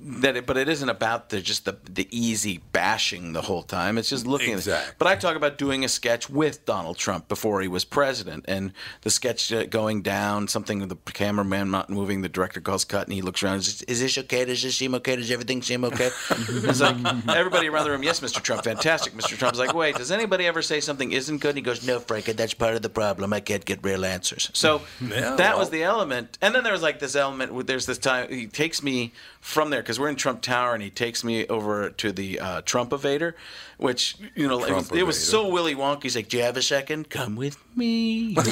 that 0.00 0.36
it, 0.36 0.46
but 0.46 0.56
it 0.56 0.68
isn't 0.68 0.88
about 0.88 1.30
the 1.30 1.40
just 1.40 1.64
the 1.64 1.76
the 1.88 2.08
easy 2.10 2.58
bashing 2.72 3.32
the 3.32 3.42
whole 3.42 3.62
time. 3.62 3.98
It's 3.98 4.08
just 4.10 4.26
looking 4.26 4.52
Exactly. 4.54 4.84
at 4.84 4.88
it. 4.90 4.94
But 4.98 5.08
I 5.08 5.16
talk 5.16 5.36
about 5.36 5.58
doing 5.58 5.84
a 5.84 5.88
sketch 5.88 6.28
with 6.30 6.64
Donald 6.66 6.96
Trump 6.98 7.28
before 7.28 7.60
he 7.60 7.68
was 7.68 7.84
president, 7.84 8.44
and 8.48 8.72
the 9.02 9.10
sketch 9.10 9.52
uh, 9.52 9.66
going 9.66 10.02
down, 10.02 10.48
something 10.48 10.80
with 10.80 10.88
the 10.88 10.96
cameraman 11.12 11.70
not 11.70 11.90
moving, 11.90 12.22
the 12.22 12.28
director 12.28 12.60
calls 12.60 12.84
cut, 12.84 13.06
and 13.06 13.12
he 13.14 13.22
looks 13.22 13.42
around. 13.42 13.58
Is, 13.58 13.82
is 13.82 14.00
this 14.00 14.18
okay? 14.18 14.44
Does 14.44 14.62
this 14.62 14.76
seem 14.76 14.94
okay? 14.96 15.16
Does 15.16 15.30
everything 15.30 15.62
seem 15.62 15.84
okay? 15.84 16.10
it's 16.30 16.80
like 16.80 16.96
everybody 17.28 17.68
around 17.68 17.84
the 17.84 17.90
room. 17.90 18.02
Yes, 18.02 18.20
Mr. 18.20 18.42
Trump, 18.42 18.64
fantastic. 18.64 19.12
Mr. 19.14 19.36
Trump's 19.36 19.58
like, 19.58 19.74
wait, 19.74 19.96
does 19.96 20.10
anybody 20.10 20.46
ever 20.46 20.62
say 20.62 20.80
something 20.80 21.12
isn't 21.12 21.38
good? 21.38 21.50
And 21.50 21.58
he 21.58 21.62
goes, 21.62 21.86
no, 21.86 21.98
Frank, 21.98 22.26
that's 22.26 22.54
part 22.54 22.74
of 22.74 22.82
the 22.82 22.88
problem. 22.88 23.32
I 23.32 23.40
can't 23.40 23.64
get 23.64 23.82
real 23.82 24.04
answers. 24.04 24.50
So 24.54 24.82
Yeah, 25.00 25.36
that 25.36 25.58
was 25.58 25.70
the 25.70 25.82
element. 25.82 26.38
And 26.40 26.54
then 26.54 26.64
there 26.64 26.72
was 26.72 26.82
like 26.82 26.98
this 26.98 27.16
element. 27.16 27.52
where 27.52 27.64
There's 27.64 27.86
this 27.86 27.98
time 27.98 28.28
he 28.30 28.46
takes 28.46 28.82
me 28.82 29.12
from 29.40 29.70
there 29.70 29.80
because 29.80 29.98
we're 29.98 30.08
in 30.08 30.16
Trump 30.16 30.42
Tower, 30.42 30.74
and 30.74 30.82
he 30.82 30.90
takes 30.90 31.24
me 31.24 31.46
over 31.46 31.90
to 31.90 32.12
the 32.12 32.38
uh, 32.38 32.60
Trump-evator, 32.62 33.34
which 33.80 34.16
you 34.34 34.46
know 34.46 34.62
it 34.62 34.74
was, 34.74 34.92
it 34.92 35.06
was 35.06 35.26
so 35.26 35.48
Willy 35.48 35.74
Wonka. 35.74 36.02
He's 36.02 36.14
like, 36.14 36.28
"Do 36.28 36.36
you 36.36 36.42
have 36.42 36.56
a 36.56 36.62
second? 36.62 37.08
Come 37.08 37.34
with 37.34 37.58
me." 37.74 38.36
and 38.36 38.46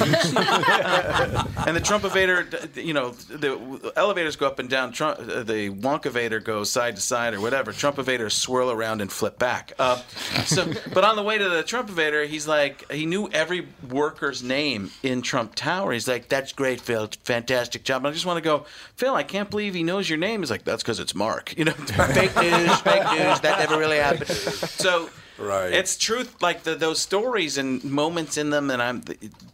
the 1.75 1.81
Trump-evator, 1.83 2.47
you 2.75 2.93
know, 2.93 3.11
the 3.11 3.91
elevators 3.95 4.35
go 4.35 4.47
up 4.47 4.57
and 4.57 4.69
down. 4.69 4.91
Trump, 4.91 5.19
uh, 5.19 5.43
the 5.43 5.69
Wonka-evator 5.69 6.39
goes 6.39 6.71
side 6.71 6.95
to 6.95 7.01
side 7.01 7.35
or 7.35 7.41
whatever. 7.41 7.71
Trump-evators 7.71 8.33
swirl 8.33 8.71
around 8.71 9.01
and 9.01 9.11
flip 9.11 9.37
back. 9.37 9.71
Uh, 9.77 9.97
so, 10.45 10.65
but 10.93 11.03
on 11.03 11.15
the 11.15 11.23
way 11.23 11.37
to 11.37 11.47
the 11.47 11.61
Trump-evator, 11.61 12.25
he's 12.25 12.47
like, 12.47 12.91
he 12.91 13.05
knew 13.05 13.29
every 13.29 13.67
worker's 13.87 14.41
name 14.41 14.89
in 15.03 15.21
Trump 15.21 15.53
Tower. 15.53 15.93
He's 15.93 16.07
like, 16.07 16.27
"That's 16.27 16.53
great, 16.53 16.81
Phil. 16.81 17.07
Fantastic 17.23 17.83
job." 17.83 18.01
And 18.01 18.07
I 18.07 18.11
just 18.11 18.25
want 18.25 18.37
to 18.37 18.43
go, 18.43 18.65
Phil. 18.95 19.13
I 19.13 19.23
can't 19.23 19.49
believe 19.49 19.75
he 19.75 19.83
knows 19.83 20.09
your 20.09 20.17
name. 20.17 20.41
He's 20.41 20.49
like, 20.49 20.63
"That's 20.63 20.81
because 20.81 20.99
it's 20.99 21.13
Mark." 21.13 21.55
You 21.55 21.65
know, 21.65 21.71
fake 21.73 22.35
news, 22.35 22.81
fake 22.81 23.03
news. 23.11 23.39
That 23.41 23.59
never 23.59 23.77
really 23.77 23.97
happened. 23.97 24.27
So. 24.29 25.09
Right. 25.39 25.71
It's 25.71 25.97
truth, 25.97 26.41
like 26.41 26.63
the, 26.63 26.75
those 26.75 26.99
stories 26.99 27.57
and 27.57 27.83
moments 27.83 28.37
in 28.37 28.49
them, 28.49 28.69
and 28.69 28.81
I'm. 28.81 29.03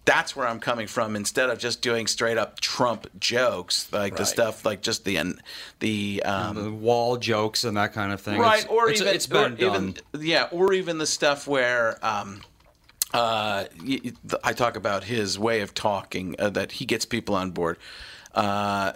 That's 0.06 0.36
where 0.36 0.48
I'm 0.48 0.60
coming 0.60 0.88
from. 0.88 1.16
Instead 1.16 1.50
of 1.50 1.60
just 1.60 1.82
doing 1.82 2.08
straight 2.08 2.38
up 2.38 2.60
Trump 2.60 3.08
jokes, 3.20 3.88
like 3.92 4.16
the 4.16 4.26
stuff, 4.26 4.66
like 4.66 4.82
just 4.82 5.06
the 5.06 5.20
the 5.80 6.24
um, 6.24 6.56
the 6.64 6.72
wall 6.72 7.18
jokes 7.18 7.64
and 7.64 7.78
that 7.78 7.94
kind 7.94 8.12
of 8.12 8.20
thing. 8.22 8.40
right, 8.40 8.60
It's- 8.60 8.72
or 8.72 8.90
it's, 8.90 9.02
even 9.02 9.16
it's 9.16 9.28
been 9.28 9.56
done. 9.56 9.96
even 10.14 10.26
yeah, 10.26 10.48
or 10.52 10.74
even 10.74 10.98
the 10.98 11.08
stuff 11.08 11.48
where. 11.48 11.98
Um, 12.06 12.42
uh, 13.14 13.66
y- 13.80 14.02
y- 14.04 14.12
th- 14.28 14.42
I 14.44 14.52
talk 14.52 14.76
about 14.76 15.06
his 15.06 15.40
way 15.40 15.62
of 15.62 15.74
talking 15.74 16.36
uh, 16.38 16.50
that 16.50 16.74
he 16.74 16.86
gets 16.86 17.06
people 17.06 17.34
on 17.36 17.52
board. 17.52 17.78
Uh, 18.34 18.92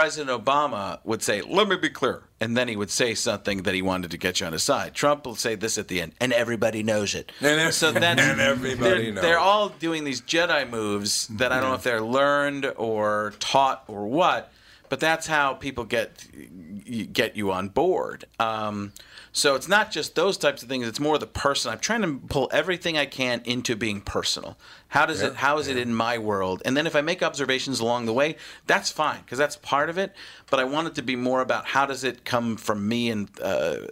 President 0.00 0.30
Obama 0.44 0.98
would 1.04 1.22
say, 1.22 1.42
"Let 1.42 1.68
me 1.68 1.76
be 1.76 1.90
clear," 1.90 2.22
and 2.40 2.56
then 2.56 2.68
he 2.68 2.76
would 2.76 2.90
say 2.90 3.14
something 3.14 3.64
that 3.64 3.74
he 3.74 3.82
wanted 3.82 4.10
to 4.12 4.16
get 4.16 4.40
you 4.40 4.46
on 4.46 4.54
his 4.54 4.62
side. 4.62 4.94
Trump 4.94 5.26
will 5.26 5.34
say 5.34 5.56
this 5.56 5.76
at 5.76 5.88
the 5.88 6.00
end, 6.00 6.12
and 6.18 6.32
everybody 6.32 6.82
knows 6.82 7.14
it. 7.14 7.30
And 7.40 7.60
ev- 7.60 7.74
so 7.74 7.92
that's 7.92 8.22
and 8.22 8.40
everybody 8.40 9.04
they're, 9.04 9.12
knows. 9.12 9.22
they're 9.22 9.38
all 9.38 9.68
doing 9.68 10.04
these 10.04 10.22
Jedi 10.22 10.68
moves 10.70 11.26
that 11.28 11.52
I 11.52 11.60
don't 11.60 11.68
know 11.68 11.74
if 11.74 11.82
they're 11.82 12.00
learned 12.00 12.72
or 12.78 13.34
taught 13.40 13.84
or 13.88 14.06
what, 14.06 14.50
but 14.88 15.00
that's 15.00 15.26
how 15.26 15.52
people 15.52 15.84
get 15.84 16.10
get 17.12 17.36
you 17.36 17.52
on 17.52 17.68
board. 17.68 18.24
Um, 18.38 18.92
so 19.32 19.54
it's 19.54 19.68
not 19.68 19.90
just 19.90 20.14
those 20.14 20.36
types 20.36 20.62
of 20.62 20.68
things; 20.68 20.86
it's 20.86 21.00
more 21.00 21.18
the 21.18 21.26
person. 21.26 21.72
I'm 21.72 21.78
trying 21.78 22.02
to 22.02 22.20
pull 22.28 22.48
everything 22.52 22.98
I 22.98 23.06
can 23.06 23.42
into 23.44 23.76
being 23.76 24.00
personal. 24.00 24.58
How 24.88 25.06
does 25.06 25.22
it? 25.22 25.36
How 25.36 25.58
is 25.58 25.68
it 25.68 25.76
in 25.76 25.94
my 25.94 26.18
world? 26.18 26.62
And 26.64 26.76
then 26.76 26.86
if 26.86 26.96
I 26.96 27.00
make 27.00 27.22
observations 27.22 27.80
along 27.80 28.06
the 28.06 28.12
way, 28.12 28.36
that's 28.66 28.90
fine 28.90 29.20
because 29.20 29.38
that's 29.38 29.56
part 29.56 29.88
of 29.88 29.98
it. 29.98 30.14
But 30.50 30.60
I 30.60 30.64
want 30.64 30.88
it 30.88 30.94
to 30.96 31.02
be 31.02 31.16
more 31.16 31.40
about 31.40 31.66
how 31.66 31.86
does 31.86 32.04
it 32.04 32.24
come 32.24 32.56
from 32.56 32.88
me 32.88 33.10
and 33.10 33.28
uh, 33.40 33.86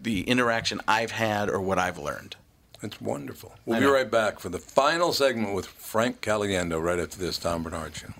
the 0.00 0.22
interaction 0.22 0.80
I've 0.88 1.10
had 1.10 1.50
or 1.50 1.60
what 1.60 1.78
I've 1.78 1.98
learned. 1.98 2.36
It's 2.82 3.00
wonderful. 3.00 3.54
We'll 3.66 3.80
be 3.80 3.86
right 3.86 4.10
back 4.10 4.40
for 4.40 4.48
the 4.48 4.58
final 4.58 5.12
segment 5.12 5.54
with 5.54 5.66
Frank 5.66 6.22
Caliendo 6.22 6.82
right 6.82 6.98
after 6.98 7.18
this 7.18 7.36
Tom 7.36 7.62
Barnard 7.62 7.94
Show. 7.94 8.14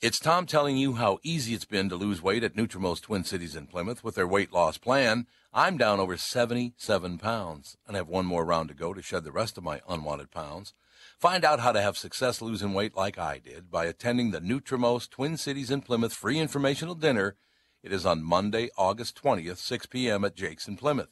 It's 0.00 0.18
Tom 0.18 0.46
telling 0.46 0.76
you 0.76 0.94
how 0.94 1.18
easy 1.22 1.54
it's 1.54 1.64
been 1.64 1.88
to 1.88 1.96
lose 1.96 2.22
weight 2.22 2.44
at 2.44 2.54
Nutrimost 2.54 3.02
Twin 3.02 3.24
Cities 3.24 3.56
in 3.56 3.66
Plymouth 3.66 4.04
with 4.04 4.14
their 4.14 4.26
weight 4.26 4.52
loss 4.52 4.78
plan. 4.78 5.26
I'm 5.58 5.78
down 5.78 6.00
over 6.00 6.18
77 6.18 7.16
pounds 7.16 7.78
and 7.86 7.96
have 7.96 8.08
one 8.08 8.26
more 8.26 8.44
round 8.44 8.68
to 8.68 8.74
go 8.74 8.92
to 8.92 9.00
shed 9.00 9.24
the 9.24 9.32
rest 9.32 9.56
of 9.56 9.64
my 9.64 9.80
unwanted 9.88 10.30
pounds. 10.30 10.74
Find 11.18 11.46
out 11.46 11.60
how 11.60 11.72
to 11.72 11.80
have 11.80 11.96
success 11.96 12.42
losing 12.42 12.74
weight 12.74 12.94
like 12.94 13.16
I 13.16 13.38
did 13.38 13.70
by 13.70 13.86
attending 13.86 14.32
the 14.32 14.40
Nutrimost 14.42 15.08
Twin 15.08 15.38
Cities 15.38 15.70
in 15.70 15.80
Plymouth 15.80 16.12
free 16.12 16.38
informational 16.38 16.94
dinner. 16.94 17.36
It 17.82 17.90
is 17.90 18.04
on 18.04 18.22
Monday, 18.22 18.68
August 18.76 19.18
20th, 19.22 19.56
6 19.56 19.86
p.m. 19.86 20.26
at 20.26 20.36
Jake's 20.36 20.68
in 20.68 20.76
Plymouth. 20.76 21.08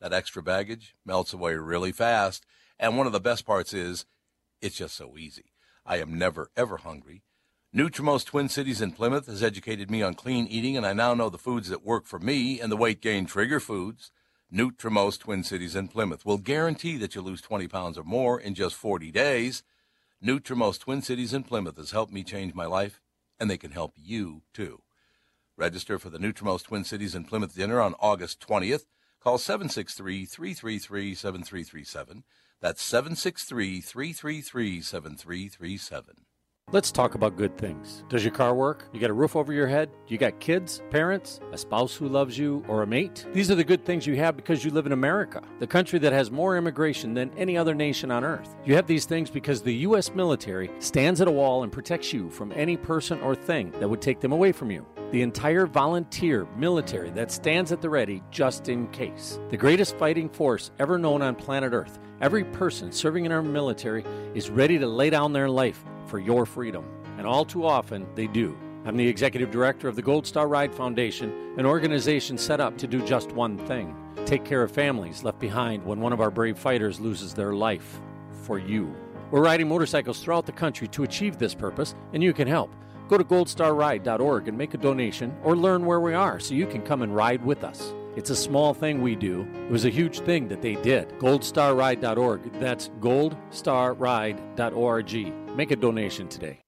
That 0.00 0.12
extra 0.12 0.40
baggage 0.40 0.94
melts 1.04 1.32
away 1.32 1.56
really 1.56 1.90
fast. 1.90 2.46
And 2.78 2.96
one 2.96 3.08
of 3.08 3.12
the 3.12 3.18
best 3.18 3.44
parts 3.44 3.74
is 3.74 4.04
it's 4.62 4.76
just 4.76 4.94
so 4.94 5.18
easy. 5.18 5.46
I 5.84 5.96
am 5.96 6.16
never, 6.16 6.52
ever 6.56 6.76
hungry. 6.76 7.23
Nutrimost 7.74 8.26
Twin 8.26 8.48
Cities 8.48 8.80
in 8.80 8.92
Plymouth 8.92 9.26
has 9.26 9.42
educated 9.42 9.90
me 9.90 10.00
on 10.00 10.14
clean 10.14 10.46
eating, 10.46 10.76
and 10.76 10.86
I 10.86 10.92
now 10.92 11.12
know 11.12 11.28
the 11.28 11.36
foods 11.36 11.68
that 11.70 11.84
work 11.84 12.06
for 12.06 12.20
me 12.20 12.60
and 12.60 12.70
the 12.70 12.76
weight 12.76 13.00
gain 13.00 13.26
trigger 13.26 13.58
foods. 13.58 14.12
Nutrimost 14.52 15.18
Twin 15.18 15.42
Cities 15.42 15.74
in 15.74 15.88
Plymouth 15.88 16.24
will 16.24 16.38
guarantee 16.38 16.96
that 16.98 17.16
you 17.16 17.20
lose 17.20 17.40
20 17.40 17.66
pounds 17.66 17.98
or 17.98 18.04
more 18.04 18.38
in 18.38 18.54
just 18.54 18.76
40 18.76 19.10
days. 19.10 19.64
Nutrimost 20.24 20.82
Twin 20.82 21.02
Cities 21.02 21.34
in 21.34 21.42
Plymouth 21.42 21.76
has 21.76 21.90
helped 21.90 22.12
me 22.12 22.22
change 22.22 22.54
my 22.54 22.64
life, 22.64 23.00
and 23.40 23.50
they 23.50 23.58
can 23.58 23.72
help 23.72 23.94
you 23.96 24.42
too. 24.52 24.82
Register 25.56 25.98
for 25.98 26.10
the 26.10 26.18
Nutrimost 26.18 26.66
Twin 26.66 26.84
Cities 26.84 27.16
in 27.16 27.24
Plymouth 27.24 27.56
dinner 27.56 27.80
on 27.80 27.96
August 27.98 28.38
20th. 28.46 28.84
Call 29.18 29.36
763 29.36 30.26
333 30.26 31.12
7337. 31.16 32.22
That's 32.60 32.82
763 32.84 33.80
333 33.80 34.80
7337. 34.80 36.14
Let's 36.74 36.90
talk 36.90 37.14
about 37.14 37.36
good 37.36 37.56
things. 37.56 38.02
Does 38.08 38.24
your 38.24 38.32
car 38.32 38.52
work? 38.52 38.88
You 38.92 38.98
got 38.98 39.08
a 39.08 39.12
roof 39.12 39.36
over 39.36 39.52
your 39.52 39.68
head? 39.68 39.90
You 40.08 40.18
got 40.18 40.40
kids, 40.40 40.82
parents, 40.90 41.38
a 41.52 41.56
spouse 41.56 41.94
who 41.94 42.08
loves 42.08 42.36
you, 42.36 42.64
or 42.66 42.82
a 42.82 42.86
mate? 42.86 43.24
These 43.32 43.48
are 43.48 43.54
the 43.54 43.62
good 43.62 43.84
things 43.84 44.08
you 44.08 44.16
have 44.16 44.34
because 44.34 44.64
you 44.64 44.72
live 44.72 44.84
in 44.84 44.90
America, 44.90 45.40
the 45.60 45.68
country 45.68 46.00
that 46.00 46.12
has 46.12 46.32
more 46.32 46.56
immigration 46.56 47.14
than 47.14 47.30
any 47.36 47.56
other 47.56 47.76
nation 47.76 48.10
on 48.10 48.24
earth. 48.24 48.56
You 48.64 48.74
have 48.74 48.88
these 48.88 49.04
things 49.04 49.30
because 49.30 49.62
the 49.62 49.74
U.S. 49.86 50.12
military 50.16 50.68
stands 50.80 51.20
at 51.20 51.28
a 51.28 51.30
wall 51.30 51.62
and 51.62 51.70
protects 51.70 52.12
you 52.12 52.28
from 52.28 52.50
any 52.56 52.76
person 52.76 53.20
or 53.20 53.36
thing 53.36 53.70
that 53.78 53.88
would 53.88 54.02
take 54.02 54.18
them 54.18 54.32
away 54.32 54.50
from 54.50 54.72
you. 54.72 54.84
The 55.14 55.22
entire 55.22 55.64
volunteer 55.64 56.44
military 56.56 57.10
that 57.10 57.30
stands 57.30 57.70
at 57.70 57.80
the 57.80 57.88
ready 57.88 58.20
just 58.32 58.68
in 58.68 58.88
case. 58.88 59.38
The 59.48 59.56
greatest 59.56 59.96
fighting 59.96 60.28
force 60.28 60.72
ever 60.80 60.98
known 60.98 61.22
on 61.22 61.36
planet 61.36 61.72
Earth. 61.72 62.00
Every 62.20 62.42
person 62.42 62.90
serving 62.90 63.24
in 63.24 63.30
our 63.30 63.40
military 63.40 64.04
is 64.34 64.50
ready 64.50 64.76
to 64.76 64.88
lay 64.88 65.10
down 65.10 65.32
their 65.32 65.48
life 65.48 65.84
for 66.08 66.18
your 66.18 66.44
freedom. 66.44 66.84
And 67.16 67.28
all 67.28 67.44
too 67.44 67.64
often, 67.64 68.08
they 68.16 68.26
do. 68.26 68.58
I'm 68.84 68.96
the 68.96 69.06
executive 69.06 69.52
director 69.52 69.86
of 69.86 69.94
the 69.94 70.02
Gold 70.02 70.26
Star 70.26 70.48
Ride 70.48 70.74
Foundation, 70.74 71.32
an 71.58 71.64
organization 71.64 72.36
set 72.36 72.58
up 72.58 72.76
to 72.78 72.88
do 72.88 73.00
just 73.06 73.30
one 73.30 73.56
thing 73.68 73.94
take 74.26 74.44
care 74.44 74.64
of 74.64 74.72
families 74.72 75.22
left 75.22 75.38
behind 75.38 75.84
when 75.84 76.00
one 76.00 76.12
of 76.12 76.20
our 76.20 76.30
brave 76.32 76.58
fighters 76.58 76.98
loses 76.98 77.32
their 77.34 77.54
life 77.54 78.00
for 78.42 78.58
you. 78.58 78.92
We're 79.30 79.44
riding 79.44 79.68
motorcycles 79.68 80.18
throughout 80.18 80.46
the 80.46 80.50
country 80.50 80.88
to 80.88 81.04
achieve 81.04 81.38
this 81.38 81.54
purpose, 81.54 81.94
and 82.12 82.20
you 82.20 82.32
can 82.32 82.48
help. 82.48 82.74
Go 83.08 83.18
to 83.18 83.24
goldstarride.org 83.24 84.48
and 84.48 84.56
make 84.56 84.72
a 84.74 84.78
donation 84.78 85.36
or 85.42 85.56
learn 85.56 85.84
where 85.84 86.00
we 86.00 86.14
are 86.14 86.40
so 86.40 86.54
you 86.54 86.66
can 86.66 86.80
come 86.82 87.02
and 87.02 87.14
ride 87.14 87.44
with 87.44 87.62
us. 87.64 87.92
It's 88.16 88.30
a 88.30 88.36
small 88.36 88.72
thing 88.74 89.02
we 89.02 89.16
do. 89.16 89.46
It 89.66 89.70
was 89.70 89.84
a 89.84 89.90
huge 89.90 90.20
thing 90.20 90.48
that 90.48 90.62
they 90.62 90.76
did. 90.76 91.10
Goldstarride.org. 91.18 92.60
That's 92.60 92.88
goldstarride.org. 93.00 95.56
Make 95.56 95.70
a 95.70 95.76
donation 95.76 96.28
today. 96.28 96.60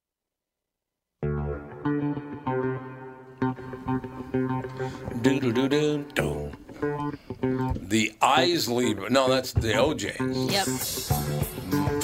Doo-doo-doo-doo-doo. 5.23 6.46
The 6.81 8.13
Isley, 8.21 8.95
no, 8.95 9.29
that's 9.29 9.53
the 9.53 9.79
O'Jays. 9.79 10.19
Yep. 10.21 10.67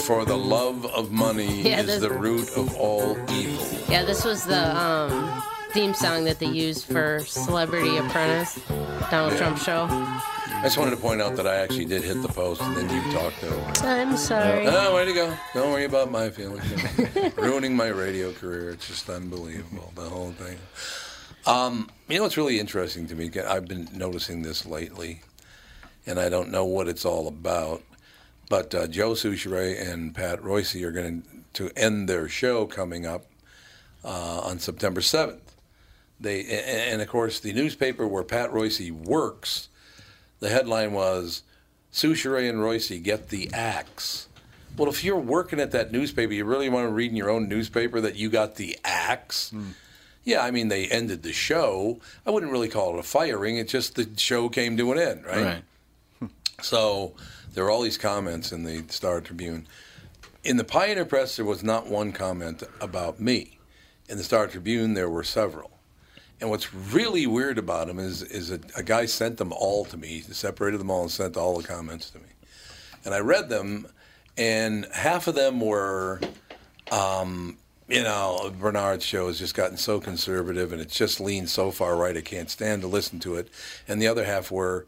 For 0.01 0.25
the 0.25 0.37
love 0.37 0.85
of 0.87 1.11
money 1.13 1.63
Yeah, 1.63 1.81
is 1.81 2.01
the 2.01 2.11
root 2.11 2.49
of 2.57 2.75
all 2.77 3.17
evil. 3.31 3.67
Yeah, 3.89 4.05
this 4.05 4.25
was 4.25 4.45
the 4.45 4.77
um, 4.77 5.43
theme 5.73 5.95
song 5.95 6.25
that 6.25 6.39
they 6.39 6.47
used 6.47 6.87
for 6.87 7.21
Celebrity 7.21 7.97
Apprentice, 7.99 8.61
Donald 9.11 9.33
Yeah. 9.33 9.39
Trump 9.39 9.59
show. 9.59 9.87
I 9.91 10.67
just 10.67 10.79
wanted 10.79 10.93
to 10.93 10.97
point 10.97 11.21
out 11.21 11.35
that 11.37 11.47
I 11.47 11.57
actually 11.57 11.87
did 11.87 12.05
hit 12.05 12.23
the 12.23 12.29
post 12.29 12.63
and 12.63 12.77
then 12.77 12.89
you 12.89 13.13
talked 13.13 13.43
over. 13.43 13.71
it. 13.71 13.83
I'm 13.85 14.17
sorry. 14.17 14.67
Oh, 14.69 14.95
way 14.95 15.05
to 15.05 15.13
go. 15.13 15.35
Don't 15.55 15.73
worry 15.73 15.85
about 15.87 16.11
my 16.11 16.31
feelings. 16.31 16.63
Ruining 17.37 17.75
my 17.75 17.89
radio 17.89 18.33
career. 18.33 18.71
It's 18.71 18.87
just 18.87 19.11
unbelievable, 19.11 19.91
the 19.97 20.03
whole 20.09 20.31
thing. 20.33 20.57
Um, 21.47 21.91
you 22.09 22.17
know 22.17 22.23
what's 22.23 22.37
really 22.37 22.61
interesting 22.61 23.07
to 23.09 23.15
me? 23.15 23.31
I've 23.41 23.67
been 23.67 23.89
noticing 23.93 24.43
this 24.43 24.65
lately, 24.65 25.23
and 26.07 26.21
I 26.21 26.29
don't 26.29 26.51
know 26.51 26.65
what 26.65 26.89
it's 26.89 27.05
all 27.05 27.27
about. 27.27 27.83
But 28.49 28.75
uh, 28.75 28.87
Joe 28.87 29.13
Souchere 29.13 29.81
and 29.91 30.15
Pat 30.15 30.43
Royce 30.45 30.77
are 30.77 30.93
going 30.93 31.25
to 31.55 31.71
end 31.75 32.09
their 32.09 32.29
show 32.29 32.67
coming 32.67 33.07
up 33.07 33.25
uh, 34.05 34.41
on 34.45 34.59
September 34.59 35.01
7th. 35.01 35.41
They 36.21 36.45
and, 36.45 37.03
of 37.03 37.09
course 37.09 37.41
the 37.41 37.53
newspaper 37.53 38.07
where 38.07 38.23
Pat 38.23 38.53
Royce 38.53 38.91
works, 38.91 39.69
the 40.39 40.51
headline 40.51 40.93
was 40.93 41.43
Souchere 41.93 42.49
and 42.49 42.63
Royce 42.63 42.91
get 43.01 43.31
the 43.31 43.51
axe. 43.53 44.29
Well, 44.77 44.89
if 44.89 45.03
you're 45.03 45.19
working 45.19 45.61
at 45.61 45.73
that 45.73 45.93
newspaper, 45.93 46.33
you 46.33 46.45
really 46.45 46.69
want 46.69 46.89
to 46.89 46.93
read 46.93 47.11
in 47.11 47.17
your 47.17 47.29
own 47.29 47.49
newspaper 47.49 48.01
that 48.01 48.17
you 48.17 48.31
got 48.31 48.55
the 48.55 48.79
axe. 48.85 49.53
Yeah, 50.25 50.43
I 50.43 50.51
mean 50.51 50.69
they 50.69 50.87
ended 50.87 51.23
the 51.23 51.33
show. 51.33 52.01
I 52.27 52.31
wouldn't 52.31 52.53
really 52.53 52.69
call 52.69 52.95
it 52.95 53.01
a 53.01 53.03
firing. 53.03 53.57
It's 53.57 53.73
just 53.73 53.97
the 53.97 54.09
show 54.17 54.49
came 54.49 54.77
to 54.77 54.93
an 54.93 54.99
end, 54.99 55.25
right? 55.25 55.45
Right. 55.45 56.31
So 56.63 57.15
there 57.55 57.65
were 57.65 57.71
all 57.71 57.83
these 57.83 57.99
comments 57.99 58.53
in 58.53 58.63
the 58.63 58.85
Star 58.89 59.21
Tribune. 59.21 59.67
In 60.45 60.59
the 60.59 60.65
Pioneer 60.65 61.05
Press, 61.05 61.35
there 61.35 61.45
was 61.45 61.65
not 61.65 61.89
one 61.89 62.13
comment 62.13 62.63
about 62.81 63.19
me. 63.19 63.59
In 64.09 64.17
the 64.17 64.23
Star 64.23 64.47
Tribune, 64.47 64.95
there 64.95 65.11
were 65.11 65.25
several. 65.25 65.73
And 66.41 66.51
what's 66.51 66.75
really 66.75 67.27
weird 67.27 67.59
about 67.59 67.87
them 67.87 67.99
is, 67.99 68.23
is 68.23 68.51
a, 68.51 68.61
a 68.77 68.83
guy 68.83 69.07
sent 69.07 69.37
them 69.39 69.53
all 69.53 69.85
to 69.87 69.97
me, 69.97 70.09
He 70.27 70.33
separated 70.33 70.79
them 70.79 70.91
all 70.91 71.03
and 71.03 71.11
sent 71.11 71.37
all 71.37 71.59
the 71.59 71.67
comments 71.67 72.11
to 72.11 72.19
me. 72.19 72.27
And 73.05 73.15
I 73.15 73.21
read 73.21 73.49
them, 73.49 73.87
and 74.37 74.87
half 74.93 75.27
of 75.27 75.35
them 75.35 75.61
were, 75.61 76.21
um, 76.91 77.59
you 77.89 78.03
know, 78.03 78.53
Barnard's 78.61 79.05
show 79.05 79.27
has 79.27 79.39
just 79.39 79.55
gotten 79.55 79.77
so 79.77 80.01
conservative 80.01 80.73
and 80.73 80.81
it's 80.81 80.97
just 80.97 81.21
leaned 81.21 81.51
so 81.51 81.71
far 81.71 81.97
right, 81.97 82.17
I 82.17 82.21
can't 82.21 82.51
stand 82.51 82.83
to 82.83 82.89
listen 82.89 83.19
to 83.21 83.37
it. 83.37 83.49
And 83.89 84.01
the 84.01 84.09
other 84.09 84.25
half 84.25 84.51
were, 84.51 84.87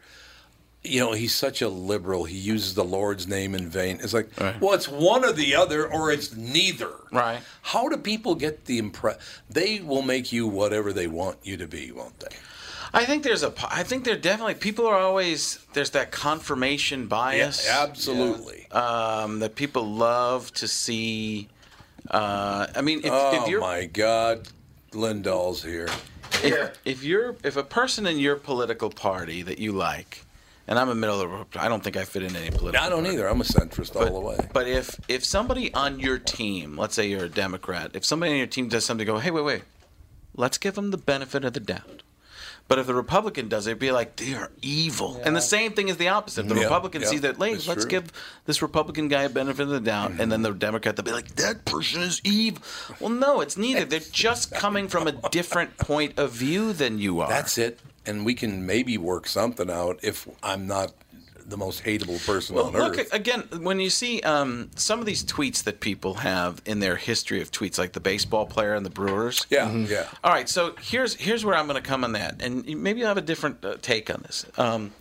you 0.83 1.01
know, 1.01 1.13
he's 1.13 1.35
such 1.35 1.63
a 1.63 1.69
liberal. 1.69 2.25
He 2.25 2.37
uses 2.37 2.75
the 2.75 2.85
Lord's 2.85 3.27
name 3.27 3.55
in 3.55 3.69
vain. 3.69 3.99
It's 4.03 4.13
like, 4.13 4.29
well, 4.61 4.75
it's 4.75 4.89
one 4.89 5.25
or 5.25 5.33
the 5.33 5.55
other, 5.55 5.91
or 5.91 6.13
it's 6.13 6.37
neither. 6.37 6.93
Right. 7.11 7.41
How 7.63 7.89
do 7.89 7.97
people 7.97 8.35
get 8.35 8.67
the 8.67 8.79
impression? 8.79 9.21
They 9.49 9.81
will 9.81 10.03
make 10.03 10.31
you 10.33 10.47
whatever 10.47 10.93
they 10.93 11.07
want 11.07 11.39
you 11.43 11.57
to 11.57 11.67
be, 11.67 11.91
won't 11.91 12.21
they? 12.21 12.37
I 12.93 13.05
think 13.05 13.25
there's 13.25 13.43
a. 13.43 13.53
I 13.71 13.83
think 13.83 14.05
there 14.05 14.15
definitely 14.17 14.55
people 14.55 14.87
are 14.87 14.99
always 14.99 15.59
there's 15.73 15.91
that 15.91 16.13
confirmation 16.13 17.09
bias. 17.09 17.67
Yeah, 17.67 17.83
absolutely. 17.83 18.71
Um, 18.71 19.41
that 19.41 19.57
people 19.57 19.85
love 19.85 20.53
to 20.55 20.69
see. 20.69 21.49
Uh, 22.11 22.67
I 22.75 22.81
mean, 22.83 23.01
if, 23.01 23.11
oh 23.11 23.43
if 23.43 23.49
you're 23.49 23.61
my 23.61 23.87
God, 23.87 24.49
Lindahl's 24.93 25.63
here. 25.63 25.89
if, 26.43 26.79
if 26.85 27.05
you're 27.05 27.37
if 27.43 27.57
a 27.57 27.63
person 27.63 28.07
in 28.07 28.19
your 28.19 28.37
political 28.37 28.91
party 28.91 29.43
that 29.43 29.59
you 29.59 29.73
like, 29.73 30.25
and 30.67 30.79
I'm 30.79 30.89
a 30.89 30.95
middle 30.95 31.21
of 31.21 31.51
the 31.51 31.61
I 31.61 31.69
don't 31.69 31.83
think 31.83 31.97
I 31.97 32.05
fit 32.05 32.23
in 32.23 32.37
any 32.37 32.51
political. 32.51 32.85
I 32.85 32.89
don't 32.89 33.05
party. 33.05 33.17
either. 33.17 33.29
I'm 33.29 33.41
a 33.41 33.45
centrist 33.45 33.97
all 33.97 34.21
the 34.21 34.27
way. 34.27 34.49
but 34.53 34.67
if 34.69 34.99
if 35.09 35.25
somebody 35.25 35.73
on 35.75 35.99
your 35.99 36.19
team, 36.19 36.77
let's 36.77 36.95
say 36.95 37.09
you're 37.09 37.25
a 37.25 37.29
Democrat, 37.29 37.93
if 37.95 38.05
somebody 38.05 38.33
on 38.33 38.39
your 38.39 38.47
team 38.47 38.69
does 38.69 38.85
something, 38.85 39.07
go, 39.07 39.19
hey, 39.19 39.31
wait, 39.31 39.45
wait, 39.45 39.63
let's 40.35 40.59
give 40.59 40.75
them 40.75 40.91
the 40.91 40.99
benefit 40.99 41.45
of 41.45 41.53
the 41.53 41.61
doubt. 41.61 42.03
But 42.67 42.79
if 42.79 42.87
the 42.87 42.95
Republican 42.95 43.49
does 43.49 43.67
it, 43.67 43.73
it'd 43.73 43.79
be 43.79 43.93
like 43.93 44.17
they 44.17 44.35
are 44.35 44.51
evil. 44.63 45.21
And 45.23 45.37
the 45.37 45.41
same 45.41 45.73
thing 45.73 45.89
is 45.89 45.99
the 45.99 46.09
opposite. 46.09 46.47
If 46.47 46.49
the 46.49 46.55
Yeah, 46.55 46.63
Republican 46.63 47.03
yeah, 47.03 47.09
sees 47.09 47.21
that, 47.21 47.37
hey, 47.37 47.57
let's 47.57 47.65
true. 47.65 47.87
give 47.87 48.13
this 48.47 48.63
Republican 48.63 49.09
guy 49.09 49.25
a 49.25 49.29
benefit 49.29 49.63
of 49.63 49.69
the 49.69 49.81
doubt, 49.81 50.13
and 50.19 50.33
then 50.33 50.43
the 50.43 50.49
mm-hmm. 50.49 50.59
Democrat, 50.59 50.97
they'll 50.97 51.05
be 51.05 51.13
like, 51.13 51.37
that 51.37 51.67
person 51.67 52.01
is 52.01 52.23
evil. 52.25 52.63
Well, 53.01 53.11
no, 53.11 53.43
it's 53.43 53.59
neither. 53.59 53.85
They're 53.85 54.01
just 54.01 54.51
coming 54.51 54.89
from 54.89 55.07
a 55.07 55.13
different 55.31 55.77
point 55.77 56.19
of 56.19 56.33
view 56.33 56.73
than 56.73 56.99
you 56.99 57.21
are. 57.21 57.29
That's 57.29 57.59
it. 57.59 57.81
And 58.07 58.25
we 58.25 58.35
can 58.35 58.65
maybe 58.65 58.99
work 58.99 59.27
something 59.27 59.71
out 59.71 59.99
if 60.03 60.27
I'm 60.43 60.67
not 60.67 60.93
the 61.47 61.57
most 61.57 61.85
hateable 61.85 62.25
person 62.27 62.57
Well, 62.57 62.67
on 62.67 62.73
look 62.73 62.99
earth. 62.99 63.13
again 63.13 63.41
when 63.61 63.81
you 63.81 63.91
see 63.91 64.21
um, 64.23 64.71
some 64.77 65.01
of 65.01 65.07
these 65.07 65.25
tweets 65.25 65.65
that 65.65 65.81
people 65.81 66.15
have 66.15 66.63
in 66.67 66.81
their 66.81 66.97
history 66.97 67.41
of 67.43 67.51
tweets, 67.51 67.79
like 67.79 67.93
the 67.93 68.01
baseball 68.01 68.47
player 68.47 68.75
and 68.75 68.85
the 68.85 68.91
Brewers. 68.91 69.47
Yeah, 69.51 69.71
yeah. 69.73 70.09
All 70.23 70.33
right, 70.33 70.49
so 70.49 70.75
here's 70.81 71.15
here's 71.15 71.45
where 71.45 71.55
I'm 71.55 71.67
going 71.67 71.83
to 71.83 71.87
come 71.89 72.05
on 72.05 72.13
that, 72.13 72.41
and 72.43 72.65
maybe 72.83 73.01
you 73.01 73.07
have 73.07 73.19
a 73.19 73.23
different 73.23 73.65
uh, 73.65 73.77
take 73.83 74.11
on 74.11 74.23
this. 74.23 74.47
Um, 74.57 74.93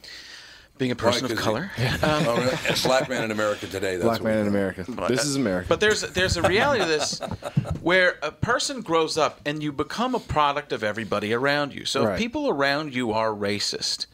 being 0.79 0.89
a 0.91 0.95
person 0.95 1.27
Why, 1.27 1.31
of 1.31 1.37
'cause 1.37 1.43
color, 1.45 1.71
Oh, 2.03 2.35
really? 2.35 2.57
It's 2.67 2.83
black 2.83 3.07
man 3.07 3.23
in 3.23 3.29
America 3.31 3.67
today. 3.67 3.93
That's 3.95 4.03
Black 4.05 4.19
what 4.21 4.29
man 4.29 4.37
in 4.39 4.43
do. 4.45 4.49
America. 4.49 4.85
This 5.07 5.23
is 5.23 5.35
America. 5.35 5.67
But 5.69 5.79
there's 5.79 6.01
there's 6.01 6.35
a 6.35 6.41
reality 6.41 6.81
to 6.83 6.87
this 6.89 7.19
where 7.81 8.17
a 8.23 8.31
person 8.31 8.81
grows 8.81 9.15
up 9.17 9.39
and 9.45 9.61
you 9.61 9.71
become 9.71 10.15
a 10.15 10.19
product 10.19 10.73
of 10.73 10.83
everybody 10.83 11.31
around 11.31 11.73
you. 11.75 11.85
So 11.85 12.03
Right. 12.05 12.13
if 12.13 12.19
people 12.19 12.49
around 12.49 12.95
you 12.95 13.11
are 13.11 13.29
racist, 13.29 14.07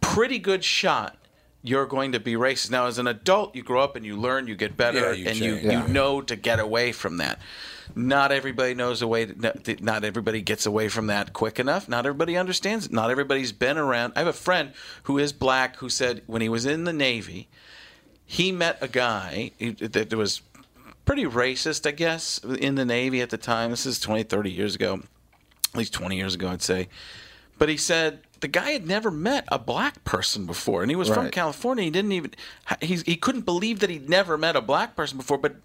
pretty 0.00 0.38
good 0.38 0.62
shot 0.62 1.16
you're 1.68 1.86
going 1.86 2.12
to 2.12 2.20
be 2.20 2.34
racist. 2.34 2.70
Now 2.70 2.86
as 2.86 2.98
an 2.98 3.06
adult 3.06 3.54
you 3.54 3.62
grow 3.62 3.82
up 3.82 3.96
and 3.96 4.04
you 4.06 4.16
learn, 4.16 4.46
you 4.46 4.54
get 4.54 4.76
better 4.76 4.98
Yeah, 5.00 5.12
you 5.12 5.28
and 5.28 5.36
you, 5.38 5.52
change. 5.54 5.64
you 5.64 5.70
Yeah. 5.70 5.86
know 5.86 6.20
to 6.22 6.36
get 6.36 6.60
away 6.60 6.92
from 6.92 7.16
that. 7.18 7.40
Not 7.94 8.32
everybody 8.32 8.74
knows 8.74 9.00
a 9.02 9.06
way. 9.06 9.26
To, 9.26 9.76
not 9.80 10.04
everybody 10.04 10.42
gets 10.42 10.66
away 10.66 10.88
from 10.88 11.06
that 11.06 11.32
quick 11.32 11.58
enough. 11.58 11.88
Not 11.88 12.04
everybody 12.06 12.36
understands 12.36 12.86
it. 12.86 12.92
Not 12.92 13.10
everybody's 13.10 13.52
been 13.52 13.78
around. 13.78 14.12
I 14.16 14.20
have 14.20 14.28
a 14.28 14.32
friend 14.32 14.72
who 15.04 15.18
is 15.18 15.32
black 15.32 15.76
who 15.76 15.88
said 15.88 16.22
when 16.26 16.42
he 16.42 16.48
was 16.48 16.66
in 16.66 16.84
the 16.84 16.92
Navy, 16.92 17.48
he 18.24 18.50
met 18.52 18.78
a 18.80 18.88
guy 18.88 19.52
that 19.60 20.12
was 20.14 20.42
pretty 21.04 21.24
racist, 21.24 21.86
I 21.86 21.92
guess, 21.92 22.38
in 22.58 22.74
the 22.74 22.84
Navy 22.84 23.20
at 23.20 23.30
the 23.30 23.38
time. 23.38 23.70
This 23.70 23.86
is 23.86 24.00
20, 24.00 24.24
30 24.24 24.50
years 24.50 24.74
ago, 24.74 25.00
at 25.72 25.78
least 25.78 25.92
20 25.94 26.16
years 26.16 26.34
ago, 26.34 26.48
I'd 26.48 26.62
say. 26.62 26.88
But 27.58 27.68
he 27.68 27.76
said 27.76 28.18
the 28.40 28.48
guy 28.48 28.72
had 28.72 28.86
never 28.86 29.10
met 29.10 29.44
a 29.48 29.58
black 29.58 30.04
person 30.04 30.46
before, 30.46 30.82
and 30.82 30.90
he 30.90 30.96
was 30.96 31.08
from 31.08 31.30
California. 31.30 31.84
He 31.84 31.90
didn't 31.90 32.12
even 32.12 32.32
he 32.80 32.96
he 32.96 33.16
couldn't 33.16 33.42
believe 33.42 33.80
that 33.80 33.90
he'd 33.90 34.08
never 34.08 34.36
met 34.36 34.56
a 34.56 34.60
black 34.60 34.96
person 34.96 35.18
before. 35.18 35.38
But 35.38 35.56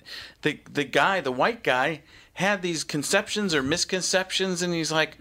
the 0.41 0.59
the 0.71 0.83
guy, 0.83 1.21
the 1.21 1.31
white 1.31 1.63
guy, 1.63 2.01
had 2.33 2.61
these 2.61 2.83
conceptions 2.83 3.53
or 3.53 3.63
misconceptions, 3.63 4.61
and 4.61 4.73
he's 4.73 4.91
like. 4.91 5.17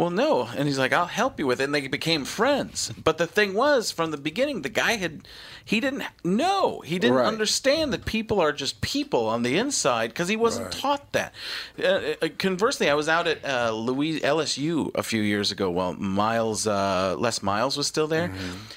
Well, 0.00 0.08
no. 0.08 0.48
And 0.56 0.66
he's 0.66 0.78
like, 0.78 0.94
I'll 0.94 1.04
help 1.04 1.38
you 1.38 1.46
with 1.46 1.60
it. 1.60 1.64
And 1.64 1.74
they 1.74 1.86
became 1.86 2.24
friends. 2.24 2.90
But 3.04 3.18
the 3.18 3.26
thing 3.26 3.52
was, 3.52 3.90
from 3.90 4.12
the 4.12 4.16
beginning, 4.16 4.62
the 4.62 4.70
guy 4.70 4.92
had, 4.92 5.28
he 5.62 5.78
didn't 5.78 6.04
know. 6.24 6.80
He 6.80 6.98
didn't 6.98 7.16
Right. 7.18 7.26
understand 7.26 7.92
that 7.92 8.06
people 8.06 8.40
are 8.40 8.50
just 8.50 8.80
people 8.80 9.26
on 9.28 9.42
the 9.42 9.58
inside 9.58 10.08
because 10.08 10.28
he 10.28 10.36
wasn't 10.36 10.72
taught 10.72 11.12
that. 11.12 11.34
Uh, 11.78 12.14
uh, 12.22 12.28
conversely, 12.38 12.88
I 12.88 12.94
was 12.94 13.10
out 13.10 13.26
at 13.26 13.44
uh, 13.44 13.72
Louis 13.72 14.20
LSU 14.20 14.90
a 14.94 15.02
few 15.02 15.20
years 15.20 15.52
ago 15.52 15.68
while 15.70 15.92
Miles, 15.92 16.66
uh, 16.66 17.14
Les 17.18 17.42
Miles 17.42 17.76
was 17.76 17.86
still 17.86 18.06
there. 18.06 18.32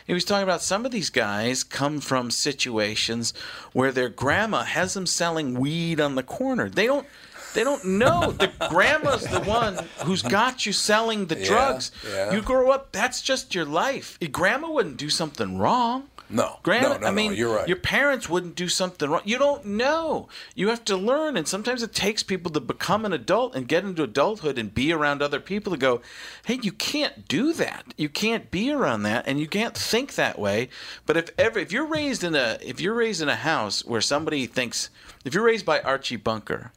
He 0.06 0.14
was 0.14 0.26
talking 0.26 0.44
about 0.44 0.62
some 0.62 0.86
of 0.86 0.92
these 0.92 1.10
guys 1.10 1.64
come 1.64 2.02
from 2.02 2.32
situations 2.32 3.34
where 3.72 3.94
their 3.94 4.10
grandma 4.10 4.64
has 4.64 4.94
them 4.94 5.06
selling 5.06 5.54
weed 5.58 6.02
on 6.02 6.16
the 6.16 6.24
corner. 6.24 6.68
They 6.70 6.86
don't. 6.86 7.08
They 7.54 7.64
don't 7.64 7.84
know. 7.86 8.32
The 8.32 8.52
grandma's 8.70 9.26
the 9.28 9.42
one 9.42 9.78
who's 10.06 10.22
got 10.22 10.66
you 10.66 10.74
selling 10.74 11.28
the 11.28 11.38
Yeah, 11.40 11.46
drugs. 11.48 11.92
yeah. 12.08 12.32
You 12.34 12.42
grow 12.42 12.72
up, 12.72 12.92
that's 12.92 13.22
just 13.22 13.54
your 13.56 13.66
life. 13.66 14.18
Your 14.20 14.30
Grandma 14.32 14.70
wouldn't 14.72 14.98
do 14.98 15.10
something 15.10 15.58
wrong. 15.58 16.10
No, 16.30 16.58
Grandma, 16.64 16.88
no, 16.88 16.98
no, 16.98 17.08
I 17.08 17.10
no, 17.10 17.16
mean, 17.16 17.34
you're 17.36 17.56
right. 17.58 17.68
your 17.68 17.78
parents 17.78 18.28
wouldn't 18.28 18.56
do 18.56 18.68
something 18.68 19.08
wrong. 19.08 19.22
You 19.24 19.38
don't 19.38 19.66
know. 19.66 20.30
You 20.56 20.70
have 20.70 20.84
to 20.86 20.98
learn, 20.98 21.38
and 21.38 21.48
sometimes 21.48 21.84
it 21.84 21.94
takes 21.94 22.24
people 22.24 22.50
to 22.54 22.60
become 22.60 23.06
an 23.06 23.14
adult 23.14 23.56
and 23.56 23.68
get 23.68 23.84
into 23.84 24.02
adulthood 24.02 24.58
and 24.58 24.74
be 24.74 24.92
around 24.92 25.22
other 25.22 25.40
people 25.40 25.72
to 25.74 25.78
go, 25.78 26.02
hey, 26.46 26.60
you 26.64 26.72
can't 26.72 27.28
do 27.28 27.54
that. 27.54 27.86
You 27.98 28.10
can't 28.10 28.50
be 28.50 28.72
around 28.72 29.04
that, 29.04 29.28
and 29.28 29.40
you 29.40 29.48
can't 29.48 29.78
think 29.78 30.16
that 30.16 30.40
way. 30.40 30.70
But 31.06 31.18
if 31.18 31.30
ever, 31.38 31.60
if 31.60 31.72
you're 31.72 31.86
raised 31.86 32.24
in 32.24 32.34
a, 32.36 32.58
if 32.64 32.82
you're 32.82 32.96
raised 32.96 33.22
in 33.22 33.30
a 33.30 33.36
house 33.36 33.86
where 33.86 34.02
somebody 34.02 34.48
thinks, 34.48 34.90
if 35.26 35.36
you're 35.36 35.44
raised 35.44 35.66
by 35.68 35.82
Archie 35.82 36.16
Bunker, 36.16 36.72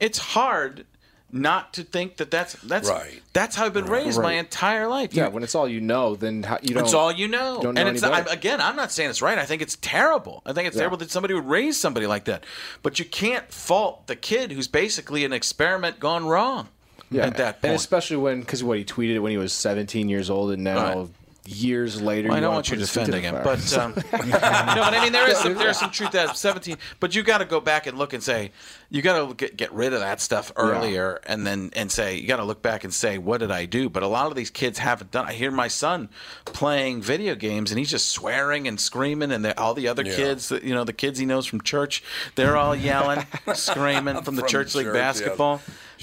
it's 0.00 0.18
hard 0.18 0.86
not 1.32 1.72
to 1.74 1.82
think 1.82 2.18
that 2.18 2.30
that's 2.30 2.52
that's 2.62 2.88
Right. 2.88 3.20
that's 3.32 3.56
how 3.56 3.66
I've 3.66 3.72
been 3.74 3.86
raised 3.86 4.20
my 4.22 4.34
entire 4.34 4.86
life. 4.86 5.12
yeah, 5.12 5.24
You- 5.24 5.30
when 5.30 5.42
it's 5.42 5.54
all 5.56 5.68
you 5.68 5.80
know, 5.80 6.14
then 6.14 6.44
how, 6.44 6.58
you 6.62 6.72
don't. 6.74 6.84
it's 6.84 6.94
all 6.94 7.10
you 7.10 7.26
know. 7.28 7.60
know 7.60 7.70
and 7.70 7.88
it's 7.88 8.02
I, 8.04 8.20
again, 8.20 8.60
I'm 8.60 8.76
not 8.76 8.92
saying 8.92 9.10
it's 9.10 9.20
right. 9.20 9.36
I 9.36 9.44
think 9.44 9.60
it's 9.60 9.76
terrible. 9.80 10.40
I 10.46 10.52
think 10.52 10.68
it's 10.68 10.76
Yeah. 10.76 10.82
terrible 10.82 10.98
that 10.98 11.10
somebody 11.10 11.34
would 11.34 11.46
raise 11.48 11.76
somebody 11.76 12.06
like 12.06 12.24
that. 12.26 12.44
But 12.82 12.98
you 13.00 13.04
can't 13.04 13.50
fault 13.52 14.06
the 14.06 14.14
kid 14.16 14.52
who's 14.52 14.68
basically 14.68 15.24
an 15.24 15.32
experiment 15.32 15.98
gone 15.98 16.26
wrong 16.26 16.68
yeah. 17.10 17.26
at 17.26 17.36
that 17.38 17.58
And 17.64 17.72
especially 17.74 18.18
when, 18.18 18.40
because 18.40 18.62
what 18.62 18.78
he 18.78 18.84
tweeted 18.84 19.20
when 19.20 19.32
he 19.32 19.38
was 19.38 19.52
17 19.52 20.08
years 20.08 20.30
old, 20.30 20.52
and 20.52 20.62
now 20.62 20.76
Right. 21.00 21.08
Years 21.48 22.00
later, 22.00 22.28
Well, 22.28 22.36
I 22.36 22.40
don't 22.40 22.48
wanna 22.48 22.56
want 22.56 22.68
you 22.70 22.76
put 22.76 22.76
to 22.76 22.80
his 22.80 22.90
feet 22.90 23.06
defend 23.06 23.12
the 23.12 23.18
again, 23.18 23.34
fire. 23.34 23.42
but 23.44 23.78
um, 23.78 23.94
no, 24.30 24.82
but 24.82 24.94
I 24.94 25.00
mean 25.02 25.12
there 25.12 25.28
is 25.30 25.38
some 25.38 25.54
there's 25.54 25.78
some 25.78 25.90
truth 25.90 26.10
to 26.10 26.16
that. 26.18 26.36
Seventeen, 26.36 26.76
but 27.00 27.14
you 27.14 27.22
got 27.22 27.38
to 27.38 27.44
go 27.44 27.60
back 27.60 27.86
and 27.86 27.96
look 27.98 28.12
and 28.12 28.22
say 28.22 28.50
you 28.90 29.02
got 29.02 29.28
to 29.28 29.34
get 29.34 29.56
get 29.56 29.72
rid 29.72 29.92
of 29.92 30.00
that 30.00 30.20
stuff 30.20 30.52
earlier, 30.56 31.20
and 31.26 31.46
then 31.46 31.70
and 31.74 31.90
say 31.90 32.16
you 32.16 32.26
got 32.26 32.36
to 32.38 32.44
look 32.44 32.62
back 32.62 32.84
and 32.84 32.92
say 32.92 33.18
what 33.18 33.38
did 33.38 33.50
I 33.50 33.64
do? 33.66 33.88
But 33.88 34.02
a 34.02 34.06
lot 34.08 34.26
of 34.26 34.34
these 34.34 34.50
kids 34.50 34.78
haven't 34.78 35.10
done. 35.10 35.26
I 35.26 35.32
hear 35.32 35.50
my 35.50 35.68
son 35.68 36.08
playing 36.44 37.02
video 37.02 37.34
games 37.34 37.70
and 37.70 37.78
he's 37.78 37.90
just 37.90 38.08
swearing 38.10 38.68
and 38.68 38.80
screaming, 38.80 39.32
and 39.32 39.46
all 39.58 39.74
the 39.74 39.88
other 39.88 40.02
Yeah. 40.04 40.16
kids, 40.16 40.48
that 40.50 40.62
you 40.62 40.74
know, 40.74 40.84
the 40.84 40.92
kids 40.92 41.18
he 41.18 41.26
knows 41.26 41.46
from 41.46 41.60
church, 41.60 42.02
they're 42.34 42.56
all 42.56 42.74
yelling, 42.74 43.26
screaming 43.54 44.22
from 44.22 44.36
the 44.36 44.42
From 44.42 44.48
church 44.50 44.74
league 44.74 44.86
church, 44.86 44.94
yeah. 44.96 45.02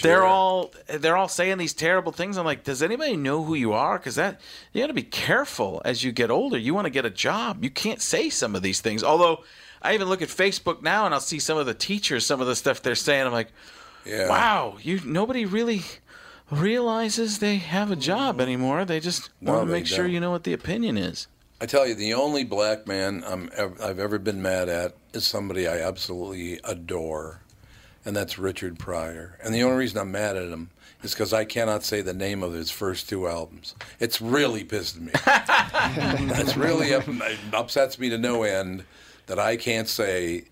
They're 0.02 0.24
all 0.26 0.74
they're 0.88 1.16
all 1.16 1.28
saying 1.28 1.58
these 1.58 1.74
terrible 1.74 2.12
things. 2.12 2.38
I'm 2.38 2.46
like, 2.46 2.64
does 2.64 2.82
anybody 2.82 3.16
know 3.16 3.44
who 3.44 3.54
you 3.54 3.74
are? 3.74 3.98
Because 3.98 4.16
that 4.16 4.42
you 4.72 4.82
got 4.82 4.88
to 4.88 4.94
be 4.94 5.04
careful 5.04 5.82
as 5.86 6.04
you 6.04 6.12
get 6.12 6.32
older. 6.32 6.58
You 6.58 6.74
want 6.74 6.86
to 6.86 6.92
get 6.92 7.06
a 7.06 7.10
job. 7.10 7.64
You 7.64 7.70
can't 7.70 8.02
say 8.02 8.30
some 8.30 8.56
of 8.56 8.62
these 8.62 8.82
things. 8.82 9.04
Although 9.04 9.44
I 9.82 9.94
even 9.94 10.10
look 10.10 10.22
at 10.22 10.30
Facebook 10.30 10.82
now 10.82 11.06
and 11.06 11.14
I'll 11.14 11.20
see 11.22 11.40
some 11.40 11.58
of 11.58 11.66
the 11.66 11.74
teachers, 11.74 12.26
some 12.26 12.42
of 12.42 12.48
the 12.48 12.56
stuff 12.56 12.82
they're 12.82 12.96
saying. 12.96 13.26
I'm 13.26 13.34
like, 13.34 13.52
Yeah. 14.06 14.30
wow, 14.30 14.78
you 14.82 15.00
nobody 15.06 15.46
really 15.46 15.84
realizes 16.50 17.40
they 17.40 17.58
have 17.58 17.92
a 17.92 17.96
job 17.96 18.36
mm-hmm. 18.36 18.42
anymore. 18.42 18.86
They 18.86 19.00
just 19.00 19.30
No, 19.42 19.54
want 19.54 19.68
to 19.68 19.72
make 19.72 19.88
sure 19.88 20.08
you 20.08 20.20
know 20.20 20.32
what 20.32 20.44
the 20.44 20.54
opinion 20.54 20.98
is. 20.98 21.28
I 21.62 21.66
tell 21.66 21.88
you, 21.88 21.96
the 21.96 22.14
only 22.14 22.44
black 22.44 22.88
man 22.88 23.24
I'm 23.26 23.50
ev- 23.56 23.80
I've 23.82 24.00
ever 24.00 24.20
been 24.20 24.42
mad 24.42 24.68
at 24.68 24.96
is 25.14 25.26
somebody 25.26 25.66
I 25.68 25.80
absolutely 25.80 26.60
adore, 26.64 27.40
and 28.06 28.16
that's 28.16 28.38
Richard 28.38 28.80
Pryor. 28.80 29.38
And 29.44 29.54
the 29.54 29.64
only 29.64 29.78
reason 29.78 30.00
I'm 30.00 30.12
mad 30.12 30.36
at 30.36 30.50
him 30.50 30.70
is 31.02 31.14
because 31.14 31.34
I 31.34 31.46
cannot 31.46 31.84
say 31.84 32.02
the 32.02 32.14
name 32.14 32.44
of 32.44 32.54
his 32.54 32.72
first 32.72 33.10
two 33.10 33.28
albums. 33.28 33.76
It's 34.00 34.22
really 34.22 34.64
pissed 34.64 35.00
me. 35.00 35.12
it's 35.26 36.56
really 36.58 36.94
up, 36.94 37.06
upsets 37.54 38.00
me 38.00 38.10
to 38.10 38.18
no 38.18 38.44
end 38.44 38.86
that 39.28 39.40
I 39.40 39.58
can't 39.58 39.88
say 39.88 40.46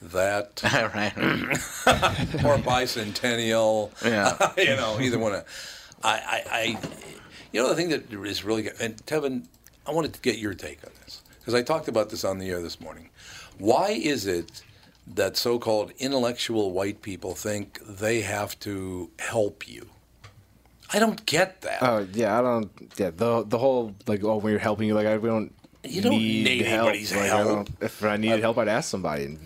that 0.00 0.60
or 0.64 2.58
bicentennial. 2.58 3.90
Yeah. 4.04 4.52
you 4.56 4.76
know, 4.76 4.98
either 5.00 5.18
one. 5.18 5.34
Of, 5.34 5.44
I, 6.02 6.10
I, 6.10 6.44
I, 6.50 6.78
you 7.52 7.62
know, 7.62 7.68
the 7.68 7.76
thing 7.76 7.90
that 7.90 8.12
is 8.12 8.44
really 8.44 8.62
good, 8.62 8.74
and 8.80 8.96
Tevin, 9.06 9.46
I 9.86 9.92
wanted 9.92 10.12
to 10.14 10.20
get 10.20 10.38
your 10.38 10.54
take 10.54 10.84
on 10.84 10.92
this 11.04 11.22
because 11.40 11.54
I 11.54 11.62
talked 11.62 11.88
about 11.88 12.10
this 12.10 12.24
on 12.24 12.38
the 12.38 12.50
air 12.50 12.60
this 12.60 12.80
morning. 12.80 13.10
Why 13.58 13.90
is 13.90 14.26
it 14.26 14.62
that 15.06 15.36
so-called 15.36 15.92
intellectual 15.98 16.70
white 16.72 17.02
people 17.02 17.34
think 17.34 17.78
they 17.84 18.20
have 18.22 18.58
to 18.60 19.10
help 19.18 19.68
you? 19.68 19.88
I 20.92 20.98
don't 20.98 21.24
get 21.26 21.62
that. 21.62 21.82
Oh 21.82 22.06
yeah, 22.12 22.38
I 22.38 22.42
don't. 22.42 22.70
Yeah, 22.96 23.10
the 23.14 23.44
the 23.44 23.58
whole 23.58 23.94
like 24.06 24.22
oh 24.24 24.36
when 24.36 24.50
you're 24.52 24.60
helping 24.60 24.86
you 24.88 24.94
like 24.94 25.06
I 25.06 25.16
we 25.16 25.28
don't. 25.28 25.52
You 25.84 26.00
don't 26.00 26.12
need 26.12 26.64
help. 26.64 26.90
anybody's 26.90 27.12
Like, 27.12 27.24
help. 27.24 27.48
don't- 27.48 27.70
if 27.80 28.04
I 28.04 28.16
needed 28.16 28.38
help, 28.40 28.56
I'd 28.58 28.68
ask 28.68 28.88
somebody. 28.88 29.24
And, 29.24 29.40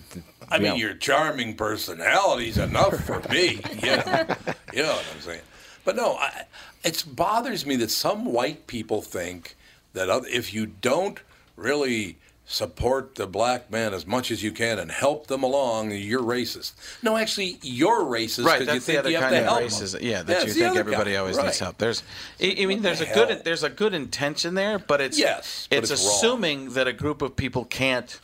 I 0.50 0.58
mean, 0.58 0.72
yeah. 0.72 0.74
your 0.74 0.94
charming 0.94 1.54
personality's 1.54 2.58
enough 2.58 3.02
for 3.04 3.20
me. 3.32 3.60
You 3.82 3.96
know, 3.96 4.26
you 4.74 4.82
know 4.82 4.92
what 4.92 5.06
I'm 5.14 5.20
saying? 5.22 5.40
But 5.86 5.96
no, 5.96 6.16
I, 6.16 6.44
it 6.84 7.04
bothers 7.08 7.64
me 7.64 7.76
that 7.76 7.90
some 7.90 8.26
white 8.26 8.66
people 8.66 9.00
think 9.00 9.56
that 9.94 10.08
if 10.26 10.52
you 10.52 10.66
don't 10.66 11.20
really 11.56 12.18
support 12.48 13.16
the 13.16 13.26
black 13.26 13.70
man 13.72 13.92
as 13.92 14.06
much 14.06 14.30
as 14.30 14.42
you 14.42 14.52
can 14.52 14.78
and 14.78 14.90
help 14.90 15.26
them 15.26 15.42
along, 15.42 15.90
you're 15.90 16.22
racist. 16.22 16.74
No, 17.02 17.16
actually, 17.16 17.58
you're 17.62 18.04
racist 18.04 18.44
Right, 18.44 18.60
because 18.60 18.60
you 18.60 18.66
that's 18.66 18.86
the 18.86 18.92
think 18.92 18.98
other 19.00 19.10
you 19.10 19.16
have 19.16 19.22
kind 19.30 19.34
to 19.34 19.40
of 19.40 19.44
help 19.46 19.62
racism. 19.62 19.92
them. 19.92 20.02
Yeah, 20.04 20.22
that 20.22 20.46
you 20.46 20.52
think 20.52 20.76
everybody 20.76 21.10
kind, 21.10 21.20
always 21.20 21.36
right. 21.36 21.46
needs 21.46 21.58
help. 21.58 21.78
There's, 21.78 22.02
I 22.40 22.56
I 22.60 22.66
mean, 22.66 22.82
there's 22.82 23.00
a 23.00 23.04
the 23.04 23.14
good, 23.14 23.44
there's 23.44 23.64
a 23.64 23.68
good 23.70 23.94
intention 23.94 24.54
there, 24.54 24.78
but 24.78 25.00
it's 25.00 25.18
Yes, 25.18 25.66
but 25.68 25.78
it's, 25.78 25.90
it's 25.90 26.04
wrong. 26.04 26.14
assuming 26.14 26.70
that 26.74 26.86
a 26.86 26.92
group 26.92 27.20
of 27.20 27.34
people 27.34 27.64
can't 27.64 28.20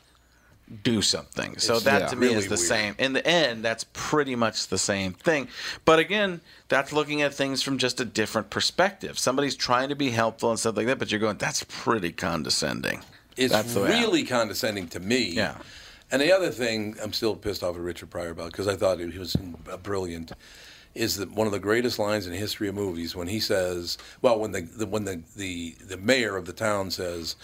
do 0.85 1.03
something. 1.03 1.59
So 1.59 1.75
It's, 1.75 1.85
that 1.85 2.03
yeah, 2.03 2.07
to 2.07 2.17
me 2.17 2.27
really 2.29 2.39
is 2.39 2.45
the 2.45 2.51
weird. 2.51 2.61
same. 2.69 2.95
In 2.99 3.13
the 3.13 3.27
end, 3.27 3.63
that's 3.65 3.85
pretty 3.93 4.37
much 4.37 4.69
the 4.69 4.79
same 4.79 5.13
thing. 5.13 5.49
But 5.85 5.99
again, 5.99 6.41
that's 6.69 6.93
looking 6.95 7.21
at 7.23 7.35
things 7.35 7.61
from 7.63 7.77
just 7.77 8.01
a 8.01 8.05
different 8.07 8.49
perspective. 8.49 9.19
Somebody's 9.19 9.57
trying 9.57 9.91
to 9.91 9.95
be 9.97 10.11
helpful 10.11 10.49
and 10.51 10.59
stuff 10.59 10.77
like 10.77 10.87
that, 10.87 10.99
but 10.99 11.11
you're 11.11 11.21
going, 11.21 11.37
that's 11.37 11.65
pretty 11.69 12.13
condescending. 12.13 13.03
It's 13.37 13.53
That's 13.53 13.75
really 13.75 14.25
condescending 14.25 14.89
to 14.89 15.01
me. 15.01 15.31
Yeah. 15.31 15.57
And 16.11 16.21
the 16.21 16.33
other 16.33 16.51
thing 16.51 16.97
I'm 17.03 17.13
still 17.13 17.35
pissed 17.35 17.63
off 17.63 17.75
at 17.75 17.81
Richard 17.81 18.11
Pryor 18.11 18.31
about 18.31 18.53
because 18.53 18.69
I 18.69 18.77
thought 18.77 18.99
he 18.99 19.19
was 19.19 19.35
brilliant 19.83 20.33
is 20.95 21.17
that 21.17 21.33
one 21.33 21.47
of 21.47 21.53
the 21.55 21.59
greatest 21.59 21.99
lines 21.99 22.27
in 22.27 22.33
the 22.33 22.39
history 22.39 22.69
of 22.69 22.75
movies 22.75 23.17
when 23.17 23.29
he 23.29 23.41
says, 23.41 23.97
well, 24.21 24.39
when 24.39 24.53
the, 24.53 24.61
the 24.61 24.87
when 24.87 25.05
the, 25.05 25.23
the 25.37 25.75
the 25.87 25.97
mayor 25.97 26.37
of 26.37 26.45
the 26.45 26.53
town 26.53 26.91
says, 26.91 27.37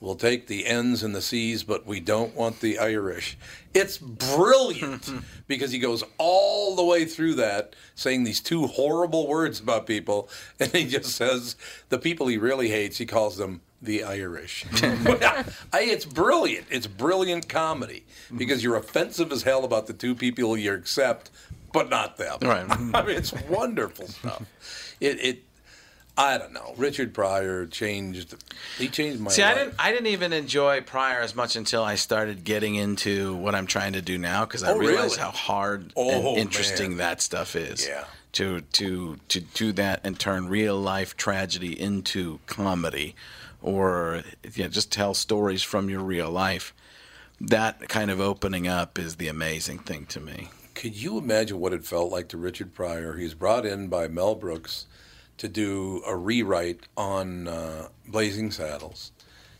"We'll 0.00 0.16
take 0.16 0.46
the 0.46 0.66
N's 0.66 1.02
and 1.02 1.14
the 1.14 1.22
C's, 1.22 1.62
but 1.62 1.86
we 1.86 2.00
don't 2.00 2.34
want 2.34 2.60
the 2.60 2.78
Irish." 2.78 3.36
It's 3.72 3.98
brilliant 3.98 5.10
because 5.46 5.70
he 5.70 5.78
goes 5.78 6.02
all 6.18 6.74
the 6.74 6.84
way 6.84 7.04
through 7.04 7.34
that 7.34 7.76
saying 7.94 8.24
these 8.24 8.40
two 8.40 8.66
horrible 8.66 9.28
words 9.28 9.60
about 9.60 9.86
people, 9.86 10.28
and 10.58 10.72
he 10.72 10.86
just 10.86 11.14
says 11.14 11.56
the 11.88 11.98
people 11.98 12.26
he 12.26 12.38
really 12.38 12.68
hates. 12.68 12.98
He 12.98 13.06
calls 13.06 13.36
them 13.36 13.60
the 13.82 14.04
Irish. 14.04 14.66
I, 14.82 15.44
it's 15.74 16.04
brilliant. 16.04 16.66
It's 16.70 16.86
brilliant 16.86 17.48
comedy 17.48 18.04
because 18.36 18.62
you're 18.62 18.76
offensive 18.76 19.32
as 19.32 19.42
hell 19.42 19.64
about 19.64 19.86
the 19.86 19.92
two 19.92 20.14
people 20.14 20.56
you 20.56 20.74
accept, 20.74 21.30
but 21.72 21.88
not 21.88 22.16
them. 22.16 22.38
Right. 22.42 22.66
I 22.68 23.02
mean, 23.02 23.16
it's 23.16 23.32
wonderful 23.48 24.08
stuff. 24.08 24.42
It, 25.00 25.24
it, 25.24 25.44
I 26.16 26.36
don't 26.36 26.52
know. 26.52 26.74
Richard 26.76 27.14
Pryor 27.14 27.66
changed. 27.66 28.34
He 28.76 28.88
changed 28.88 29.20
my 29.20 29.30
See, 29.30 29.42
life. 29.42 29.52
I 29.52 29.58
didn't. 29.58 29.74
I 29.78 29.90
didn't 29.92 30.06
even 30.08 30.32
enjoy 30.32 30.80
Pryor 30.82 31.20
as 31.20 31.34
much 31.34 31.56
until 31.56 31.82
I 31.82 31.94
started 31.94 32.44
getting 32.44 32.74
into 32.74 33.34
what 33.36 33.54
I'm 33.54 33.66
trying 33.66 33.94
to 33.94 34.02
do 34.02 34.18
now 34.18 34.44
because 34.44 34.62
I 34.62 34.72
Oh, 34.72 34.76
realized 34.78 35.16
really? 35.16 35.22
how 35.22 35.30
hard 35.30 35.92
Oh, 35.96 36.30
and 36.30 36.38
interesting 36.38 36.90
man. 36.90 36.98
that 36.98 37.22
stuff 37.22 37.56
is. 37.56 37.86
Yeah. 37.86 38.04
To 38.32 38.60
to 38.60 39.18
to 39.28 39.40
do 39.40 39.72
that 39.72 40.00
and 40.04 40.18
turn 40.18 40.48
real 40.48 40.78
life 40.78 41.16
tragedy 41.16 41.78
into 41.80 42.38
comedy, 42.46 43.14
or 43.62 44.22
yeah, 44.54 44.68
just 44.68 44.92
tell 44.92 45.14
stories 45.14 45.62
from 45.62 45.88
your 45.90 46.00
real 46.00 46.30
life. 46.30 46.74
That 47.40 47.88
kind 47.88 48.10
of 48.10 48.20
opening 48.20 48.68
up 48.68 48.98
is 48.98 49.16
the 49.16 49.28
amazing 49.28 49.78
thing 49.80 50.04
to 50.06 50.20
me. 50.20 50.50
Could 50.74 50.94
you 50.96 51.18
imagine 51.18 51.58
what 51.58 51.72
it 51.72 51.84
felt 51.84 52.12
like 52.12 52.28
to 52.28 52.36
Richard 52.38 52.74
Pryor? 52.74 53.16
He's 53.16 53.34
brought 53.34 53.66
in 53.66 53.88
by 53.88 54.06
Mel 54.08 54.34
Brooks 54.34 54.86
to 55.40 55.48
do 55.48 56.02
a 56.06 56.14
rewrite 56.14 56.86
on 56.98 57.48
uh, 57.48 57.88
Blazing 58.06 58.50
Saddles. 58.50 59.10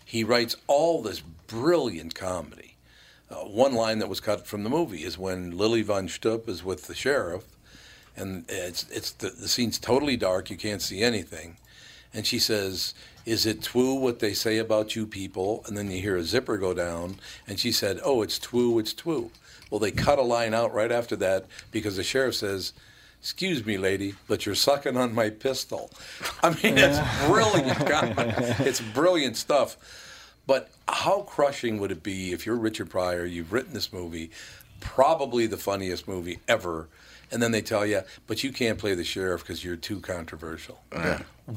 He 0.05 0.25
writes 0.25 0.55
all 0.67 1.01
this 1.01 1.21
brilliant 1.21 2.15
comedy. 2.15 2.77
Uh, 3.31 3.37
one 3.37 3.73
line 3.73 3.99
that 4.01 4.09
was 4.09 4.21
cut 4.21 4.47
from 4.47 4.63
the 4.63 4.69
movie 4.69 5.05
is 5.05 5.17
when 5.17 5.57
Lili 5.57 5.81
Von 5.81 6.07
Shtupp 6.07 6.49
is 6.51 6.63
with 6.63 6.87
the 6.87 6.95
sheriff, 6.95 7.45
and 8.15 8.45
it's 8.49 8.91
it's 8.91 9.13
the, 9.13 9.31
the 9.31 9.49
scene's 9.49 9.79
totally 9.79 10.19
dark. 10.19 10.51
You 10.51 10.57
can't 10.59 10.83
see 10.83 11.01
anything, 11.01 11.57
and 12.13 12.27
she 12.27 12.39
says, 12.39 12.93
"Is 13.25 13.47
it 13.47 13.63
true 13.63 13.95
what 13.95 14.19
they 14.19 14.35
say 14.35 14.59
about 14.59 14.95
you 14.95 15.07
people?" 15.07 15.65
And 15.67 15.79
then 15.79 15.91
you 15.91 16.03
hear 16.03 16.17
a 16.17 16.25
zipper 16.25 16.59
go 16.59 16.75
down, 16.75 17.17
and 17.47 17.59
she 17.59 17.73
said, 17.73 18.01
"Oh, 18.05 18.21
it's 18.21 18.39
true, 18.39 18.79
it's 18.79 18.93
true." 18.93 19.31
Well, 19.71 19.81
they 19.81 19.93
cut 19.93 20.19
a 20.19 20.23
line 20.23 20.53
out 20.53 20.75
right 20.75 20.93
after 20.93 21.17
that 21.17 21.47
because 21.71 21.97
the 21.97 22.03
sheriff 22.03 22.35
says, 22.35 22.75
"Excuse 23.21 23.65
me, 23.65 23.79
lady, 23.79 24.15
but 24.29 24.47
you're 24.47 24.55
sucking 24.55 24.97
on 24.97 25.15
my 25.15 25.31
pistol." 25.31 25.91
I 26.43 26.51
mean, 26.51 26.77
it's 26.79 26.99
brilliant 27.27 27.87
comedy. 27.87 28.33
It's 28.65 28.81
brilliant 28.81 29.37
stuff. 29.37 29.77
But 30.47 30.71
how 30.89 31.23
crushing 31.23 31.79
would 31.79 31.93
it 31.93 32.03
be 32.03 32.33
if 32.33 32.45
you're 32.45 32.57
Richard 32.57 32.91
Pryor, 32.91 33.25
you've 33.25 33.53
written 33.53 33.73
this 33.73 33.93
movie, 33.93 34.31
probably 34.81 35.47
the 35.47 35.57
funniest 35.57 36.09
movie 36.09 36.41
ever, 36.49 36.89
and 37.31 37.41
then 37.43 37.53
they 37.53 37.63
tell 37.63 37.87
you, 37.87 38.03
but 38.27 38.43
you 38.43 38.51
can't 38.53 38.79
play 38.79 38.95
the 38.95 39.05
sheriff 39.05 39.43
because 39.43 39.65
you're 39.65 39.77
too 39.77 40.01
controversial. 40.01 40.81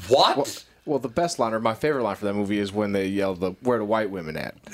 What? 0.07 0.37
Well, 0.37 0.47
well, 0.85 0.99
the 0.99 1.07
best 1.07 1.39
line 1.39 1.53
or 1.53 1.61
my 1.61 1.73
favorite 1.73 2.03
line 2.03 2.17
for 2.17 2.25
that 2.25 2.33
movie 2.33 2.59
is 2.59 2.73
when 2.73 2.91
they 2.91 3.07
yell 3.07 3.35
the 3.35 3.51
"Where 3.61 3.77
the 3.77 3.85
white 3.85 4.09
women 4.09 4.35
at?" 4.35 4.55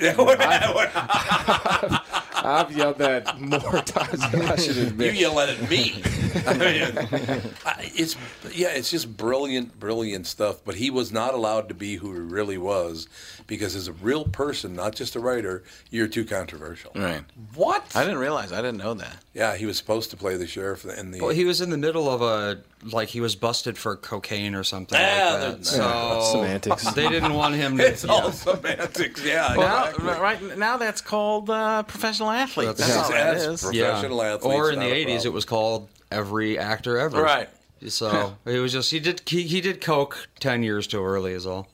I've 2.44 2.76
yelled 2.76 2.98
that 2.98 3.40
more 3.40 3.60
times 3.84 4.30
than 4.30 4.42
I 4.42 4.56
should 4.56 4.76
admit. 4.78 5.14
you 5.14 5.28
admit. 5.28 5.34
yell 5.34 5.40
at 5.40 5.70
me. 5.70 6.02
I 6.46 6.54
mean, 6.54 7.52
it's 7.96 8.16
yeah, 8.52 8.68
it's 8.68 8.90
just 8.90 9.16
brilliant, 9.16 9.78
brilliant 9.80 10.26
stuff. 10.26 10.60
But 10.64 10.76
he 10.76 10.90
was 10.90 11.12
not 11.12 11.34
allowed 11.34 11.68
to 11.68 11.74
be 11.74 11.96
who 11.96 12.12
he 12.14 12.20
really 12.20 12.58
was 12.58 13.08
because 13.46 13.74
as 13.74 13.88
a 13.88 13.92
real 13.92 14.24
person, 14.24 14.74
not 14.74 14.94
just 14.94 15.16
a 15.16 15.20
writer, 15.20 15.64
you're 15.90 16.08
too 16.08 16.24
controversial. 16.24 16.92
Right. 16.94 17.22
What? 17.54 17.84
I 17.94 18.04
didn't 18.04 18.18
realize. 18.18 18.52
I 18.52 18.56
didn't 18.62 18.78
know 18.78 18.94
that. 18.94 19.16
Yeah, 19.32 19.54
he 19.56 19.64
was 19.64 19.76
supposed 19.78 20.10
to 20.10 20.16
play 20.16 20.36
the 20.36 20.46
sheriff 20.48 20.84
in 20.84 21.12
the. 21.12 21.20
Well, 21.20 21.30
he 21.30 21.44
was 21.44 21.60
in 21.60 21.70
the 21.70 21.76
middle 21.78 22.08
of 22.08 22.20
a 22.20 22.62
like 22.90 23.08
he 23.08 23.20
was 23.20 23.36
busted 23.36 23.78
for 23.78 23.94
cocaine 23.94 24.56
or 24.56 24.64
something 24.64 24.98
Yeah, 24.98 25.30
like 25.48 25.58
that. 25.58 25.66
So 25.66 26.20
Semantics. 26.32 26.90
They 26.94 27.08
didn't 27.08 27.34
want 27.34 27.54
him 27.54 27.78
to. 27.78 27.86
it's 27.86 28.04
all 28.04 28.32
semantics. 28.32 29.24
Yeah, 29.24 29.56
Well, 29.56 29.84
exactly. 29.86 30.04
now, 30.06 30.20
right 30.20 30.58
now 30.58 30.76
that's 30.78 31.00
called 31.00 31.48
uh, 31.48 31.84
professional 31.84 32.30
athlete. 32.30 32.66
That's, 32.76 32.80
That's- 32.80 32.96
all 33.04 33.10
that 33.12 33.32
that's 33.34 33.44
is. 33.46 33.62
pro- 33.62 33.70
Yeah. 33.70 33.90
Professional 33.92 34.22
athletes, 34.22 34.44
Or 34.46 34.72
in 34.72 34.80
the 34.80 34.86
'80s, 34.86 35.24
it 35.24 35.32
was 35.32 35.44
called 35.44 35.88
every 36.10 36.58
actor 36.58 36.98
ever. 36.98 37.22
Right. 37.22 37.48
So 37.86 38.36
it 38.44 38.58
was 38.58 38.72
just 38.72 38.90
he 38.90 38.98
did 38.98 39.22
he, 39.26 39.44
he 39.44 39.60
did 39.60 39.80
coke 39.80 40.28
ten 40.40 40.62
years 40.64 40.86
too 40.88 41.04
early 41.04 41.32
is 41.34 41.46
all. 41.46 41.68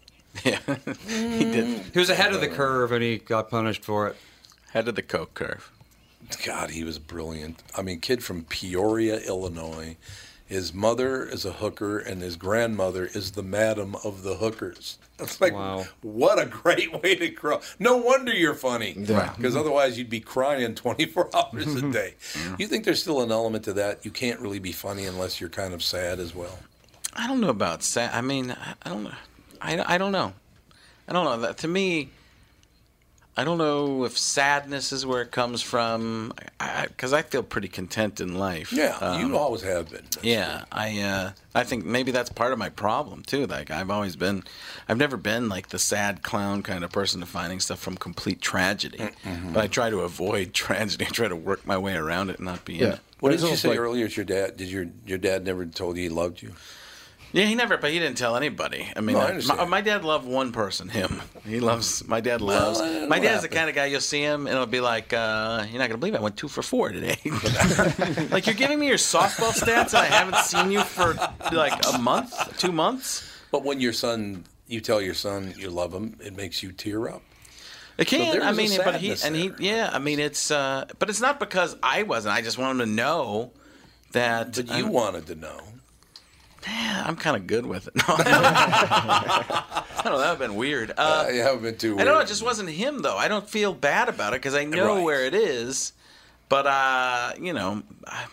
Yeah, 0.45 0.59
he 1.09 1.45
did. 1.45 1.81
He 1.95 1.99
was 1.99 2.11
ahead 2.11 2.35
of 2.35 2.43
the 2.43 2.49
curve 2.49 2.93
and 2.93 3.03
he 3.03 3.17
got 3.17 3.49
punished 3.49 3.83
for 3.83 4.09
it. 4.09 4.17
Head 4.73 4.87
of 4.89 4.95
the 4.95 5.03
coke 5.03 5.33
curve. 5.33 5.73
God, 6.45 6.71
he 6.71 6.85
was 6.85 6.99
brilliant. 6.99 7.63
I 7.77 7.83
mean, 7.83 8.01
kid 8.01 8.23
from 8.25 8.45
Peoria, 8.45 9.19
Illinois. 9.21 9.97
His 10.47 10.73
mother 10.73 11.25
is 11.25 11.45
a 11.45 11.53
hooker, 11.53 11.99
and 11.99 12.23
his 12.23 12.37
grandmother 12.37 13.07
is 13.07 13.33
the 13.33 13.43
madam 13.43 13.97
of 14.05 14.23
the 14.23 14.37
hookers. 14.37 14.99
It's 15.19 15.41
like, 15.41 15.55
Wow. 15.55 15.87
what 16.03 16.39
a 16.39 16.45
great 16.45 16.93
way 17.03 17.15
to 17.15 17.29
grow. 17.31 17.61
No 17.79 17.97
wonder 17.97 18.35
you're 18.35 18.55
funny, 18.55 18.93
Yeah. 18.99 19.33
because 19.35 19.57
otherwise 19.57 19.97
you'd 19.97 20.11
be 20.11 20.21
crying 20.21 20.75
24 20.75 21.31
hours 21.35 21.75
a 21.75 21.91
day. 21.91 22.15
You 22.59 22.67
think 22.67 22.85
there's 22.85 23.01
still 23.01 23.23
an 23.23 23.33
element 23.33 23.65
to 23.65 23.73
that? 23.73 24.05
You 24.05 24.11
can't 24.11 24.39
really 24.41 24.59
be 24.59 24.73
funny 24.73 25.07
unless 25.07 25.41
you're 25.41 25.49
kind 25.49 25.73
of 25.73 25.83
sad 25.83 26.21
as 26.21 26.35
well. 26.35 26.59
I 27.15 27.27
don't 27.27 27.41
know 27.41 27.49
about 27.49 27.83
sad. 27.83 28.13
I 28.13 28.21
mean, 28.21 28.51
I- 28.51 28.75
I 28.83 28.89
don't 28.91 29.05
know. 29.05 29.15
I, 29.63 29.95
I 29.95 29.97
don't 29.99 30.13
know. 30.13 30.35
I 31.09 31.13
don't 31.15 31.25
know. 31.25 31.41
That 31.41 31.57
to 31.59 31.69
me, 31.69 32.11
I 33.39 33.45
don't 33.45 33.59
know 33.59 34.05
if 34.05 34.17
sadness 34.17 34.93
is 34.93 35.05
where 35.05 35.21
it 35.21 35.31
comes 35.31 35.61
from. 35.61 36.33
Because 36.87 37.13
I, 37.13 37.21
feel 37.21 37.43
pretty 37.43 37.69
content 37.69 38.21
in 38.21 38.39
life. 38.39 38.73
Yeah, 38.73 38.97
Um, 39.01 39.21
you 39.21 39.37
always 39.37 39.61
have 39.63 39.91
been. 39.91 40.05
That's 40.11 40.25
yeah, 40.25 40.65
I 40.73 41.01
uh, 41.01 41.31
I 41.55 41.65
think 41.65 41.85
maybe 41.85 42.13
that's 42.13 42.31
part 42.31 42.53
of 42.53 42.59
my 42.59 42.71
problem 42.71 43.23
too. 43.23 43.47
Like 43.47 43.71
I've 43.71 43.91
always 43.91 44.17
been, 44.17 44.43
I've 44.89 44.97
never 44.97 45.17
been 45.19 45.51
like 45.51 45.69
the 45.69 45.79
sad 45.79 46.23
clown 46.23 46.63
kind 46.63 46.83
of 46.83 46.91
person 46.93 47.21
to 47.21 47.27
finding 47.27 47.61
stuff 47.61 47.79
from 47.79 47.97
complete 47.97 48.41
tragedy. 48.41 48.99
Mm-hmm. 48.99 49.53
But 49.53 49.65
I 49.65 49.67
try 49.67 49.91
to 49.91 50.01
avoid 50.01 50.55
tragedy. 50.65 51.05
I 51.05 51.09
try 51.11 51.29
to 51.29 51.37
work 51.37 51.67
my 51.67 51.77
way 51.77 51.95
around 51.95 52.31
it 52.31 52.37
and 52.39 52.47
not 52.47 52.65
be 52.65 52.79
in 52.79 52.87
Yeah. 52.87 52.93
it. 52.95 53.01
What 53.21 53.31
did 53.33 53.41
you 53.43 53.57
say 53.57 53.69
like- 53.71 53.79
earlier? 53.79 54.07
It's 54.07 54.17
your 54.17 54.25
dad. 54.27 54.57
Did 54.57 54.69
your 54.69 54.87
your 55.07 55.19
dad 55.19 55.45
never 55.45 55.67
told 55.67 55.97
you 55.99 56.05
he 56.05 56.09
loved 56.09 56.41
you? 56.43 56.55
Yeah, 57.37 57.45
he 57.45 57.55
never, 57.55 57.77
but 57.77 57.91
he 57.91 57.99
didn't 57.99 58.17
tell 58.17 58.35
anybody. 58.35 58.91
I 58.97 59.03
mean, 59.03 59.15
No, 59.15 59.21
I 59.21 59.37
uh, 59.37 59.43
my, 59.47 59.65
my 59.67 59.81
dad 59.83 60.07
loved 60.07 60.27
one 60.27 60.53
person, 60.53 60.89
him. 60.89 61.21
He 61.45 61.61
loves, 61.61 62.03
my 62.09 62.23
dad 62.23 62.41
loves. 62.41 62.79
Well, 62.79 63.09
my 63.09 63.19
dad's 63.19 63.43
the 63.43 63.51
kind 63.51 63.69
of 63.69 63.75
guy 63.75 63.85
you'll 63.85 64.01
see 64.01 64.23
him 64.23 64.47
and 64.47 64.55
it'll 64.55 64.65
be 64.65 64.81
like, 64.81 65.13
uh, 65.13 65.67
you're 65.69 65.79
not 65.79 65.89
going 65.89 65.91
to 65.91 65.99
believe 65.99 66.15
it, 66.15 66.21
I 66.21 66.23
went 66.23 66.39
two 66.39 66.49
for 66.49 66.63
four 66.63 66.93
today. 66.93 67.19
like, 68.31 68.47
you're 68.47 68.55
giving 68.55 68.79
me 68.79 68.89
your 68.89 68.97
softball 68.97 69.53
stats 69.53 69.89
and 69.89 69.97
I 69.97 70.07
haven't 70.07 70.39
seen 70.39 70.71
you 70.71 70.81
for 70.81 71.13
like 71.53 71.79
a 71.93 71.99
month, 71.99 72.57
two 72.57 72.73
months? 72.73 73.31
But 73.53 73.65
when 73.65 73.81
your 73.81 73.93
son, 73.93 74.45
you 74.67 74.81
tell 74.81 75.03
your 75.03 75.13
son 75.13 75.53
you 75.59 75.69
love 75.69 75.93
him, 75.93 76.17
it 76.25 76.35
makes 76.35 76.63
you 76.63 76.73
tear 76.73 77.07
up. 77.07 77.23
It 77.99 78.07
can. 78.07 78.33
there 78.33 78.45
I 78.45 78.53
mean, 78.53 78.71
but 78.83 78.95
he 78.95 79.15
and 79.23 79.37
he, 79.37 79.53
yeah. 79.59 79.91
I 79.93 79.99
mean, 79.99 80.21
it's, 80.21 80.51
uh, 80.51 80.87
but 80.99 81.11
it's 81.11 81.21
not 81.21 81.39
because 81.39 81.77
I 81.83 82.03
wasn't. 82.05 82.35
I 82.35 82.41
just 82.41 82.57
want 82.57 82.81
him 82.81 82.87
to 82.87 82.93
know 82.95 83.53
that. 84.13 84.55
But 84.55 84.75
you 84.79 84.87
wanted 84.87 85.27
to 85.27 85.35
know. 85.35 85.61
Yeah, 86.67 87.05
I'm 87.07 87.17
kind 87.17 87.37
of 87.37 87.47
good 87.47 87.65
with 87.67 87.89
it. 87.89 87.95
No, 88.07 88.15
I 90.09 90.11
don't 90.11 90.13
know. 90.13 90.19
That 90.21 90.31
would 90.31 90.41
have 90.43 90.51
been 90.51 90.55
weird. 90.57 90.91
Uh, 90.91 91.25
Uh, 91.27 91.31
you 91.31 91.41
haven't 91.43 91.63
been 91.63 91.77
too. 91.77 91.99
I 91.99 92.05
don't 92.05 92.15
know. 92.15 92.21
It 92.21 92.29
just 92.29 92.43
wasn't 92.43 92.69
him, 92.69 93.03
though. 93.03 93.17
I 93.17 93.27
don't 93.29 93.49
feel 93.49 93.73
bad 93.75 94.09
about 94.09 94.35
it 94.35 94.37
because 94.41 94.55
I 94.55 94.65
know 94.65 94.97
Right. 94.97 95.03
where 95.05 95.25
it 95.25 95.35
is. 95.35 95.93
But 96.49 96.67
uh, 96.67 97.33
you 97.41 97.53
know, 97.53 97.83
I, 98.07 98.27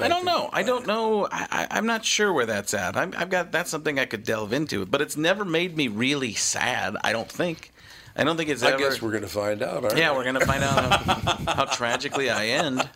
I 0.00 0.08
don't 0.08 0.24
know. 0.24 0.50
I 0.52 0.62
don't 0.64 0.86
know. 0.86 1.26
I, 1.30 1.46
I, 1.50 1.66
I'm 1.70 1.86
not 1.86 2.04
sure 2.04 2.32
where 2.32 2.46
that's 2.46 2.74
at. 2.74 2.96
I'm, 2.96 3.14
I've 3.16 3.30
got 3.30 3.52
that's 3.52 3.70
something 3.70 3.98
I 4.00 4.04
could 4.04 4.24
delve 4.24 4.52
into, 4.52 4.84
but 4.86 5.00
it's 5.00 5.16
never 5.16 5.44
made 5.44 5.76
me 5.76 5.86
really 5.88 6.34
sad. 6.34 6.96
I 7.04 7.12
don't 7.12 7.30
think. 7.30 7.72
I 8.16 8.24
don't 8.24 8.36
think 8.36 8.50
it's 8.50 8.64
I 8.64 8.70
ever. 8.70 8.78
guess 8.78 9.00
we're 9.00 9.10
going 9.12 9.22
to 9.22 9.28
find 9.28 9.62
out. 9.62 9.84
Aren't 9.84 9.96
yeah, 9.96 10.10
we? 10.10 10.18
we're 10.18 10.24
gonna 10.24 10.44
find 10.44 10.64
out 10.64 11.02
how, 11.04 11.14
how 11.54 11.64
tragically 11.66 12.30
I 12.30 12.46
end. 12.46 12.88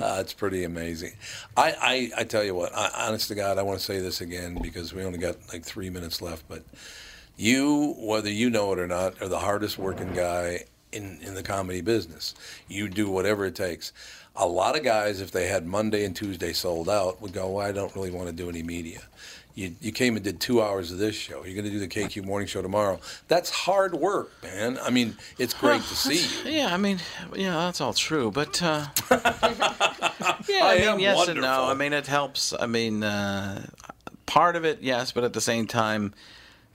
Uh, 0.00 0.18
it's 0.20 0.32
pretty 0.32 0.64
amazing. 0.64 1.12
I, 1.56 1.74
I, 1.80 2.20
I 2.20 2.24
tell 2.24 2.44
you 2.44 2.54
what, 2.54 2.74
I, 2.74 2.90
honest 3.08 3.28
to 3.28 3.34
God, 3.34 3.58
I 3.58 3.62
want 3.62 3.78
to 3.78 3.84
say 3.84 4.00
this 4.00 4.20
again 4.20 4.58
because 4.62 4.92
we 4.92 5.04
only 5.04 5.18
got 5.18 5.36
like 5.52 5.64
three 5.64 5.90
minutes 5.90 6.22
left. 6.22 6.48
But 6.48 6.62
you, 7.36 7.94
whether 7.98 8.30
you 8.30 8.50
know 8.50 8.72
it 8.72 8.78
or 8.78 8.86
not, 8.86 9.20
are 9.20 9.28
the 9.28 9.38
hardest 9.38 9.78
working 9.78 10.12
guy 10.12 10.64
in, 10.92 11.18
in 11.22 11.34
the 11.34 11.42
comedy 11.42 11.80
business. 11.80 12.34
You 12.68 12.88
do 12.88 13.10
whatever 13.10 13.44
it 13.44 13.54
takes. 13.54 13.92
A 14.34 14.46
lot 14.46 14.76
of 14.76 14.84
guys, 14.84 15.20
if 15.20 15.30
they 15.30 15.46
had 15.46 15.66
Monday 15.66 16.04
and 16.04 16.14
Tuesday 16.14 16.52
sold 16.52 16.88
out, 16.88 17.20
would 17.22 17.32
go, 17.32 17.50
well, 17.50 17.66
I 17.66 17.72
don't 17.72 17.94
really 17.94 18.10
want 18.10 18.28
to 18.28 18.34
do 18.34 18.48
any 18.48 18.62
media. 18.62 19.00
You, 19.56 19.74
you 19.80 19.90
came 19.90 20.16
and 20.16 20.24
did 20.24 20.38
two 20.38 20.62
hours 20.62 20.92
of 20.92 20.98
this 20.98 21.14
show. 21.16 21.42
You're 21.42 21.54
going 21.54 21.64
to 21.64 21.70
do 21.70 21.78
the 21.78 21.88
KQ 21.88 22.26
morning 22.26 22.46
show 22.46 22.60
tomorrow. 22.60 23.00
That's 23.26 23.48
hard 23.48 23.94
work, 23.94 24.30
man. 24.42 24.78
I 24.82 24.90
mean, 24.90 25.16
it's 25.38 25.54
great 25.54 25.80
to 25.80 25.96
see 25.96 26.50
you. 26.50 26.58
Yeah, 26.58 26.74
I 26.74 26.76
mean, 26.76 26.98
yeah, 27.34 27.54
that's 27.54 27.80
all 27.80 27.94
true, 27.94 28.30
but 28.30 28.62
uh, 28.62 28.84
yeah, 29.10 29.18
I 30.62 30.84
I, 30.86 30.90
mean, 30.90 31.00
yes 31.00 31.26
and 31.26 31.40
no. 31.40 31.64
I 31.64 31.72
mean, 31.72 31.94
it 31.94 32.06
helps. 32.06 32.52
I 32.52 32.66
mean, 32.66 33.02
uh, 33.02 33.64
part 34.26 34.56
of 34.56 34.66
it, 34.66 34.82
yes, 34.82 35.12
but 35.12 35.24
at 35.24 35.32
the 35.32 35.40
same 35.40 35.66
time, 35.66 36.12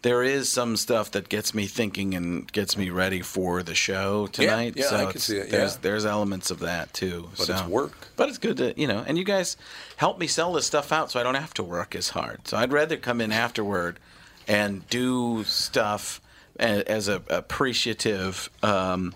there 0.02 0.24
is 0.24 0.50
some 0.50 0.78
stuff 0.78 1.12
that 1.12 1.30
gets 1.30 1.54
me 1.54 1.68
thinking 1.68 2.16
and 2.16 2.52
gets 2.52 2.78
me 2.78 2.90
ready 2.90 3.22
for 3.22 3.62
the 3.64 3.76
show 3.76 4.28
tonight. 4.28 4.74
yeah, 4.76 4.86
so 4.86 4.96
I 4.96 5.12
can 5.12 5.20
see 5.22 5.38
it, 5.38 5.50
There's 5.52 5.74
yeah. 5.74 5.80
there's 5.82 6.06
elements 6.06 6.52
of 6.52 6.60
that 6.60 6.94
too. 6.94 7.30
But 7.38 7.48
so. 7.48 7.54
it's 7.54 7.64
work. 7.64 8.08
But 8.16 8.30
it's 8.30 8.38
good 8.38 8.58
to 8.58 8.74
you 8.76 8.88
know, 8.88 9.04
and 9.06 9.18
you 9.18 9.24
guys 9.24 9.58
help 9.98 10.20
me 10.20 10.28
sell 10.28 10.54
this 10.54 10.66
stuff 10.66 10.92
out, 10.92 11.12
so 11.12 11.20
I 11.20 11.24
don't 11.24 11.36
have 11.36 11.54
to 11.56 11.64
work 11.64 11.96
as 11.96 12.10
hard. 12.10 12.48
So 12.48 12.58
I'd 12.58 12.72
rather 12.72 12.98
come 12.98 13.22
in 13.22 13.32
afterward 13.32 14.00
and 14.48 14.88
do 14.90 15.44
stuff 15.44 16.22
as 16.58 17.08
a 17.08 17.22
appreciative. 17.30 18.50
Um, 18.64 19.14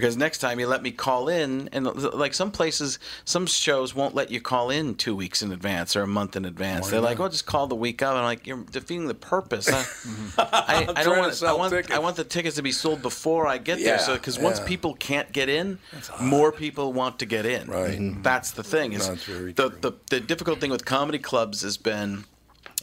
because 0.00 0.16
next 0.16 0.38
time 0.38 0.58
you 0.58 0.66
let 0.66 0.82
me 0.82 0.90
call 0.90 1.28
in, 1.28 1.68
and 1.72 1.86
uh, 1.86 1.92
like 2.12 2.34
some 2.34 2.50
places, 2.50 2.98
some 3.24 3.46
shows 3.46 3.94
won't 3.94 4.14
let 4.14 4.30
you 4.30 4.40
call 4.40 4.70
in 4.70 4.94
two 4.94 5.14
weeks 5.14 5.42
in 5.42 5.52
advance 5.52 5.94
or 5.94 6.02
a 6.02 6.06
month 6.06 6.36
in 6.36 6.44
advance. 6.44 6.88
They're 6.88 7.00
like, 7.00 7.20
"Oh, 7.20 7.28
just 7.28 7.46
call 7.46 7.66
the 7.66 7.76
week 7.76 8.02
of." 8.02 8.16
I'm 8.16 8.24
like, 8.24 8.46
"You're 8.46 8.64
defeating 8.64 9.06
the 9.06 9.14
purpose." 9.14 9.68
I, 10.38 10.38
I, 10.38 10.92
I 10.96 11.02
don't 11.04 11.18
want. 11.18 11.42
I 11.42 11.52
want. 11.52 11.72
tickets. 11.72 11.94
I 11.94 11.98
want 11.98 12.16
the 12.16 12.24
tickets 12.24 12.56
to 12.56 12.62
be 12.62 12.72
sold 12.72 13.02
before 13.02 13.46
I 13.46 13.58
get 13.58 13.78
there. 13.78 13.98
So 13.98 14.12
Yeah, 14.12 14.18
because 14.18 14.38
once 14.38 14.60
people 14.60 14.94
can't 14.94 15.30
get 15.32 15.48
in, 15.48 15.78
more 16.20 16.52
people 16.52 16.92
want 16.92 17.18
to 17.20 17.26
get 17.26 17.46
in. 17.46 17.68
Right. 17.68 17.98
Mm-hmm. 17.98 18.22
That's 18.22 18.52
the 18.52 18.64
thing. 18.64 18.92
Is 18.92 19.06
That's 19.06 19.24
very 19.24 19.52
the, 19.52 19.68
the 19.68 19.92
the 20.08 20.20
difficult 20.20 20.60
thing 20.60 20.70
with 20.70 20.84
comedy 20.84 21.18
clubs 21.18 21.62
has 21.62 21.76
been. 21.76 22.24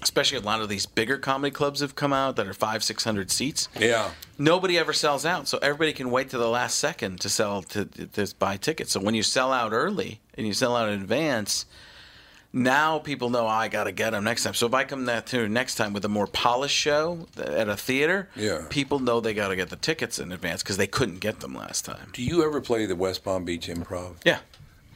Especially 0.01 0.37
a 0.37 0.41
lot 0.41 0.61
of 0.61 0.69
these 0.69 0.85
bigger 0.85 1.17
comedy 1.17 1.51
clubs 1.51 1.79
have 1.79 1.95
come 1.95 2.13
out 2.13 2.35
that 2.35 2.47
are 2.47 2.53
five, 2.53 2.83
six 2.83 3.03
hundred 3.03 3.31
seats 3.31 3.67
Yeah. 3.79 4.11
nobody 4.37 4.77
ever 4.77 4.93
sells 4.93 5.25
out, 5.25 5.47
so 5.47 5.57
everybody 5.59 5.93
can 5.93 6.11
wait 6.11 6.29
to 6.29 6.37
the 6.37 6.49
last 6.49 6.77
second 6.77 7.19
to 7.21 7.29
sell 7.29 7.63
to, 7.63 7.85
to 7.85 8.33
buy 8.37 8.57
tickets. 8.57 8.91
So 8.91 8.99
when 8.99 9.15
you 9.15 9.23
sell 9.23 9.51
out 9.51 9.73
early 9.73 10.19
and 10.35 10.45
you 10.45 10.53
sell 10.53 10.75
out 10.75 10.89
in 10.89 11.01
advance, 11.01 11.65
now 12.53 12.99
people 12.99 13.29
know 13.29 13.45
"Oh, 13.45 13.47
I 13.47 13.67
got 13.67 13.83
to 13.85 13.91
get 13.91 14.11
them 14.11 14.23
next 14.23 14.43
time. 14.43 14.53
So 14.53 14.67
if 14.67 14.73
I 14.73 14.83
come 14.83 15.05
that 15.05 15.27
to 15.27 15.47
next 15.49 15.75
time 15.75 15.93
with 15.93 16.05
a 16.05 16.09
more 16.09 16.27
polished 16.27 16.75
show 16.75 17.27
at 17.37 17.67
a 17.67 17.75
theater, 17.75 18.29
Yeah. 18.35 18.65
people 18.69 18.99
know 18.99 19.19
they 19.19 19.33
got 19.33 19.49
to 19.49 19.55
get 19.55 19.69
the 19.69 19.75
tickets 19.75 20.17
in 20.19 20.31
advance 20.31 20.63
because 20.63 20.77
they 20.77 20.87
couldn't 20.87 21.19
get 21.19 21.39
them 21.41 21.53
last 21.55 21.85
time. 21.85 22.09
Do 22.13 22.23
you 22.23 22.43
ever 22.45 22.61
play 22.61 22.85
the 22.85 22.95
West 22.95 23.23
Palm 23.23 23.43
Beach 23.43 23.67
Improv? 23.67 24.15
Yeah. 24.25 24.39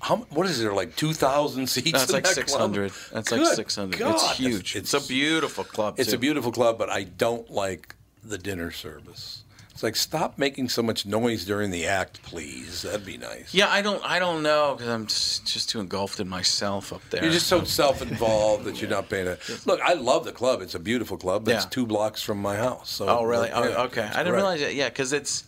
How, 0.02 0.18
what 0.32 0.48
is 0.48 0.60
there 0.60 0.74
like 0.74 0.96
two 0.96 1.14
thousand 1.14 1.68
seats? 1.68 1.92
That's 1.92 2.12
like 2.12 2.24
that 2.24 2.34
six 2.34 2.54
hundred. 2.54 2.92
That's 3.14 3.32
like 3.32 3.46
six 3.56 3.76
hundred. 3.76 4.02
It's 4.02 4.32
huge. 4.32 4.76
It's, 4.76 4.94
a 4.94 5.02
beautiful 5.02 5.64
club. 5.64 6.00
It's 6.00 6.10
too. 6.10 6.16
a 6.16 6.20
beautiful 6.20 6.52
club, 6.52 6.78
but 6.78 6.90
I 6.90 7.04
don't 7.04 7.50
like 7.52 7.96
the 8.24 8.38
dinner 8.38 8.72
service. 8.72 9.44
It's 9.72 9.84
like 9.84 9.96
stop 9.96 10.38
making 10.38 10.70
so 10.70 10.84
much 10.84 11.06
noise 11.06 11.46
during 11.46 11.72
the 11.72 11.86
act, 11.88 12.22
please. 12.24 12.82
That'd 12.82 13.06
be 13.06 13.18
nice. 13.18 13.54
Yeah, 13.54 13.68
I 13.70 13.82
don't. 13.82 14.04
I 14.04 14.20
don't 14.20 14.44
know 14.44 14.76
because 14.76 14.90
I'm 14.90 15.08
just, 15.08 15.46
just 15.48 15.70
too 15.70 15.80
engulfed 15.80 16.20
in 16.20 16.28
myself 16.28 16.92
up 16.94 17.02
there. 17.10 17.24
You're 17.24 17.32
just 17.32 17.48
so 17.48 17.64
self-involved 17.64 18.66
that 18.66 18.82
you're 18.82 18.90
not 18.90 19.10
paying 19.10 19.28
a 19.28 19.38
look. 19.66 19.80
I 19.82 19.94
love 19.94 20.26
the 20.26 20.34
club; 20.34 20.62
it's 20.62 20.76
a 20.76 20.80
beautiful 20.80 21.18
club. 21.18 21.46
But 21.46 21.56
It's 21.56 21.66
two 21.66 21.86
blocks 21.86 22.22
from 22.22 22.40
my 22.40 22.58
house. 22.58 22.90
So 22.90 23.08
Oh, 23.08 23.24
really? 23.24 23.50
yeah, 23.50 23.60
oh, 23.78 23.84
okay. 23.86 24.04
I 24.04 24.08
didn't 24.08 24.26
great. 24.26 24.34
realize 24.34 24.60
that. 24.62 24.76
Yeah, 24.76 24.90
because 24.90 25.14
it's 25.14 25.46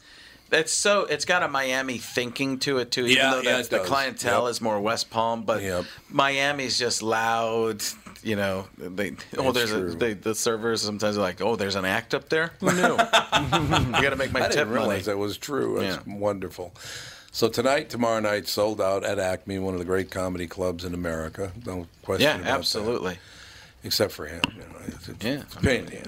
it's 0.52 0.74
so 0.74 1.06
it's 1.06 1.26
got 1.26 1.42
a 1.44 1.48
Miami 1.48 1.98
thinking 1.98 2.60
to 2.60 2.78
it 2.80 2.92
too. 2.92 3.06
Even 3.06 3.18
Yeah, 3.18 3.32
though 3.32 3.42
yeah, 3.42 3.60
it 3.60 3.70
the 3.70 3.80
clientele 3.80 4.44
Yep. 4.44 4.52
is 4.52 4.62
more 4.62 4.80
West 4.80 5.10
Palm, 5.10 5.44
but 5.44 5.62
Yep. 5.64 5.86
Miami's 6.10 6.78
just 6.78 7.02
loud. 7.02 7.82
You 8.24 8.36
know, 8.38 8.68
they 8.78 9.16
oh, 9.38 9.52
there's 9.52 9.74
a, 9.74 9.82
they, 9.84 10.14
the 10.14 10.34
servers 10.34 10.82
sometimes 10.82 11.18
are 11.18 11.22
like, 11.22 11.42
oh, 11.42 11.56
there's 11.58 11.76
an 11.76 11.84
act 11.86 12.14
up 12.14 12.30
there. 12.30 12.52
Who 12.62 12.72
knew? 12.74 12.96
I 12.98 14.00
got 14.02 14.12
to 14.12 14.16
make 14.16 14.32
my 14.32 14.40
I 14.40 14.44
tip 14.44 14.52
didn't 14.52 14.70
money. 14.70 14.80
realize 14.82 15.06
that 15.08 15.18
was 15.18 15.38
true. 15.38 15.80
That's 15.82 16.06
Yeah. 16.08 16.16
wonderful. 16.18 16.74
So 17.32 17.50
tonight, 17.50 17.90
tomorrow 17.90 18.20
night, 18.22 18.48
sold 18.48 18.80
out 18.80 19.04
at 19.04 19.20
Acme, 19.20 19.60
one 19.60 19.74
of 19.74 19.80
the 19.80 19.86
great 19.86 20.10
comedy 20.12 20.48
clubs 20.48 20.86
in 20.86 20.94
America. 20.94 21.52
No 21.66 21.88
question. 22.04 22.24
Yeah, 22.28 22.36
about 22.36 22.46
that. 22.46 22.52
absolutely. 22.60 23.18
Except 23.84 24.14
for 24.14 24.28
him. 24.28 24.42
You 24.56 24.60
know, 24.62 24.80
it's, 24.88 25.10
it's, 25.10 25.26
Yeah, 25.26 25.42
it's 25.42 25.56
a 25.56 25.60
pain 25.60 25.80
in 25.82 25.86
the 25.88 26.00
ass. 26.00 26.08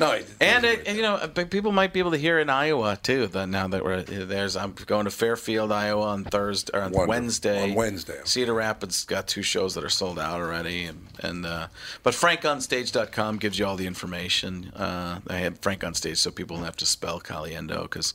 No, 0.00 0.12
it- 0.12 0.26
And 0.40 0.64
it, 0.64 0.88
you 0.96 1.02
know, 1.02 1.18
people 1.28 1.72
might 1.72 1.92
be 1.92 1.98
able 2.00 2.10
to 2.12 2.16
hear 2.16 2.38
in 2.38 2.48
Iowa 2.50 2.98
too. 3.02 3.26
That 3.28 3.46
now 3.48 3.68
that 3.68 3.84
we're 3.84 4.02
there's, 4.02 4.56
I'm 4.56 4.72
going 4.86 5.04
to 5.04 5.10
Fairfield, 5.10 5.70
Iowa 5.70 6.02
on 6.08 6.24
Thursday 6.24 6.72
or 6.76 6.80
on 6.82 6.92
Wonderful. 6.92 7.06
Wednesday. 7.08 7.62
On 7.62 7.74
Wednesday. 7.74 8.18
Cedar 8.24 8.54
Rapids 8.54 9.04
got 9.04 9.26
two 9.28 9.42
shows 9.42 9.74
that 9.74 9.84
are 9.84 9.88
sold 9.90 10.18
out 10.18 10.40
already, 10.40 10.84
and, 10.86 11.06
and 11.20 11.44
uh, 11.46 11.66
but 12.02 12.14
FrankOnStage.com 12.14 13.38
gives 13.38 13.58
you 13.58 13.66
all 13.66 13.76
the 13.76 13.86
information. 13.86 14.70
Uh, 14.74 15.20
I 15.28 15.36
have 15.38 15.58
Frank 15.58 15.84
on 15.84 15.94
Stage, 15.94 16.18
so 16.18 16.30
people 16.30 16.56
don't 16.56 16.64
have 16.64 16.76
to 16.78 16.86
spell 16.86 17.20
Caliendo 17.20 17.82
because 17.82 18.14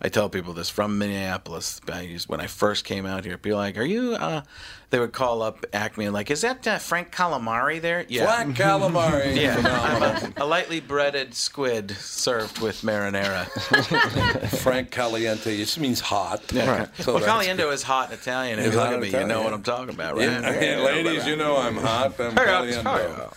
I 0.00 0.08
tell 0.08 0.28
people 0.28 0.52
this 0.54 0.70
from 0.70 0.98
Minneapolis. 0.98 1.80
I 1.92 2.02
used, 2.02 2.28
when 2.28 2.40
I 2.40 2.46
first 2.46 2.84
came 2.84 3.06
out 3.06 3.24
here, 3.24 3.36
people 3.38 3.58
are 3.58 3.62
like, 3.62 3.76
"Are 3.76 3.82
you 3.84 4.14
uh, 4.14 4.42
they 4.90 4.98
would 5.00 5.12
call 5.12 5.42
up 5.42 5.64
Acme 5.72 6.04
and 6.04 6.14
like, 6.14 6.30
is 6.30 6.42
that 6.42 6.66
uh, 6.66 6.78
Frank 6.78 7.10
Calamari 7.12 7.80
there? 7.80 8.04
Yeah. 8.08 8.24
Black 8.24 8.46
calamari. 8.56 9.36
Yeah, 9.36 9.56
I'm 9.58 10.02
a, 10.38 10.44
a 10.44 10.46
lightly 10.46 10.80
breaded 10.80 11.34
squid 11.34 11.90
served 11.92 12.60
with 12.60 12.82
marinara. 12.82 13.46
Frank 14.60 14.90
Caliente 14.90 15.54
it 15.54 15.58
just 15.58 15.80
means 15.80 16.00
hot. 16.00 16.52
Yeah. 16.52 16.86
So 16.98 17.14
well, 17.14 17.22
that's 17.22 17.46
Caliendo 17.48 17.72
is 17.72 17.82
hot 17.82 18.10
in 18.10 18.14
Italian. 18.18 18.58
If 18.58 18.66
It's 18.66 18.74
you 18.74 18.80
look 18.80 18.86
hot 18.86 18.94
at 18.94 19.04
in 19.04 19.12
me, 19.12 19.18
you 19.20 19.26
know 19.26 19.42
what 19.42 19.52
I'm 19.52 19.62
talking 19.62 19.94
about, 19.94 20.16
right? 20.16 20.22
Yeah, 20.24 20.52
hey, 20.52 20.76
ladies, 20.84 21.26
you 21.26 21.36
know 21.36 21.56
I'm 21.56 21.76
hot. 21.76 22.18
I'm 22.20 22.32
Hey, 22.36 22.44
Caliendo. 22.44 23.36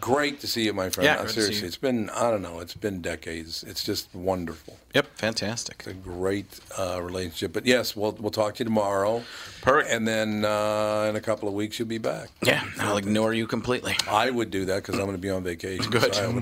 Great 0.00 0.40
to 0.40 0.46
see 0.46 0.64
you, 0.64 0.72
my 0.72 0.90
friend. 0.90 1.06
Yeah, 1.06 1.16
good 1.16 1.22
to 1.22 1.28
see 1.28 1.40
seriously, 1.40 1.60
you. 1.62 1.66
it's 1.68 1.76
been 1.76 2.10
I 2.10 2.30
don't 2.30 2.42
know, 2.42 2.60
it's 2.60 2.74
been 2.74 3.00
decades. 3.00 3.64
It's 3.64 3.84
just 3.84 4.14
wonderful. 4.14 4.78
Yep, 4.94 5.06
fantastic. 5.16 5.76
It's 5.80 5.88
a 5.88 5.94
great 5.94 6.60
uh, 6.78 7.00
relationship. 7.02 7.52
But 7.52 7.66
yes, 7.66 7.94
we'll 7.94 8.12
we'll 8.12 8.30
talk 8.30 8.54
to 8.56 8.58
you 8.60 8.64
tomorrow. 8.64 9.22
Perfect. 9.60 9.92
And 9.92 10.08
then 10.08 10.44
uh, 10.44 11.06
in 11.08 11.16
a 11.16 11.20
couple 11.20 11.48
of 11.48 11.54
weeks 11.54 11.78
you'll 11.78 11.88
be 11.88 11.98
back. 11.98 12.28
Yeah, 12.42 12.64
I'll 12.80 12.96
ignore 12.96 13.34
you 13.34 13.46
completely. 13.46 13.96
I 14.08 14.30
would 14.30 14.50
do 14.50 14.64
that 14.66 14.76
because 14.76 14.96
I'm 14.96 15.04
going 15.04 15.12
to 15.12 15.20
be 15.20 15.30
on 15.30 15.42
vacation. 15.42 15.90
Good. 15.90 16.14
So 16.14 16.28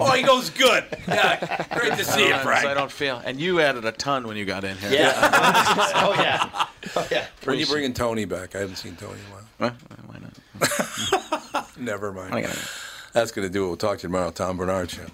oh, 0.00 0.12
he 0.12 0.22
goes 0.22 0.50
good. 0.50 0.84
Yeah, 1.06 1.66
great 1.76 1.94
to 1.98 2.04
see 2.04 2.28
you, 2.28 2.36
Frank. 2.38 2.62
So 2.62 2.70
I 2.70 2.74
don't 2.74 2.92
feel. 2.92 3.22
And 3.24 3.40
you 3.40 3.60
added 3.60 3.84
a 3.84 3.92
ton 3.92 4.26
when 4.26 4.36
you 4.36 4.44
got 4.44 4.64
in 4.64 4.76
here. 4.78 4.92
Yeah. 4.92 5.12
oh 5.96 6.14
yeah. 6.18 6.66
Oh 6.96 7.06
yeah. 7.10 7.26
When 7.44 7.58
you 7.58 7.66
bringing 7.66 7.94
Tony 7.94 8.24
back? 8.24 8.54
I 8.54 8.60
haven't 8.60 8.76
seen 8.76 8.96
Tony 8.96 9.14
in 9.14 9.64
a 9.64 9.70
while. 9.70 9.76
Why 10.06 10.18
not? 10.18 11.78
Never 11.78 12.12
mind. 12.12 12.48
That's 13.12 13.32
going 13.32 13.46
to 13.46 13.52
do 13.52 13.64
it. 13.64 13.68
We'll 13.68 13.76
talk 13.76 13.98
to 13.98 14.02
you 14.02 14.08
tomorrow. 14.08 14.30
Tom 14.30 14.56
Barnard 14.56 14.90
Show. 14.90 15.06